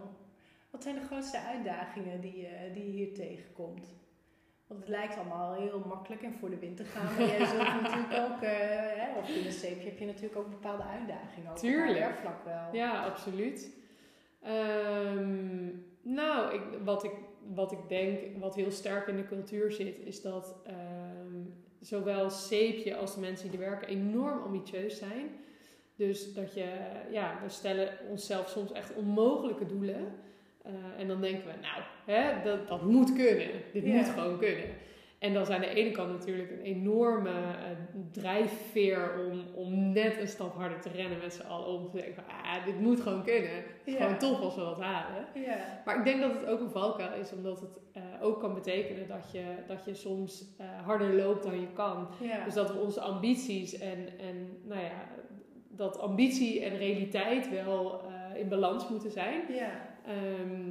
Wat 0.69 0.83
zijn 0.83 0.95
de 0.95 1.05
grootste 1.05 1.39
uitdagingen 1.39 2.21
die, 2.21 2.37
je 2.37 2.71
die 2.73 2.85
je 2.85 2.91
hier 2.91 3.13
tegenkomt? 3.13 3.95
Want 4.67 4.79
het 4.79 4.89
lijkt 4.89 5.17
allemaal 5.17 5.53
heel 5.53 5.83
makkelijk 5.87 6.21
en 6.21 6.33
voor 6.33 6.49
de 6.49 6.59
wind 6.59 6.77
te 6.77 6.83
gaan. 6.83 7.05
Maar 7.05 7.27
jij 7.27 7.45
zult 7.45 7.67
natuurlijk 7.81 8.13
ook, 8.13 8.41
hè, 8.41 9.17
of 9.17 9.29
in 9.29 9.45
een 9.45 9.51
zeepje 9.51 9.89
heb 9.89 9.99
je 9.99 10.05
natuurlijk 10.05 10.35
ook 10.35 10.49
bepaalde 10.49 10.83
uitdagingen. 10.83 11.49
Ook 11.51 11.57
Tuurlijk. 11.57 12.17
Op 12.25 12.43
wel. 12.45 12.73
Ja, 12.73 13.05
absoluut. 13.05 13.71
Ehm, 14.41 15.69
nou, 16.01 16.53
ik, 16.53 16.61
wat, 16.83 17.03
ik, 17.03 17.11
wat 17.55 17.71
ik 17.71 17.79
denk, 17.87 18.19
wat 18.39 18.55
heel 18.55 18.71
sterk 18.71 19.07
in 19.07 19.15
de 19.15 19.25
cultuur 19.27 19.71
zit, 19.71 19.99
is 20.03 20.21
dat 20.21 20.55
ehm, 20.65 21.41
zowel 21.79 22.29
Zeepje 22.29 22.95
als 22.95 23.13
de 23.13 23.19
mensen 23.19 23.49
die 23.51 23.59
er 23.59 23.69
werken 23.69 23.87
enorm 23.87 24.41
ambitieus 24.43 24.97
zijn. 24.97 25.29
Dus 25.95 26.33
dat 26.33 26.53
je, 26.53 26.65
ja, 27.11 27.39
we 27.43 27.49
stellen 27.49 27.89
onszelf 28.09 28.49
soms 28.49 28.71
echt 28.71 28.93
onmogelijke 28.95 29.65
doelen. 29.65 30.13
Uh, 30.65 30.73
en 31.01 31.07
dan 31.07 31.21
denken 31.21 31.45
we, 31.45 31.53
nou, 31.61 31.81
hè, 32.05 32.43
dat, 32.43 32.67
dat 32.67 32.81
moet 32.85 33.13
kunnen. 33.13 33.47
Dit 33.73 33.83
Ja. 33.85 33.93
moet 33.95 34.05
gewoon 34.09 34.37
kunnen. 34.37 34.65
En 35.19 35.33
dan 35.33 35.41
is 35.41 35.49
aan 35.49 35.61
de 35.61 35.67
ene 35.69 35.91
kant 35.91 36.09
natuurlijk 36.11 36.51
een 36.51 36.61
enorme 36.61 37.29
eh, 37.29 37.69
drijfveer 38.11 39.25
om, 39.29 39.43
om 39.55 39.91
net 39.91 40.17
een 40.17 40.27
stap 40.27 40.55
harder 40.55 40.81
te 40.81 40.89
rennen 40.89 41.17
met 41.17 41.33
z'n 41.33 41.45
allen. 41.47 41.67
Om 41.67 41.89
te 41.89 41.97
denken, 41.97 42.23
ah, 42.43 42.65
dit 42.65 42.79
moet 42.79 43.01
gewoon 43.01 43.23
kunnen. 43.23 43.55
Het 43.55 43.65
is 43.83 43.93
Ja. 43.93 43.99
gewoon 44.03 44.17
tof 44.17 44.39
als 44.39 44.55
we 44.55 44.61
dat 44.61 44.79
halen. 44.79 45.25
Ja. 45.33 45.81
Maar 45.85 45.97
ik 45.97 46.03
denk 46.05 46.21
dat 46.21 46.33
het 46.33 46.45
ook 46.45 46.59
een 46.59 46.69
valkuil 46.69 47.19
is, 47.19 47.33
omdat 47.33 47.59
het 47.59 47.79
eh, 47.93 48.01
ook 48.21 48.39
kan 48.39 48.53
betekenen 48.53 49.07
dat 49.07 49.31
je, 49.31 49.43
dat 49.67 49.85
je 49.85 49.93
soms 49.93 50.45
eh, 50.57 50.65
harder 50.85 51.13
loopt 51.15 51.43
dan 51.43 51.59
je 51.61 51.67
kan. 51.73 52.07
Ja. 52.21 52.43
Dus 52.43 52.53
dat 52.53 52.71
we 52.73 52.79
onze 52.79 53.01
ambities 53.01 53.77
en, 53.77 54.07
en 54.19 54.57
nou 54.63 54.81
ja, 54.81 55.05
dat 55.69 55.99
ambitie 55.99 56.63
en 56.63 56.77
realiteit 56.77 57.49
wel 57.49 58.01
in 58.35 58.47
balans 58.49 58.89
moeten 58.89 59.11
zijn. 59.11 59.41
ja. 59.53 59.95
Ehm, 60.05 60.69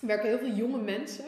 er 0.00 0.06
werken 0.06 0.28
heel 0.28 0.38
veel 0.38 0.52
jonge 0.54 0.78
mensen 0.82 1.24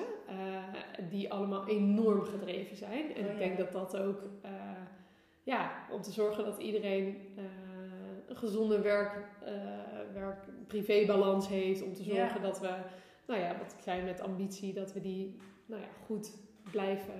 die 1.10 1.32
allemaal 1.32 1.68
enorm 1.68 2.24
gedreven 2.24 2.76
zijn. 2.76 3.14
En 3.14 3.24
Oh, 3.24 3.30
ik 3.30 3.38
denk 3.38 3.58
ja. 3.58 3.64
dat 3.64 3.72
dat 3.72 3.96
ook, 3.96 4.22
eh, 4.42 4.50
ja, 5.42 5.72
om 5.90 6.02
te 6.02 6.10
zorgen 6.12 6.44
dat 6.44 6.58
iedereen 6.58 7.16
eh, 7.36 7.44
een 8.26 8.36
gezonde 8.36 8.80
werk, 8.80 9.28
eh 9.44 9.52
werk-privé-balans 10.12 11.48
heeft. 11.48 11.82
Om 11.82 11.92
te 11.94 12.02
zorgen 12.02 12.40
Ja. 12.40 12.46
dat 12.46 12.60
we, 12.60 12.70
nou 13.26 13.40
ja, 13.40 13.56
wat 13.58 13.72
ik 13.72 13.78
zei 13.82 14.02
met 14.02 14.20
ambitie, 14.20 14.72
dat 14.72 14.92
we 14.92 15.00
die 15.00 15.36
nou 15.66 15.80
ja, 15.80 15.88
goed 16.06 16.30
blijven 16.70 17.14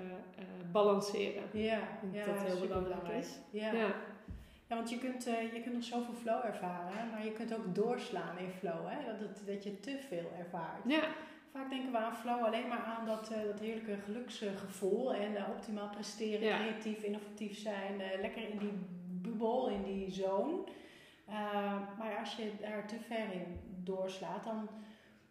balanceren. 0.72 1.42
Ja, 1.52 1.78
ja, 2.12 2.24
dat 2.26 2.37
dat 2.37 2.46
heel 2.46 2.60
belangrijk 2.66 3.08
is. 3.18 3.38
Ja. 3.50 3.72
Ja. 3.72 3.94
Ja, 4.68 4.76
want 4.76 4.90
je 4.90 4.98
kunt, 4.98 5.24
je 5.24 5.60
kunt 5.62 5.74
nog 5.74 5.84
zoveel 5.84 6.14
flow 6.14 6.44
ervaren, 6.44 7.10
maar 7.10 7.24
je 7.24 7.32
kunt 7.32 7.54
ook 7.54 7.74
doorslaan 7.74 8.38
in 8.38 8.50
flow. 8.50 8.87
Hè? 8.87 9.10
Dat, 9.12 9.20
het, 9.28 9.42
dat 9.46 9.64
je 9.64 9.80
te 9.80 9.98
veel 10.08 10.30
ervaart. 10.38 10.80
Ja, 10.87 11.02
Vaak 11.54 11.70
denken 11.70 11.92
we 11.92 11.98
aan 11.98 12.14
flow 12.16 12.44
alleen 12.44 12.68
maar 12.68 12.82
aan 12.82 13.06
dat, 13.06 13.30
eh, 13.30 13.42
dat 13.44 13.60
heerlijke 13.60 13.96
geluksgevoel 13.96 15.14
en 15.14 15.36
eh, 15.36 15.48
optimaal 15.48 15.88
presteren, 15.88 16.46
Ja. 16.46 16.56
creatief, 16.58 17.02
innovatief 17.02 17.58
zijn, 17.58 18.00
eh, 18.00 18.20
lekker 18.20 18.48
in 18.48 18.58
die 18.58 18.72
bubbel, 19.22 19.68
in 19.68 19.82
die 19.82 20.10
zone. 20.10 20.56
Maar 21.98 22.16
als 22.20 22.36
je 22.36 22.50
daar 22.60 22.86
te 22.86 22.96
ver 23.06 23.32
in 23.32 23.60
doorslaat, 23.84 24.44
dan 24.44 24.68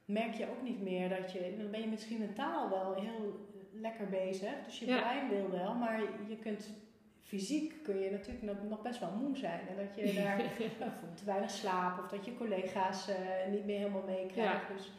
merk 0.05 0.33
je 0.33 0.49
ook 0.49 0.61
niet 0.61 0.81
meer 0.81 1.09
dat 1.09 1.31
je, 1.31 1.55
dan 1.57 1.71
ben 1.71 1.79
je 1.81 1.87
misschien 1.87 2.19
mentaal 2.19 2.69
wel 2.69 2.93
heel 2.93 3.49
lekker 3.71 4.09
bezig, 4.09 4.51
dus 4.65 4.79
je 4.79 4.85
Ja. 4.85 4.99
brein 4.99 5.29
wil 5.29 5.49
wel, 5.51 5.73
maar 5.73 6.01
je 6.27 6.37
kunt 6.37 6.73
fysiek 7.19 7.83
kun 7.83 7.99
je 7.99 8.11
natuurlijk 8.11 8.63
nog, 8.69 8.81
best 8.81 8.99
wel 8.99 9.11
moe 9.11 9.37
zijn 9.37 9.59
en 9.67 9.75
dat 9.85 9.95
je 9.95 10.13
daar 10.23 10.37
bijvoorbeeld 10.37 11.17
te 11.17 11.25
weinig 11.25 11.49
slaap 11.51 11.99
of 11.99 12.07
dat 12.07 12.25
je 12.25 12.35
collega's 12.37 13.09
niet 13.51 13.65
meer 13.65 13.77
helemaal 13.77 14.03
meekrijgt. 14.05 14.67
Dus 14.77 14.91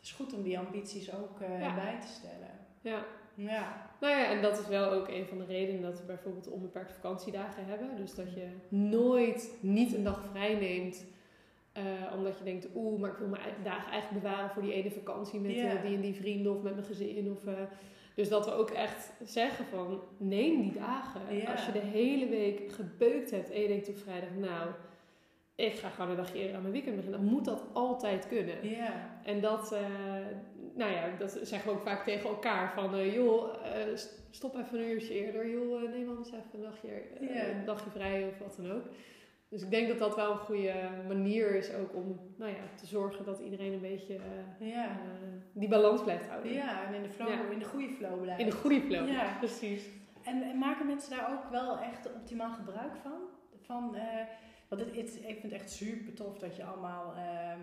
het 0.00 0.08
is 0.08 0.12
goed 0.12 0.34
om 0.34 0.42
die 0.42 0.58
ambities 0.58 1.14
ook 1.14 1.38
Ja. 1.60 1.74
bij 1.74 1.98
te 2.00 2.06
stellen. 2.08 2.50
ja. 2.80 3.04
Ja, 3.34 3.90
Nou 4.00 4.12
ja, 4.18 4.30
en 4.30 4.42
dat 4.42 4.58
is 4.58 4.66
wel 4.68 4.90
ook 4.90 5.08
een 5.08 5.26
van 5.26 5.38
de 5.38 5.44
redenen 5.44 5.82
dat 5.82 5.98
we 5.98 6.04
bijvoorbeeld 6.06 6.48
onbeperkte 6.50 6.94
vakantiedagen 6.94 7.64
hebben. 7.66 7.96
Dus 7.96 8.14
dat 8.14 8.34
je 8.34 8.46
nooit 8.68 9.50
niet 9.60 9.94
een 9.94 10.04
dag 10.04 10.24
vrij 10.30 10.54
neemt. 10.54 11.04
eh, 11.72 11.82
omdat 12.16 12.38
je 12.38 12.44
denkt, 12.44 12.66
oeh, 12.74 13.00
maar 13.00 13.10
ik 13.10 13.16
wil 13.16 13.28
mijn 13.28 13.42
dagen 13.64 13.92
eigenlijk 13.92 14.22
bewaren 14.24 14.50
voor 14.50 14.62
die 14.62 14.72
ene 14.72 14.90
vakantie 14.90 15.40
met 15.40 15.50
eh, 15.56 15.82
die 15.82 15.94
en 15.94 16.00
die 16.00 16.14
vrienden 16.14 16.56
of 16.56 16.62
met 16.62 16.74
mijn 16.74 16.86
gezin. 16.86 17.30
Of, 17.30 17.42
dus 18.14 18.28
dat 18.28 18.44
we 18.44 18.52
ook 18.52 18.70
echt 18.70 19.12
zeggen 19.24 19.64
van, 19.66 20.00
neem 20.16 20.60
die 20.62 20.72
dagen. 20.72 21.20
Als 21.50 21.66
je 21.66 21.72
de 21.72 21.78
hele 21.78 22.26
week 22.28 22.72
gebeukt 22.72 23.30
hebt 23.30 23.50
en 23.50 23.60
je 23.60 23.68
denkt 23.68 23.88
op 23.88 23.96
vrijdag, 23.98 24.30
nou, 24.38 24.70
ik 25.60 25.74
ga 25.74 25.88
gewoon 25.88 26.10
een 26.10 26.16
dagje 26.16 26.38
eerder 26.38 26.54
aan 26.56 26.60
mijn 26.62 26.72
weekend 26.72 26.96
beginnen. 26.96 27.20
Dan 27.20 27.30
moet 27.30 27.44
dat 27.44 27.62
altijd 27.72 28.28
kunnen. 28.28 28.68
ja, 28.70 28.92
En 29.24 29.40
dat, 29.40 29.72
eh, 29.72 29.80
nou 30.74 30.92
ja, 30.92 31.08
dat 31.18 31.38
zeggen 31.42 31.70
we 31.72 31.76
ook 31.78 31.84
vaak 31.84 32.04
tegen 32.04 32.28
elkaar. 32.30 32.72
Van, 32.72 32.94
eh, 32.94 33.14
joh, 33.14 33.54
eh, 33.64 33.96
st- 33.96 34.22
stop 34.30 34.56
even 34.56 34.78
een 34.78 34.90
uurtje 34.90 35.14
eerder. 35.14 35.50
Joh, 35.50 35.90
neem 35.90 36.08
anders 36.08 36.28
even 36.32 36.44
een 36.54 36.62
dagje, 36.62 36.88
een 37.58 37.64
dagje 37.64 37.90
vrij 37.90 38.26
of 38.26 38.38
wat 38.38 38.56
dan 38.56 38.72
ook. 38.72 38.84
Dus 39.48 39.62
ik 39.62 39.70
denk 39.70 39.88
dat 39.88 39.98
dat 39.98 40.16
wel 40.16 40.30
een 40.30 40.38
goede 40.38 40.72
manier 41.08 41.54
is 41.54 41.74
ook 41.74 41.94
om 41.94 42.20
nou 42.36 42.50
ja, 42.50 42.62
te 42.74 42.86
zorgen 42.86 43.24
dat 43.24 43.38
iedereen 43.40 43.72
een 43.72 43.80
beetje 43.80 44.18
ja. 44.60 44.88
die 45.52 45.68
balans 45.68 46.02
blijft 46.02 46.28
houden. 46.28 46.52
Ja, 46.52 46.86
en 46.86 46.94
in 46.94 47.02
de, 47.02 47.08
flow, 47.10 47.28
Ja. 47.28 47.40
in 47.50 47.58
de 47.58 47.64
goede 47.64 47.88
flow 47.88 48.20
blijven. 48.22 48.44
In 48.44 48.50
de 48.50 48.56
goede 48.56 48.80
flow. 48.80 49.08
Ja. 49.08 49.36
precies. 49.38 49.88
En, 50.24 50.42
en 50.42 50.58
maken 50.58 50.86
mensen 50.86 51.10
daar 51.16 51.32
ook 51.32 51.50
wel 51.50 51.78
echt 51.78 52.12
optimaal 52.14 52.52
gebruik 52.52 52.96
van? 53.02 53.12
van 53.62 53.96
want 54.70 54.80
het, 54.82 54.96
het, 54.96 55.14
ik 55.16 55.40
vind 55.40 55.42
het 55.42 55.52
echt 55.52 55.70
super 55.70 56.14
tof 56.14 56.38
dat 56.38 56.56
je 56.56 56.64
allemaal 56.64 57.14
ehm, 57.14 57.60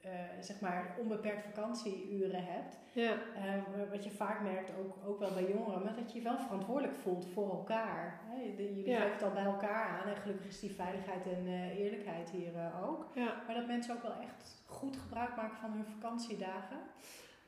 eh, 0.00 0.10
zeg 0.40 0.60
maar 0.60 0.96
onbeperkt 1.00 1.42
vakantieuren 1.44 2.44
hebt. 2.44 2.78
Ja, 2.92 3.12
Eh, 3.12 3.90
wat 3.90 4.04
je 4.04 4.10
vaak 4.10 4.40
merkt, 4.42 4.70
ook, 4.78 4.96
ook 5.06 5.18
wel 5.18 5.32
bij 5.32 5.48
jongeren, 5.48 5.82
maar 5.84 5.94
dat 5.96 6.12
je 6.12 6.18
je 6.18 6.24
wel 6.24 6.38
verantwoordelijk 6.38 6.94
voelt 6.96 7.26
voor 7.32 7.50
elkaar. 7.50 8.20
Hè, 8.24 8.54
de- 8.56 8.62
jullie 8.74 8.88
Ja. 8.90 8.96
geven 9.00 9.12
het 9.12 9.22
al 9.22 9.30
bij 9.32 9.44
elkaar 9.44 9.88
aan 9.88 10.08
en 10.08 10.16
gelukkig 10.16 10.46
is 10.46 10.60
die 10.60 10.74
veiligheid 10.74 11.26
en 11.26 11.46
eh, 11.46 11.78
eerlijkheid 11.78 12.30
hier 12.30 12.56
eh, 12.56 12.88
ook. 12.88 13.06
ja. 13.14 13.42
Maar 13.46 13.54
dat 13.54 13.66
mensen 13.66 13.94
ook 13.96 14.02
wel 14.02 14.20
echt 14.20 14.62
goed 14.66 14.96
gebruik 14.96 15.36
maken 15.36 15.56
van 15.56 15.70
hun 15.72 15.84
vakantiedagen. 15.86 16.78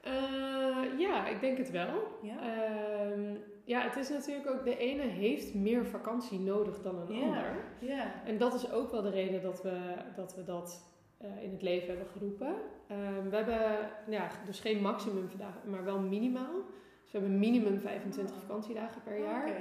Eh, 0.00 0.98
ja, 0.98 1.26
ik 1.26 1.40
denk 1.40 1.58
het 1.58 1.70
wel. 1.70 2.18
Ja, 2.22 2.36
Ehm, 2.40 3.34
ja, 3.64 3.80
het 3.80 3.96
is 3.96 4.08
natuurlijk 4.08 4.50
ook, 4.50 4.64
de 4.64 4.76
ene 4.76 5.02
heeft 5.02 5.54
meer 5.54 5.86
vakantie 5.86 6.38
nodig 6.40 6.82
dan 6.82 6.98
een 6.98 7.14
Ja. 7.16 7.22
ander. 7.24 7.54
ja, 7.78 8.12
En 8.24 8.38
dat 8.38 8.54
is 8.54 8.72
ook 8.72 8.90
wel 8.90 9.02
de 9.02 9.10
reden 9.10 9.42
dat 9.42 9.62
we 9.62 9.78
dat, 10.16 10.34
we 10.34 10.44
dat 10.44 10.88
eh, 11.18 11.42
in 11.42 11.50
het 11.50 11.62
leven 11.62 11.88
hebben 11.88 12.06
geroepen. 12.06 12.54
Ehm, 12.86 13.28
we 13.28 13.36
hebben 13.36 13.90
ja, 14.08 14.28
dus 14.46 14.60
geen 14.60 14.80
maximum 14.80 15.28
vandaag, 15.28 15.54
maar 15.64 15.84
wel 15.84 15.98
minimaal. 15.98 16.54
Dus 17.02 17.12
we 17.12 17.18
hebben 17.18 17.38
minimum 17.38 17.80
25 17.80 18.36
vakantiedagen 18.36 19.02
per 19.02 19.18
jaar. 19.18 19.48
Oké. 19.48 19.56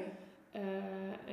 Eh, 0.51 0.61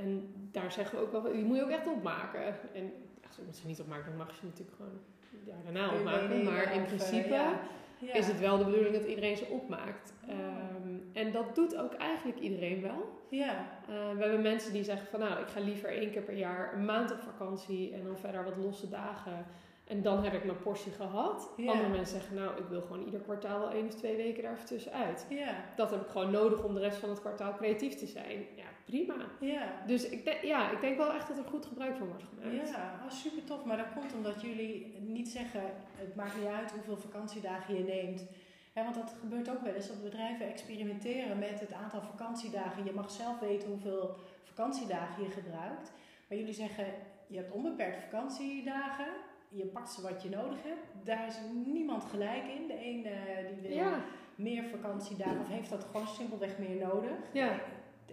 en 0.03 0.33
daar 0.53 0.73
zeggen 0.73 0.99
we 0.99 1.05
ook 1.05 1.13
wel, 1.13 1.23
die 1.33 1.45
moet 1.45 1.57
je 1.57 1.63
ook 1.63 1.71
echt 1.71 1.87
opmaken. 1.87 2.41
En 2.75 2.93
als 3.27 3.37
je 3.37 3.43
ze 3.61 3.67
niet 3.67 3.81
opmaakt, 3.81 4.07
dan 4.07 4.17
mag 4.17 4.31
je 4.31 4.37
ze 4.37 4.45
natuurlijk 4.45 4.77
gewoon 4.77 4.99
jaar 5.45 5.63
daarna 5.65 5.93
je 5.93 5.99
opmaken. 5.99 6.45
Maar 6.45 6.75
in 6.75 6.85
principe 6.85 7.29
ja. 7.35 7.61
Ja. 7.99 8.15
is 8.15 8.27
het 8.27 8.41
wel 8.41 8.59
de 8.59 8.65
bedoeling 8.65 8.95
dat 8.95 9.05
iedereen 9.05 9.37
ze 9.37 9.45
opmaakt. 9.45 10.13
Oh. 10.25 10.31
Ehm, 10.31 10.95
en 11.13 11.33
dat 11.33 11.55
doet 11.55 11.77
ook 11.77 11.95
eigenlijk 11.95 12.39
iedereen 12.39 12.83
wel. 12.83 13.15
Ja, 13.29 13.75
Uh, 13.91 13.95
we 14.17 14.21
hebben 14.21 14.43
mensen 14.43 14.73
die 14.73 14.85
zeggen 14.85 15.07
van 15.07 15.21
nou, 15.21 15.41
ik 15.41 15.47
ga 15.47 15.61
liever 15.61 15.89
één 15.89 16.11
keer 16.11 16.23
per 16.23 16.37
jaar 16.37 16.75
een 16.75 16.85
maand 16.85 17.13
op 17.13 17.21
vakantie 17.21 17.93
en 17.95 18.05
dan 18.05 18.19
verder 18.19 18.45
wat 18.45 18.57
losse 18.57 18.89
dagen. 18.89 19.47
En 19.87 20.03
dan 20.03 20.25
heb 20.25 20.33
ik 20.33 20.45
mijn 20.45 20.59
portie 20.59 20.93
gehad. 20.93 21.53
Ja. 21.57 21.71
Andere 21.71 21.89
mensen 21.89 22.19
zeggen 22.19 22.37
nou, 22.37 22.59
ik 22.59 22.65
wil 22.69 22.81
gewoon 22.81 23.05
ieder 23.05 23.21
kwartaal 23.21 23.59
wel 23.61 23.71
één 23.71 23.87
of 23.87 23.95
twee 23.95 24.17
weken 24.17 24.43
daar 24.43 24.53
even 24.53 24.67
tussenuit. 24.67 25.27
ja, 25.29 25.55
Dat 25.77 25.91
heb 25.91 26.01
ik 26.01 26.09
gewoon 26.09 26.31
nodig 26.31 26.65
om 26.65 26.75
de 26.75 26.81
rest 26.81 26.99
van 26.99 27.09
het 27.09 27.21
kwartaal 27.21 27.55
creatief 27.55 27.95
te 27.95 28.07
zijn. 28.07 28.47
Ja, 28.57 28.65
prima. 28.87 29.15
ja. 29.41 29.63
Dus 29.87 30.09
ik, 30.09 30.25
denk- 30.25 30.43
ja, 30.43 30.71
ik 30.71 30.81
denk 30.81 30.97
wel 30.97 31.13
echt 31.13 31.29
dat 31.29 31.39
er 31.39 31.45
goed 31.45 31.67
gebruik 31.67 31.97
van 31.97 32.07
wordt 32.07 32.25
gemaakt. 32.25 32.69
Ja, 32.69 33.01
oh, 33.05 33.11
super 33.11 33.45
tof. 33.45 33.65
Maar 33.65 33.77
dat 33.77 33.93
komt 33.95 34.15
omdat 34.15 34.41
jullie 34.41 34.97
niet 35.01 35.29
zeggen, 35.29 35.61
het 35.97 36.15
maakt 36.15 36.37
niet 36.39 36.47
uit 36.47 36.71
hoeveel 36.71 36.97
vakantiedagen 36.97 37.75
je 37.75 37.85
neemt. 37.85 38.27
Ja, 38.75 38.83
want 38.83 38.95
dat 38.95 39.15
gebeurt 39.21 39.51
ook 39.51 39.61
wel 39.63 39.75
eens 39.75 39.87
dat 39.89 40.03
bedrijven 40.03 40.47
experimenteren 40.49 41.39
met 41.39 41.61
het 41.61 41.73
aantal 41.73 42.01
vakantiedagen. 42.03 42.85
Je 42.85 42.93
mag 42.93 43.11
zelf 43.11 43.39
weten 43.39 43.69
hoeveel 43.69 44.15
vakantiedagen 44.45 45.23
je 45.23 45.31
gebruikt. 45.31 45.93
Maar 46.29 46.39
jullie 46.39 46.53
zeggen, 46.55 46.85
je 47.27 47.37
hebt 47.37 47.53
onbeperkt 47.53 48.03
vakantiedagen. 48.03 49.07
Je 49.49 49.65
pakt 49.65 49.91
ze 49.93 50.03
wat 50.03 50.23
je 50.23 50.29
nodig 50.29 50.63
hebt. 50.63 51.07
Daar 51.07 51.27
is 51.27 51.37
niemand 51.67 52.05
gelijk 52.05 52.45
in. 52.59 52.67
De 52.67 52.87
een 52.87 53.05
eh, 53.05 53.49
die 53.53 53.69
wil 53.69 53.77
Ja, 53.77 54.01
meer 54.35 54.65
vakantiedagen 54.65 55.41
of 55.41 55.49
heeft 55.49 55.71
dat 55.71 55.85
gewoon 55.85 56.07
simpelweg 56.07 56.59
meer 56.59 56.77
nodig. 56.87 57.17
Ja. 57.33 57.59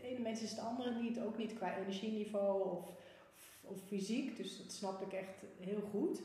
Ene 0.03 0.19
mens 0.19 0.41
is 0.41 0.49
het 0.51 0.59
andere 0.59 1.01
niet, 1.01 1.19
ook 1.19 1.37
niet 1.37 1.53
qua 1.53 1.77
energieniveau 1.77 2.61
of, 2.69 2.87
of, 3.35 3.59
of 3.61 3.77
fysiek. 3.87 4.37
Dus 4.37 4.57
dat 4.57 4.71
snap 4.71 5.01
ik 5.01 5.13
echt 5.13 5.43
heel 5.59 5.81
goed. 5.91 6.21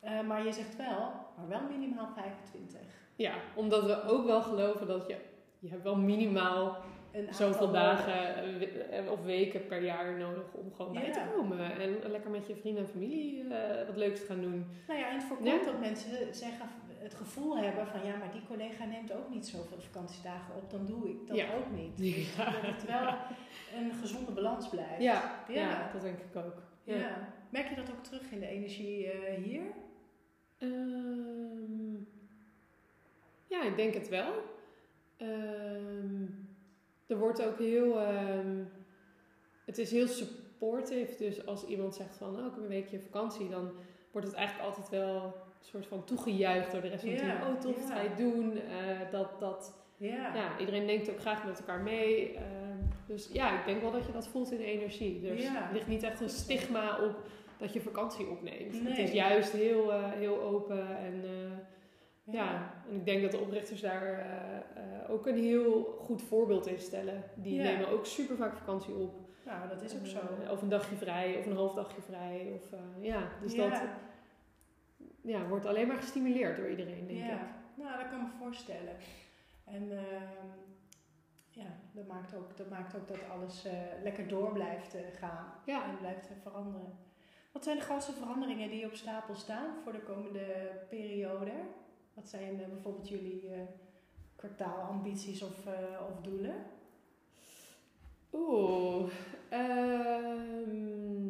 Eh, 0.00 0.20
maar 0.20 0.44
je 0.44 0.52
zegt 0.52 0.76
wel, 0.76 1.12
maar 1.36 1.48
wel 1.48 1.60
minimaal 1.78 2.08
25. 2.14 2.80
ja, 3.16 3.34
omdat 3.54 3.84
we 3.84 4.02
ook 4.02 4.26
wel 4.26 4.42
geloven 4.42 4.86
dat 4.86 5.06
je, 5.06 5.16
je 5.58 5.68
hebt 5.68 5.82
wel 5.82 5.96
minimaal 5.96 6.76
Een 7.12 7.26
zoveel 7.34 7.46
aantal 7.52 7.72
dagen 7.72 8.34
eh, 8.90 9.10
of 9.10 9.22
weken 9.24 9.66
per 9.66 9.82
jaar 9.82 10.18
nodig 10.18 10.52
om 10.52 10.72
gewoon 10.74 10.92
bij 10.92 11.06
Ja. 11.06 11.12
te 11.12 11.32
komen. 11.34 11.80
En 11.80 12.10
lekker 12.10 12.30
met 12.30 12.46
je 12.46 12.56
vrienden 12.56 12.82
en 12.84 12.88
familie 12.90 13.48
eh, 13.54 13.86
wat 13.86 13.96
leuks 13.96 14.20
te 14.20 14.26
gaan 14.26 14.40
doen. 14.40 14.66
Nou 14.86 14.98
ja, 15.00 15.08
en 15.08 15.14
het 15.14 15.24
voorkomt 15.24 15.48
Ja. 15.50 15.64
dat 15.64 15.80
mensen 15.80 16.34
zeggen, 16.34 16.66
het 17.06 17.14
gevoel 17.14 17.56
hebben 17.58 17.86
van 17.86 18.04
ja, 18.04 18.16
maar 18.16 18.32
die 18.32 18.46
collega 18.46 18.84
neemt 18.84 19.12
ook 19.12 19.28
niet 19.30 19.46
zoveel 19.46 19.78
vakantiedagen 19.80 20.54
op, 20.54 20.70
dan 20.70 20.86
doe 20.86 21.08
ik 21.08 21.26
dat 21.26 21.36
Ja. 21.36 21.54
ook 21.54 21.70
niet. 21.70 21.98
Ja. 22.36 22.44
Dat 22.44 22.62
het 22.62 22.84
wel 22.84 23.14
een 23.80 23.92
gezonde 24.00 24.32
balans 24.32 24.68
blijft. 24.68 25.02
Ja, 25.02 25.90
dat 25.92 26.02
denk 26.02 26.18
ik 26.18 26.36
ook. 26.36 26.62
Ja. 26.84 27.28
Merk 27.50 27.68
je 27.68 27.74
dat 27.74 27.90
ook 27.90 28.02
terug 28.04 28.30
in 28.30 28.40
de 28.40 28.46
energie 28.46 29.10
eh, 29.10 29.42
hier? 29.44 29.62
Ehm, 30.58 31.94
ja, 33.46 33.62
ik 33.62 33.76
denk 33.76 33.94
het 33.94 34.08
wel. 34.08 34.32
Ehm, 35.16 36.24
er 37.06 37.18
wordt 37.18 37.42
ook 37.46 37.58
heel. 37.58 38.00
ehm, 38.00 38.64
het 39.64 39.78
is 39.78 39.90
heel 39.90 40.06
supportive. 40.08 41.16
Dus 41.18 41.46
als 41.46 41.66
iemand 41.66 41.94
zegt 41.94 42.16
van 42.16 42.34
oh, 42.38 42.38
ik 42.38 42.44
heb 42.54 42.56
een 42.62 42.68
weekje 42.68 43.00
vakantie, 43.00 43.48
dan 43.48 43.70
wordt 44.16 44.30
het 44.30 44.36
eigenlijk 44.36 44.68
altijd 44.68 44.88
wel 44.88 45.14
een 45.24 45.32
soort 45.60 45.86
van 45.86 46.04
toegejuicht 46.04 46.72
door 46.72 46.80
de 46.80 46.88
rest 46.88 47.00
van 47.02 47.10
het 47.12 47.20
Ja, 47.20 47.38
team. 47.40 47.54
Oh, 47.54 47.60
tof, 47.60 47.88
ja. 47.88 47.94
ga 47.94 48.00
je 48.02 48.14
doen. 48.16 48.52
Eh, 48.56 49.10
dat, 49.10 49.40
dat, 49.40 49.74
Ja. 49.96 50.34
ja, 50.34 50.58
iedereen 50.58 50.86
denkt 50.86 51.10
ook 51.10 51.20
graag 51.20 51.44
met 51.46 51.58
elkaar 51.58 51.80
mee. 51.80 52.34
Ehm, 52.34 52.44
dus 53.06 53.28
ja, 53.32 53.58
ik 53.58 53.64
denk 53.66 53.80
wel 53.80 53.90
dat 53.90 54.06
je 54.06 54.12
dat 54.12 54.28
voelt 54.28 54.50
in 54.52 54.58
de 54.58 54.64
energie. 54.64 55.20
Dus 55.20 55.42
Ja. 55.42 55.66
er 55.68 55.72
ligt 55.72 55.86
niet 55.86 56.02
echt 56.02 56.20
een 56.20 56.28
stigma 56.28 56.98
op 57.02 57.16
dat 57.58 57.72
je 57.72 57.80
vakantie 57.80 58.28
opneemt. 58.28 58.80
Het 58.82 58.98
is 58.98 59.12
juist 59.12 59.52
heel, 59.52 59.92
eh, 59.92 60.10
heel 60.12 60.40
open 60.42 60.96
en 60.98 61.24
eh, 61.24 62.34
ja. 62.34 62.72
en 62.90 62.96
ik 62.96 63.04
denk 63.04 63.22
dat 63.22 63.30
de 63.30 63.38
oprichters 63.40 63.80
daar 63.80 64.26
ook 65.08 65.26
een 65.26 65.38
heel 65.38 65.96
goed 65.98 66.22
voorbeeld 66.22 66.66
in 66.66 66.78
stellen. 66.78 67.22
Die 67.34 67.54
Ja. 67.54 67.62
nemen 67.62 67.88
ook 67.88 68.06
super 68.06 68.36
vaak 68.36 68.56
vakantie 68.56 68.94
op. 68.94 69.14
Nou, 69.46 69.68
dat 69.68 69.82
is 69.82 69.94
ook 69.94 70.02
Eh, 70.02 70.06
zo. 70.08 70.52
Of 70.52 70.62
een 70.62 70.68
dagje 70.68 70.96
vrij, 70.96 71.36
of 71.38 71.46
een 71.46 71.56
half 71.56 71.74
dagje 71.74 72.00
vrij. 72.02 72.52
Of, 72.54 72.72
eh, 72.72 73.04
ja, 73.04 73.28
dus 73.40 73.52
ja. 73.52 73.68
dat 73.68 73.80
ja, 75.20 75.46
wordt 75.46 75.66
alleen 75.66 75.86
maar 75.86 75.96
gestimuleerd 75.96 76.56
door 76.56 76.70
iedereen, 76.70 77.06
denk 77.06 77.18
ja. 77.26 77.34
ik. 77.34 77.40
Nou, 77.74 77.98
dat 77.98 78.10
kan 78.10 78.22
me 78.22 78.28
voorstellen. 78.38 78.96
En 79.64 79.90
ehm, 79.90 80.46
ja, 81.50 81.66
dat 81.92 82.06
maakt 82.06 82.34
ook 82.34 82.56
dat, 82.56 82.68
maakt 82.68 82.96
ook 82.96 83.08
dat 83.08 83.28
alles 83.30 83.64
eh, 83.64 83.72
lekker 84.02 84.28
door 84.28 84.52
blijft 84.52 84.94
eh, 84.94 85.00
gaan 85.18 85.52
Ja. 85.64 85.84
en 85.84 85.98
blijft 85.98 86.28
eh, 86.28 86.36
veranderen. 86.42 86.98
Wat 87.52 87.64
zijn 87.64 87.76
de 87.76 87.82
grootste 87.82 88.12
veranderingen 88.12 88.70
die 88.70 88.86
op 88.86 88.94
stapel 88.94 89.34
staan 89.34 89.82
voor 89.82 89.92
de 89.92 90.02
komende 90.02 90.44
periode? 90.88 91.52
Wat 92.14 92.28
zijn 92.28 92.60
eh, 92.62 92.68
bijvoorbeeld 92.68 93.08
jullie 93.08 93.48
eh, 93.50 93.60
kwartaalambities 94.36 95.42
of, 95.42 95.66
eh, 95.66 96.06
of 96.10 96.20
doelen? 96.20 96.54
Oeh. 98.36 99.10
ehm, 99.48 101.26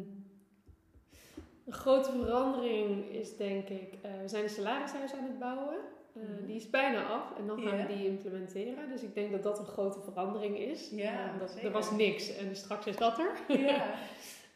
een 1.65 1.73
grote 1.73 2.11
verandering 2.11 3.09
is 3.09 3.37
denk 3.37 3.69
ik, 3.69 3.93
eh, 4.01 4.11
we 4.21 4.27
zijn 4.27 4.43
een 4.43 4.49
salarishuis 4.49 5.13
aan 5.13 5.23
het 5.23 5.39
bouwen. 5.39 5.75
Eh, 6.15 6.21
Mhm. 6.21 6.45
Die 6.45 6.55
is 6.55 6.69
bijna 6.69 7.03
af 7.03 7.37
en 7.37 7.47
dan 7.47 7.61
gaan 7.61 7.77
we 7.77 7.93
die 7.95 8.05
implementeren. 8.07 8.89
Dus 8.89 9.01
ik 9.01 9.13
denk 9.13 9.31
dat 9.31 9.43
dat 9.43 9.59
een 9.59 9.65
grote 9.65 9.99
verandering 10.01 10.57
is. 10.59 10.89
Ja, 10.89 11.33
Eh, 11.33 11.39
dat, 11.39 11.57
er 11.63 11.71
was 11.71 11.91
niks 11.91 12.35
en 12.37 12.55
straks 12.55 12.85
is 12.87 12.95
dat 12.97 13.19
er. 13.19 13.31
Ja. 13.59 13.85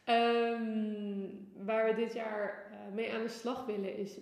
Ehm, 0.04 1.26
waar 1.66 1.86
we 1.86 1.94
dit 1.96 2.14
jaar 2.14 2.72
mee 2.94 3.14
aan 3.14 3.22
de 3.24 3.30
slag 3.30 3.66
willen 3.66 3.98
is 3.98 4.18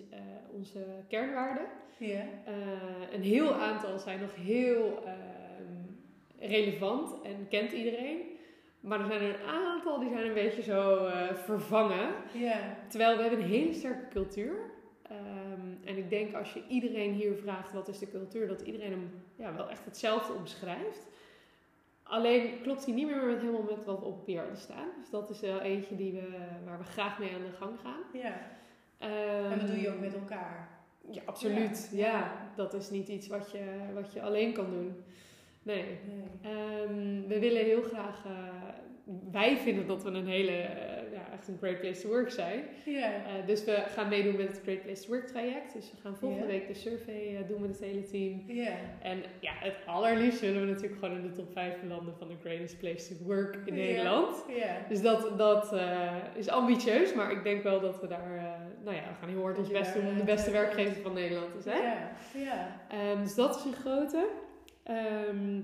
onze 0.52 0.84
kernwaarden. 1.08 1.64
ja. 1.98 2.22
Een 3.12 3.22
heel 3.22 3.54
aantal 3.54 3.98
zijn 3.98 4.20
nog 4.20 4.34
heel 4.34 5.02
relevant 6.40 7.22
en 7.22 7.46
kent 7.48 7.72
iedereen. 7.72 8.18
Maar 8.80 9.00
er 9.00 9.06
zijn 9.06 9.20
er 9.20 9.28
een 9.34 9.46
aantal 9.46 9.98
die 9.98 10.08
zijn 10.08 10.26
een 10.26 10.34
beetje 10.34 10.62
zo 10.62 11.06
eh, 11.06 11.34
vervangen. 11.34 12.08
Terwijl 12.88 13.16
we 13.16 13.22
hebben 13.22 13.40
een 13.40 13.48
hele 13.48 13.72
sterke 13.72 14.08
cultuur. 14.08 14.54
Ehm, 15.02 15.74
en 15.84 15.96
ik 15.96 16.10
denk 16.10 16.34
als 16.34 16.52
je 16.52 16.62
iedereen 16.68 17.12
hier 17.12 17.34
vraagt 17.34 17.72
wat 17.72 17.88
is 17.88 17.98
de 17.98 18.10
cultuur, 18.10 18.48
dat 18.48 18.60
iedereen 18.60 18.90
hem 18.90 19.10
ja, 19.36 19.54
wel 19.54 19.70
echt 19.70 19.84
hetzelfde 19.84 20.32
omschrijft. 20.32 21.06
Alleen 22.02 22.60
klopt 22.62 22.84
hij 22.84 22.94
niet 22.94 23.06
meer 23.06 23.24
met, 23.26 23.38
helemaal 23.40 23.62
met 23.62 23.84
wat 23.84 24.02
op 24.02 24.16
papier 24.18 24.38
hadden 24.38 24.56
staan. 24.58 24.88
Dus 25.00 25.10
dat 25.10 25.30
is 25.30 25.40
wel 25.40 25.60
eentje 25.60 25.96
die 25.96 26.12
we, 26.12 26.28
waar 26.64 26.78
we 26.78 26.84
graag 26.84 27.18
mee 27.18 27.34
aan 27.34 27.50
de 27.50 27.56
gang 27.56 27.78
gaan. 27.82 28.00
ja. 28.12 28.58
Ehm, 28.98 29.52
En 29.52 29.58
dat 29.58 29.68
doe 29.68 29.80
je 29.80 29.90
ook 29.90 30.00
met 30.00 30.14
elkaar. 30.14 30.68
ja, 31.10 31.22
absoluut. 31.24 31.88
Ja. 31.92 32.06
Ja. 32.06 32.52
dat 32.56 32.74
is 32.74 32.90
niet 32.90 33.08
iets 33.08 33.26
wat 33.26 33.50
je, 33.50 33.64
wat 33.94 34.12
je 34.12 34.22
alleen 34.22 34.52
kan 34.52 34.70
doen. 34.70 35.04
Nee. 35.62 35.84
Nee. 35.84 36.52
Ehm, 36.54 37.28
we 37.28 37.38
willen 37.38 37.64
heel 37.64 37.82
graag. 37.82 38.24
eh, 38.24 38.32
wij 39.32 39.56
vinden 39.56 39.86
dat 39.86 40.02
we 40.02 40.10
een 40.10 40.26
hele. 40.26 40.50
eh, 40.50 41.12
ja, 41.12 41.22
echt 41.32 41.48
een 41.48 41.56
great 41.60 41.80
place 41.80 42.00
to 42.02 42.08
work 42.08 42.30
zijn. 42.30 42.62
Ja. 42.84 43.12
Eh, 43.12 43.46
dus 43.46 43.64
we 43.64 43.72
gaan 43.86 44.08
meedoen 44.08 44.36
met 44.36 44.48
het 44.48 44.60
Great 44.62 44.82
Place 44.82 45.02
to 45.02 45.08
Work 45.08 45.26
traject. 45.26 45.72
Dus 45.72 45.90
we 45.90 45.96
gaan 46.02 46.16
volgende 46.16 46.44
Ja. 46.44 46.50
week 46.50 46.66
de 46.68 46.74
survey 46.74 47.44
doen 47.48 47.60
met 47.60 47.70
het 47.70 47.80
hele 47.80 48.02
team. 48.02 48.42
Ja. 48.46 48.72
En 49.02 49.22
ja, 49.40 49.52
het 49.54 49.74
allerliefst 49.86 50.40
willen 50.40 50.60
we 50.60 50.66
natuurlijk 50.66 50.98
gewoon 51.00 51.16
in 51.16 51.22
de 51.22 51.32
top 51.32 51.52
5 51.52 51.80
belanden 51.80 52.14
van 52.18 52.28
de 52.28 52.34
greatest 52.40 52.78
place 52.78 53.16
to 53.18 53.24
work 53.24 53.56
in 53.64 53.74
Ja. 53.76 53.82
Nederland. 53.82 54.44
Ja. 54.56 54.76
Dus 54.88 55.02
dat, 55.02 55.38
dat 55.38 55.74
is 56.34 56.48
ambitieus, 56.48 57.14
maar 57.14 57.30
ik 57.32 57.42
denk 57.42 57.62
wel 57.62 57.80
dat 57.80 58.00
we 58.00 58.06
daar, 58.06 58.58
nou 58.84 58.96
ja, 58.96 59.02
we 59.02 59.14
gaan 59.20 59.28
heel 59.28 59.42
hard 59.42 59.58
ons 59.58 59.68
best 59.70 59.94
doen 59.94 60.06
om 60.06 60.16
de 60.16 60.24
beste 60.24 60.50
werkgever 60.50 61.02
van 61.02 61.12
Nederland 61.12 61.52
te 61.52 61.60
zijn. 61.62 61.82
Ja. 61.82 62.10
Ja. 62.34 62.80
Ehm, 62.90 63.22
dus 63.22 63.34
dat 63.34 63.56
is 63.56 63.64
een 63.64 63.74
grote. 63.80 64.26
Ehm, 64.96 65.60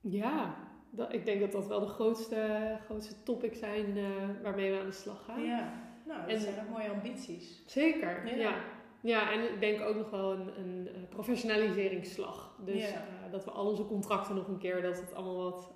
ja, 0.00 0.54
dat, 0.90 1.12
ik 1.12 1.24
denk 1.24 1.40
dat 1.40 1.52
dat 1.52 1.66
wel 1.66 1.80
de 1.80 1.86
grootste, 1.86 2.76
grootste 2.84 3.22
topics 3.22 3.58
zijn 3.58 3.96
eh, 3.96 4.04
waarmee 4.42 4.70
we 4.72 4.78
aan 4.80 4.86
de 4.86 4.92
slag 4.92 5.24
gaan. 5.24 5.42
Ja. 5.42 5.72
Nou, 6.06 6.20
dat 6.20 6.30
En- 6.30 6.40
zijn 6.40 6.60
ook 6.66 6.70
mooie 6.76 6.90
ambities. 6.90 7.62
Zeker, 7.66 8.26
Ja. 8.26 8.34
ja. 8.36 8.54
ja. 9.00 9.32
en 9.32 9.52
ik 9.52 9.60
denk 9.60 9.80
ook 9.80 9.96
nog 9.96 10.10
wel 10.10 10.32
een, 10.32 10.58
een 10.60 10.88
eh, 10.88 10.94
professionaliseringsslag. 11.08 12.58
Dus 12.64 12.88
Ja. 12.90 12.94
eh, 12.96 13.32
dat 13.32 13.44
we 13.44 13.50
al 13.50 13.66
onze 13.66 13.86
contracten 13.86 14.34
nog 14.34 14.48
een 14.48 14.58
keer, 14.58 14.82
dat 14.82 15.00
het 15.00 15.14
allemaal 15.14 15.50
wat, 15.50 15.72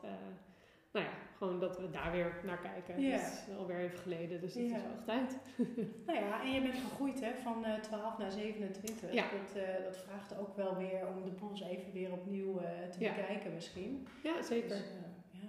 nou 0.92 1.06
ja, 1.06 1.12
gewoon 1.40 1.60
dat 1.60 1.78
we 1.78 1.90
daar 1.90 2.12
weer 2.12 2.32
naar 2.44 2.58
kijken. 2.58 3.00
Ja. 3.02 3.10
Dat 3.16 3.20
is 3.48 3.56
alweer 3.58 3.78
even 3.78 3.98
geleden, 3.98 4.40
dus 4.40 4.54
het 4.54 4.68
Ja. 4.70 4.76
is 4.76 4.82
wel 4.82 4.92
echt 4.92 5.04
tijd. 5.04 5.36
Nou 6.06 6.18
ja, 6.18 6.42
en 6.42 6.52
je 6.52 6.60
bent 6.60 6.74
gegroeid 6.74 7.20
hè, 7.20 7.30
van 7.42 7.64
eh 7.64 7.74
12 7.80 8.18
naar 8.18 8.30
27. 8.30 9.12
Ja. 9.12 9.22
Dat, 9.22 9.62
eh, 9.62 9.84
dat 9.84 9.96
vraagt 9.96 10.38
ook 10.38 10.56
wel 10.56 10.76
weer 10.76 11.06
om 11.06 11.24
de 11.24 11.30
boels 11.30 11.62
even 11.62 11.92
weer 11.92 12.12
opnieuw 12.12 12.58
eh, 12.58 12.88
te 12.90 12.98
bekijken 12.98 13.54
misschien. 13.54 14.06
Ja, 14.22 14.42
zeker. 14.42 14.68
Dus, 14.68 14.78
eh, 14.78 15.40
ja. 15.42 15.48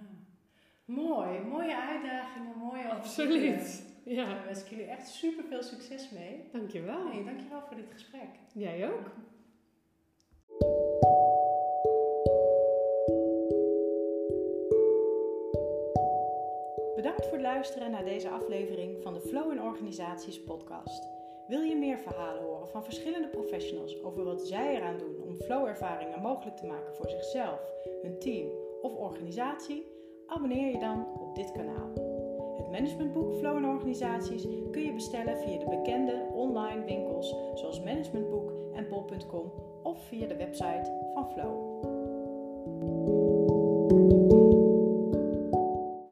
Mooi, 0.84 1.40
mooie 1.40 1.76
uitdagingen, 1.80 2.56
mooie 2.58 2.88
Absoluut. 2.90 3.90
Ja, 4.04 4.24
Daar 4.26 4.44
wens 4.44 4.62
ik 4.62 4.68
jullie 4.68 4.84
echt 4.86 5.08
super 5.08 5.44
veel 5.44 5.62
succes 5.62 6.10
mee. 6.10 6.48
dankjewel. 6.52 7.10
Hey, 7.10 7.24
dankjewel 7.24 7.60
voor 7.60 7.76
dit 7.76 7.90
gesprek. 7.92 8.28
Jij 8.52 8.90
ook. 8.92 9.10
Luisteren 17.54 17.90
naar 17.90 18.04
deze 18.04 18.28
aflevering 18.28 19.02
van 19.02 19.14
de 19.14 19.20
Flow 19.20 19.52
in 19.52 19.62
Organisaties 19.62 20.42
podcast. 20.42 21.08
Wil 21.48 21.60
je 21.60 21.76
meer 21.76 21.98
verhalen 21.98 22.42
horen 22.42 22.68
van 22.68 22.84
verschillende 22.84 23.28
professionals 23.28 24.02
over 24.02 24.24
wat 24.24 24.46
zij 24.46 24.76
eraan 24.76 24.98
doen 24.98 25.22
om 25.22 25.34
flow-ervaringen 25.34 26.20
mogelijk 26.20 26.56
te 26.56 26.66
maken 26.66 26.94
voor 26.94 27.08
zichzelf, 27.08 27.60
hun 28.02 28.18
team 28.18 28.48
of 28.82 28.94
organisatie? 28.94 29.86
Abonneer 30.26 30.70
je 30.70 30.78
dan 30.78 31.06
op 31.20 31.34
dit 31.34 31.52
kanaal. 31.52 31.90
Het 32.56 32.70
managementboek 32.70 33.34
Flow 33.34 33.56
in 33.56 33.68
Organisaties 33.68 34.46
kun 34.70 34.82
je 34.82 34.92
bestellen 34.92 35.38
via 35.38 35.58
de 35.58 35.68
bekende 35.68 36.28
online 36.34 36.84
winkels 36.84 37.34
zoals 37.54 37.82
Managementboek 37.82 38.52
en 38.74 38.88
bol.com 38.88 39.52
of 39.82 40.04
via 40.06 40.26
de 40.26 40.36
website 40.36 41.10
van 41.14 41.30
Flow. 41.32 43.21